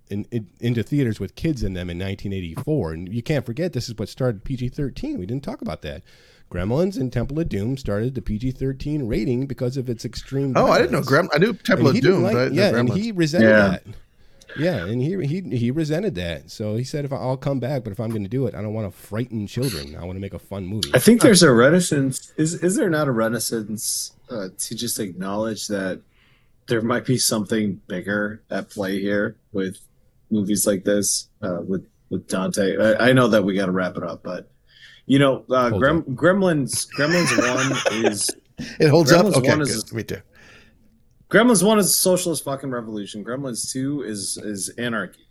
in, 0.10 0.26
in, 0.32 0.47
into 0.60 0.84
theaters 0.84 1.20
with 1.20 1.36
kids 1.36 1.64
in 1.64 1.74
them 1.74 1.89
in 1.89 1.97
1984. 1.97 2.93
And 2.93 3.14
you 3.14 3.22
can't 3.24 3.45
forget 3.45 3.74
this 3.74 3.89
is 3.89 3.95
what 3.95 4.10
started 4.10 4.43
PG-13. 4.43 5.18
We 5.18 5.26
didn't 5.26 5.43
talk 5.43 5.62
about 5.62 5.82
that. 5.84 6.03
Gremlins 6.51 6.95
and 6.97 7.12
Temple 7.12 7.39
of 7.39 7.49
Doom 7.49 7.78
started 7.78 8.16
the 8.16 8.22
PG-13 8.22 9.01
rating 9.08 9.47
because 9.47 9.76
of 9.76 9.89
its 9.89 10.05
extreme. 10.05 10.53
Oh, 10.55 10.68
I 10.68 10.78
didn't 10.80 10.93
know 10.93 11.01
violence. 11.01 11.30
Grem. 11.32 11.36
I 11.36 11.38
knew 11.39 11.53
Temple 11.53 11.88
And 11.89 11.97
of 11.97 12.03
Doom, 12.03 12.24
like- 12.24 12.34
but 12.34 12.39
I 12.39 12.43
didn't 12.45 12.55
know 12.55 12.62
yeah, 12.72 12.78
and 12.80 12.89
he 12.93 13.12
resented 13.12 13.49
Yeah. 13.49 13.68
that. 13.70 13.84
Yeah, 14.58 14.86
and 14.86 15.01
he 15.01 15.24
he 15.28 15.41
he 15.58 15.72
resented 15.72 16.16
that. 16.16 16.49
So 16.49 16.78
he 16.78 16.84
said, 16.86 17.03
"If 17.03 17.12
I, 17.12 17.18
I'll 17.18 17.38
come 17.38 17.60
back, 17.60 17.84
but 17.84 17.91
if 17.91 17.99
I'm 17.99 18.10
going 18.10 18.24
to 18.24 18.30
do 18.30 18.47
it, 18.47 18.55
I 18.55 18.62
don't 18.62 18.74
want 18.74 18.91
to 18.91 18.97
frighten 18.97 19.45
children. 19.45 19.95
I 19.95 20.05
want 20.05 20.16
to 20.16 20.22
make 20.22 20.34
a 20.34 20.39
fun 20.39 20.66
movie." 20.66 20.89
I 20.93 20.99
think 20.99 21.22
there's 21.22 21.43
a 21.43 21.51
reticence. 21.51 22.32
Is 22.38 22.55
is 22.64 22.76
there 22.78 22.89
not 22.89 23.10
a 23.10 23.12
reticence 23.12 24.14
uh, 24.32 24.47
to 24.58 24.74
just 24.74 24.99
acknowledge 24.99 25.68
that 25.68 26.01
there 26.68 26.82
might 26.82 27.05
be 27.05 27.18
something 27.18 27.82
bigger 27.88 28.41
at 28.49 28.70
play 28.70 28.99
here 29.01 29.36
with 29.51 29.80
movies 30.30 30.67
like 30.67 30.84
this 30.84 31.30
uh, 31.41 31.59
with 31.67 31.88
with 32.09 32.28
Dante? 32.28 32.78
I, 32.78 33.09
I 33.09 33.13
know 33.13 33.28
that 33.28 33.43
we 33.43 33.53
got 33.55 33.67
to 33.67 33.71
wrap 33.71 33.97
it 33.97 34.03
up, 34.03 34.23
but 34.23 34.49
you 35.05 35.19
know, 35.19 35.45
uh, 35.49 35.69
Grem. 35.71 36.03
Gremlins 36.15 36.88
Gremlins 36.97 37.91
one 37.91 38.05
is 38.05 38.30
it 38.80 38.89
holds 38.89 39.11
up. 39.11 39.25
Okay, 39.25 39.49
one 39.49 39.61
is- 39.61 39.93
me 39.93 40.03
too. 40.03 40.21
Gremlins 41.30 41.61
one 41.65 41.78
is 41.78 41.97
socialist 41.97 42.43
fucking 42.45 42.71
revolution. 42.71 43.23
Gremlins 43.23 43.71
two 43.71 44.01
is 44.03 44.38
is 44.38 44.69
anarchy, 44.78 45.28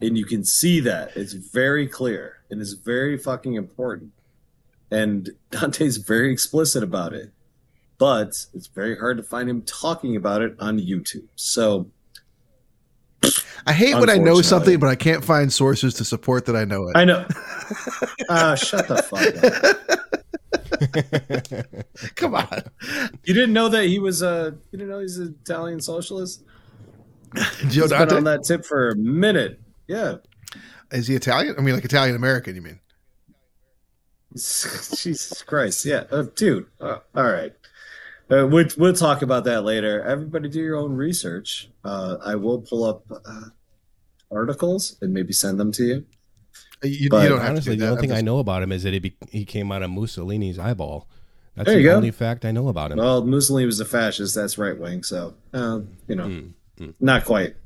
and 0.00 0.18
you 0.18 0.24
can 0.24 0.44
see 0.44 0.80
that 0.80 1.16
it's 1.16 1.32
very 1.32 1.86
clear 1.86 2.36
and 2.50 2.60
it's 2.60 2.72
very 2.72 3.16
fucking 3.16 3.54
important. 3.54 4.12
And 4.90 5.30
Dante's 5.50 5.98
very 5.98 6.32
explicit 6.32 6.82
about 6.82 7.12
it, 7.12 7.30
but 7.98 8.46
it's 8.54 8.66
very 8.68 8.98
hard 8.98 9.18
to 9.18 9.22
find 9.22 9.48
him 9.48 9.62
talking 9.62 10.16
about 10.16 10.40
it 10.42 10.56
on 10.58 10.78
YouTube. 10.78 11.28
So 11.36 11.90
I 13.66 13.72
hate 13.72 13.94
when 13.94 14.10
I 14.10 14.16
know 14.16 14.40
something, 14.42 14.78
but 14.78 14.88
I 14.88 14.94
can't 14.94 15.24
find 15.24 15.52
sources 15.52 15.94
to 15.94 16.04
support 16.04 16.46
that 16.46 16.56
I 16.56 16.64
know 16.64 16.88
it. 16.88 16.96
I 16.96 17.04
know. 17.04 17.26
Ah, 18.28 18.54
shut 18.56 18.88
the 18.88 19.02
fuck 19.02 19.20
up. 19.44 19.76
Come 22.16 22.34
on, 22.34 22.62
You 23.24 23.34
didn't 23.34 23.52
know 23.52 23.68
that 23.68 23.84
he 23.84 23.98
was 23.98 24.22
a. 24.22 24.56
You 24.70 24.78
didn't 24.78 24.90
know 24.90 25.00
he's 25.00 25.18
an 25.18 25.36
Italian 25.42 25.80
socialist. 25.80 26.44
Joe 27.34 27.82
He's 27.82 27.90
been 27.90 28.12
on 28.12 28.24
that 28.24 28.44
tip 28.44 28.64
for 28.64 28.90
a 28.90 28.96
minute. 28.96 29.60
Yeah. 29.86 30.16
Is 30.90 31.06
he 31.06 31.14
Italian? 31.14 31.54
I 31.58 31.60
mean, 31.60 31.74
like 31.74 31.84
Italian 31.84 32.16
American. 32.16 32.54
You 32.54 32.62
mean? 32.62 32.80
Jesus 34.34 35.42
Christ. 35.42 35.84
Yeah. 35.84 36.04
Uh, 36.10 36.24
dude. 36.34 36.66
Uh, 36.80 36.98
all 37.14 37.24
right. 37.24 37.52
Uh, 38.30 38.46
we'll, 38.46 38.66
we'll 38.76 38.92
talk 38.94 39.22
about 39.22 39.44
that 39.44 39.62
later. 39.62 40.02
Everybody 40.02 40.48
do 40.48 40.60
your 40.60 40.76
own 40.76 40.92
research. 40.92 41.70
Uh, 41.84 42.16
I 42.24 42.34
will 42.34 42.60
pull 42.60 42.84
up 42.84 43.04
uh, 43.10 43.44
articles 44.30 44.96
and 45.00 45.12
maybe 45.12 45.32
send 45.32 45.58
them 45.58 45.72
to 45.72 45.84
you. 45.84 46.04
You, 46.82 47.08
But 47.08 47.22
you 47.24 47.28
don't 47.30 47.40
Honestly, 47.40 47.74
do 47.76 47.80
the 47.84 47.88
only 47.90 48.00
thing 48.02 48.10
I'm 48.10 48.16
I 48.16 48.18
just- 48.20 48.26
know 48.26 48.38
about 48.38 48.62
him 48.62 48.72
is 48.72 48.82
that 48.82 48.92
he 48.92 48.98
be, 48.98 49.16
he 49.30 49.44
came 49.44 49.72
out 49.72 49.82
of 49.82 49.90
Mussolini's 49.90 50.58
eyeball. 50.58 51.08
That's 51.56 51.66
There 51.66 51.74
the 51.76 51.80
you 51.82 51.88
go. 51.88 51.96
only 51.96 52.10
fact 52.12 52.44
I 52.44 52.52
know 52.52 52.68
about 52.68 52.92
him. 52.92 52.98
Well, 52.98 53.24
Mussolini 53.24 53.66
was 53.66 53.80
a 53.80 53.84
fascist. 53.84 54.34
That's 54.34 54.58
right 54.58 54.78
wing. 54.78 55.02
So, 55.02 55.34
uh, 55.52 55.80
you 56.06 56.14
know, 56.14 56.26
Mm, 56.26 56.52
mm. 56.78 56.94
not 57.00 57.24
quite 57.24 57.56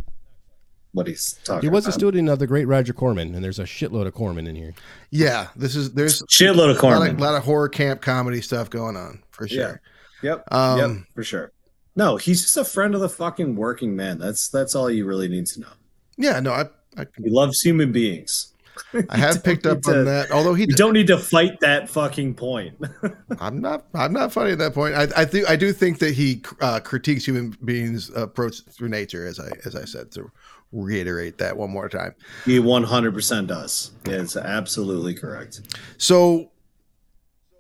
what 0.93 1.07
he's 1.07 1.39
talking 1.45 1.69
He 1.69 1.69
was 1.75 1.87
a 1.87 1.93
student 1.93 2.29
of 2.31 2.39
the 2.39 2.47
great 2.47 2.67
Roger 2.67 2.93
Corman, 2.95 3.35
and 3.35 3.45
there's 3.45 3.59
a 3.59 3.65
shitload 3.65 4.07
of 4.07 4.15
Corman 4.15 4.47
in 4.47 4.55
here. 4.57 4.73
yeah, 5.11 5.49
this 5.57 5.75
is 5.77 5.93
there's 5.93 6.23
Shitload 6.23 6.71
of 6.71 6.79
a 6.79 6.87
lot 6.87 6.95
Corman. 6.97 7.11
of, 7.17 7.21
lot 7.21 7.35
of 7.35 7.43
horror 7.43 7.69
camp 7.69 8.01
comedy 8.01 8.41
stuff 8.41 8.71
going 8.71 8.97
on 8.97 9.23
for 9.31 9.47
sure. 9.49 9.81
Yep. 10.23 10.45
Um, 10.53 10.79
yep. 10.79 11.05
For 11.15 11.25
sure. 11.25 11.53
No, 11.95 12.17
he's 12.17 12.43
just 12.43 12.57
a 12.57 12.65
friend 12.65 12.95
of 12.95 13.01
the 13.01 13.09
fucking 13.09 13.55
working 13.57 13.95
man. 13.97 14.19
That's 14.19 14.49
that's 14.49 14.75
all 14.75 14.91
you 14.91 15.05
really 15.05 15.29
need 15.29 15.47
to 15.47 15.61
know. 15.61 15.73
Yeah, 16.17 16.41
no, 16.41 16.53
I, 16.53 16.65
I 16.97 17.07
He 17.23 17.29
loves 17.31 17.61
human 17.61 17.93
beings. 17.93 18.49
I 19.11 19.19
have 19.19 19.45
picked 19.45 19.67
up 19.67 19.79
need 19.87 19.93
on 19.93 19.95
to- 19.99 20.05
that. 20.05 20.31
Although 20.31 20.55
he, 20.55 20.63
You 20.65 20.75
don't 20.75 20.95
need 20.95 21.09
to 21.09 21.19
fight 21.19 21.61
that 21.61 21.91
fucking 21.91 22.35
point. 22.35 22.79
I'm 23.41 23.61
not. 23.61 23.85
I'm 23.95 24.15
not 24.15 24.33
funny 24.33 24.53
at 24.53 24.59
that 24.59 24.73
point. 24.73 24.95
I, 24.95 25.09
I 25.15 25.25
think 25.27 25.49
I 25.51 25.57
do 25.57 25.73
think 25.73 25.99
that 25.99 26.15
he 26.15 26.43
uh, 26.63 26.81
critiques 26.81 27.27
human 27.27 27.55
beings' 27.65 28.11
approach 28.17 28.63
through 28.71 28.89
nature, 28.89 29.27
as 29.27 29.39
I 29.39 29.51
as 29.67 29.77
I 29.77 29.85
said. 29.85 30.11
To 30.13 30.31
reiterate 30.73 31.37
that 31.37 31.55
one 31.55 31.69
more 31.69 31.87
time. 31.91 32.15
he 32.47 32.59
100% 32.59 33.47
does. 33.47 33.91
Yeah, 34.07 34.23
it's 34.23 34.37
absolutely 34.37 35.13
correct. 35.13 35.61
So 35.99 36.51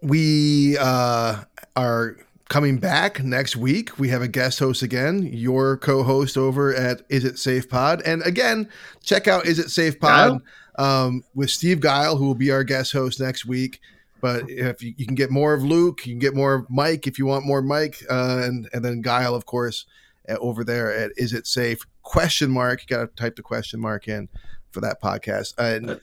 we 0.02 0.78
uh, 0.80 1.43
are 1.76 2.16
coming 2.52 2.76
back 2.76 3.24
next 3.24 3.56
week. 3.56 3.98
We 3.98 4.10
have 4.10 4.20
a 4.20 4.28
guest 4.28 4.58
host 4.58 4.82
again, 4.82 5.22
your 5.32 5.78
co-host 5.78 6.36
over 6.36 6.74
at 6.74 7.00
Is 7.08 7.24
It 7.24 7.38
Safe 7.38 7.66
Pod. 7.66 8.02
And 8.04 8.20
again, 8.24 8.68
check 9.02 9.26
out 9.26 9.46
Is 9.46 9.58
It 9.58 9.70
Safe 9.70 9.98
Pod 9.98 10.42
um, 10.78 11.24
with 11.34 11.48
Steve 11.48 11.80
Guile, 11.80 12.14
who 12.14 12.26
will 12.26 12.34
be 12.34 12.50
our 12.50 12.62
guest 12.62 12.92
host 12.92 13.20
next 13.20 13.46
week. 13.46 13.80
But 14.20 14.50
if 14.50 14.82
you, 14.82 14.92
you 14.98 15.06
can 15.06 15.14
get 15.14 15.30
more 15.30 15.54
of 15.54 15.64
Luke, 15.64 16.06
you 16.06 16.12
can 16.12 16.18
get 16.18 16.34
more 16.34 16.52
of 16.52 16.66
Mike 16.68 17.06
if 17.06 17.18
you 17.18 17.24
want 17.24 17.46
more 17.46 17.62
Mike, 17.62 18.04
uh, 18.10 18.42
and 18.44 18.68
and 18.74 18.84
then 18.84 19.00
Guile, 19.00 19.34
of 19.34 19.46
course, 19.46 19.86
uh, 20.28 20.34
over 20.34 20.62
there 20.62 20.94
at 20.94 21.12
Is 21.16 21.32
It 21.32 21.46
Safe? 21.46 21.80
Question 22.02 22.50
mark. 22.50 22.82
You 22.82 22.98
got 22.98 23.16
to 23.16 23.22
type 23.22 23.36
the 23.36 23.42
question 23.42 23.80
mark 23.80 24.08
in 24.08 24.28
for 24.72 24.82
that 24.82 25.00
podcast. 25.00 25.54
And 25.56 25.98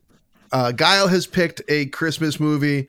uh, 0.52 0.72
Guile 0.72 1.10
has 1.10 1.28
picked 1.28 1.62
a 1.68 1.86
Christmas 1.86 2.40
movie. 2.40 2.88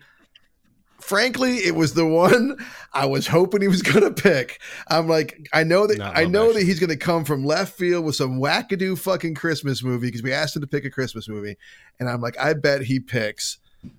Frankly, 1.01 1.57
it 1.57 1.75
was 1.75 1.95
the 1.95 2.07
one 2.07 2.57
I 2.93 3.07
was 3.07 3.27
hoping 3.27 3.63
he 3.63 3.69
was 3.69 3.83
going 3.83 4.03
to 4.03 4.11
pick. 4.11 4.61
I'm 4.89 5.09
like, 5.09 5.49
I 5.53 5.65
know 5.65 5.87
that 5.87 5.99
Not 5.99 6.17
I 6.17 6.25
know 6.25 6.53
that 6.53 6.63
he's 6.63 6.79
going 6.81 6.91
to 6.91 6.97
come 6.97 7.25
from 7.25 7.45
left 7.45 7.77
field 7.77 8.05
with 8.05 8.17
some 8.17 8.41
wackadoo 8.41 8.99
fucking 8.99 9.35
Christmas 9.35 9.83
movie 9.83 10.09
because 10.09 10.23
we 10.23 10.33
asked 10.33 10.57
him 10.57 10.63
to 10.63 10.69
pick 10.69 10.85
a 10.85 10.91
Christmas 10.91 11.29
movie, 11.29 11.57
and 11.99 12.09
I'm 12.09 12.21
like, 12.21 12.39
I 12.39 12.53
bet 12.55 12.83
he 12.83 13.01
picks 13.01 13.59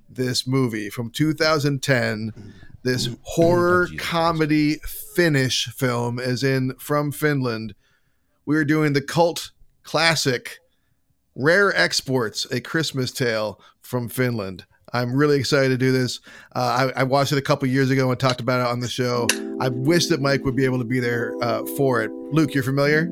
this 0.10 0.46
movie 0.46 0.90
from 0.90 1.10
2010, 1.10 2.54
this 2.84 3.10
horror 3.24 3.88
Oh, 3.92 3.96
comedy 3.98 4.76
Finnish 5.16 5.68
film, 5.68 6.20
as 6.20 6.44
in 6.44 6.76
from 6.76 7.12
Finland. 7.12 7.74
We 8.46 8.58
are 8.58 8.66
doing 8.66 8.94
the 8.94 9.02
cult 9.02 9.52
classic 9.84 10.60
Rare 11.36 11.76
Exports, 11.76 12.46
a 12.52 12.60
Christmas 12.60 13.12
Tale 13.12 13.60
from 13.82 14.10
Finland. 14.10 14.66
I'm 14.94 15.14
really 15.14 15.40
excited 15.40 15.70
to 15.70 15.78
do 15.78 15.92
this. 15.92 16.20
Uh, 16.56 16.92
I, 16.96 17.02
I 17.02 17.04
watched 17.04 17.32
it 17.32 17.38
a 17.38 17.42
couple 17.42 17.68
years 17.68 17.90
ago 17.90 18.10
and 18.12 18.20
talked 18.20 18.42
about 18.42 18.60
it 18.60 18.68
on 18.68 18.80
the 18.80 18.90
show. 18.90 19.28
I 19.60 19.70
wish 19.70 20.08
that 20.08 20.22
Mike 20.22 20.44
would 20.44 20.56
be 20.56 20.66
able 20.66 20.80
to 20.80 20.86
be 20.86 21.00
there 21.00 21.34
uh, 21.42 21.66
for 21.78 22.02
it. 22.02 22.12
Luke, 22.12 22.54
you're 22.54 22.64
familiar? 22.64 23.10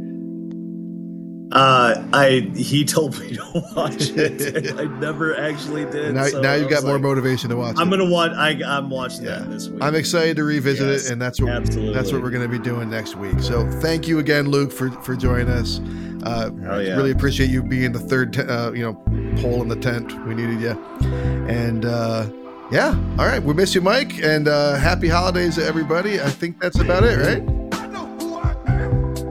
Uh, 1.51 2.03
I 2.13 2.51
he 2.55 2.85
told 2.85 3.19
me 3.19 3.33
to 3.35 3.63
watch 3.75 4.09
it. 4.11 4.55
and 4.55 4.79
I 4.79 4.83
never 4.99 5.35
actually 5.35 5.85
did. 5.85 6.13
now, 6.13 6.25
so 6.25 6.41
now 6.41 6.53
you've 6.53 6.69
got 6.69 6.83
more 6.83 6.93
like, 6.93 7.01
motivation 7.01 7.49
to 7.49 7.55
watch 7.55 7.75
I'm 7.79 7.87
it. 7.87 7.97
gonna 7.97 8.09
watch. 8.09 8.31
I, 8.33 8.49
I'm 8.65 8.89
watching 8.91 9.23
Yeah. 9.25 9.39
that 9.39 9.49
this 9.49 9.67
week. 9.67 9.81
I'm 9.81 9.95
excited 9.95 10.35
to 10.37 10.43
revisit 10.43 10.87
Yes, 10.87 11.07
it, 11.07 11.13
and 11.13 11.21
that's 11.21 11.41
what 11.41 11.51
absolutely. 11.51 11.93
that's 11.93 12.11
what 12.11 12.21
we're 12.21 12.29
going 12.29 12.47
to 12.49 12.57
be 12.57 12.63
doing 12.63 12.89
next 12.89 13.15
week. 13.15 13.39
So 13.39 13.67
thank 13.81 14.07
you 14.07 14.19
again, 14.19 14.49
Luke, 14.49 14.71
for 14.71 14.91
for 15.01 15.15
joining 15.15 15.49
us. 15.49 15.79
Uh, 16.23 16.51
Hell 16.61 16.83
yeah. 16.83 16.95
Really 16.95 17.11
appreciate 17.11 17.49
you 17.49 17.63
being 17.63 17.93
the 17.93 17.99
third, 17.99 18.33
te- 18.33 18.41
uh, 18.41 18.71
you 18.73 18.83
know, 18.83 18.93
pole 19.41 19.61
in 19.63 19.69
the 19.69 19.75
tent. 19.77 20.13
We 20.27 20.35
needed 20.35 20.59
you, 20.61 20.71
and 21.47 21.85
uh, 21.85 22.29
yeah, 22.71 22.89
all 23.17 23.25
right. 23.25 23.41
We 23.41 23.53
miss 23.55 23.73
you, 23.73 23.81
Mike, 23.81 24.21
and 24.21 24.47
uh, 24.47 24.75
happy 24.75 25.07
holidays 25.07 25.55
to 25.55 25.65
everybody. 25.65 26.21
I 26.21 26.29
think 26.29 26.59
that's 26.61 26.77
about 26.77 27.03
it, 27.05 27.17
right? 27.17 27.78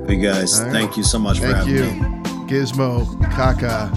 Hey 0.09 0.17
guys, 0.17 0.59
right. 0.63 0.73
thank 0.73 0.97
you 0.97 1.03
so 1.03 1.19
much 1.19 1.39
for 1.39 1.53
Thank 1.53 1.69
having 1.69 1.75
you, 1.75 1.83
me. 1.83 2.19
Gizmo, 2.49 3.05
Kaka. 3.31 3.93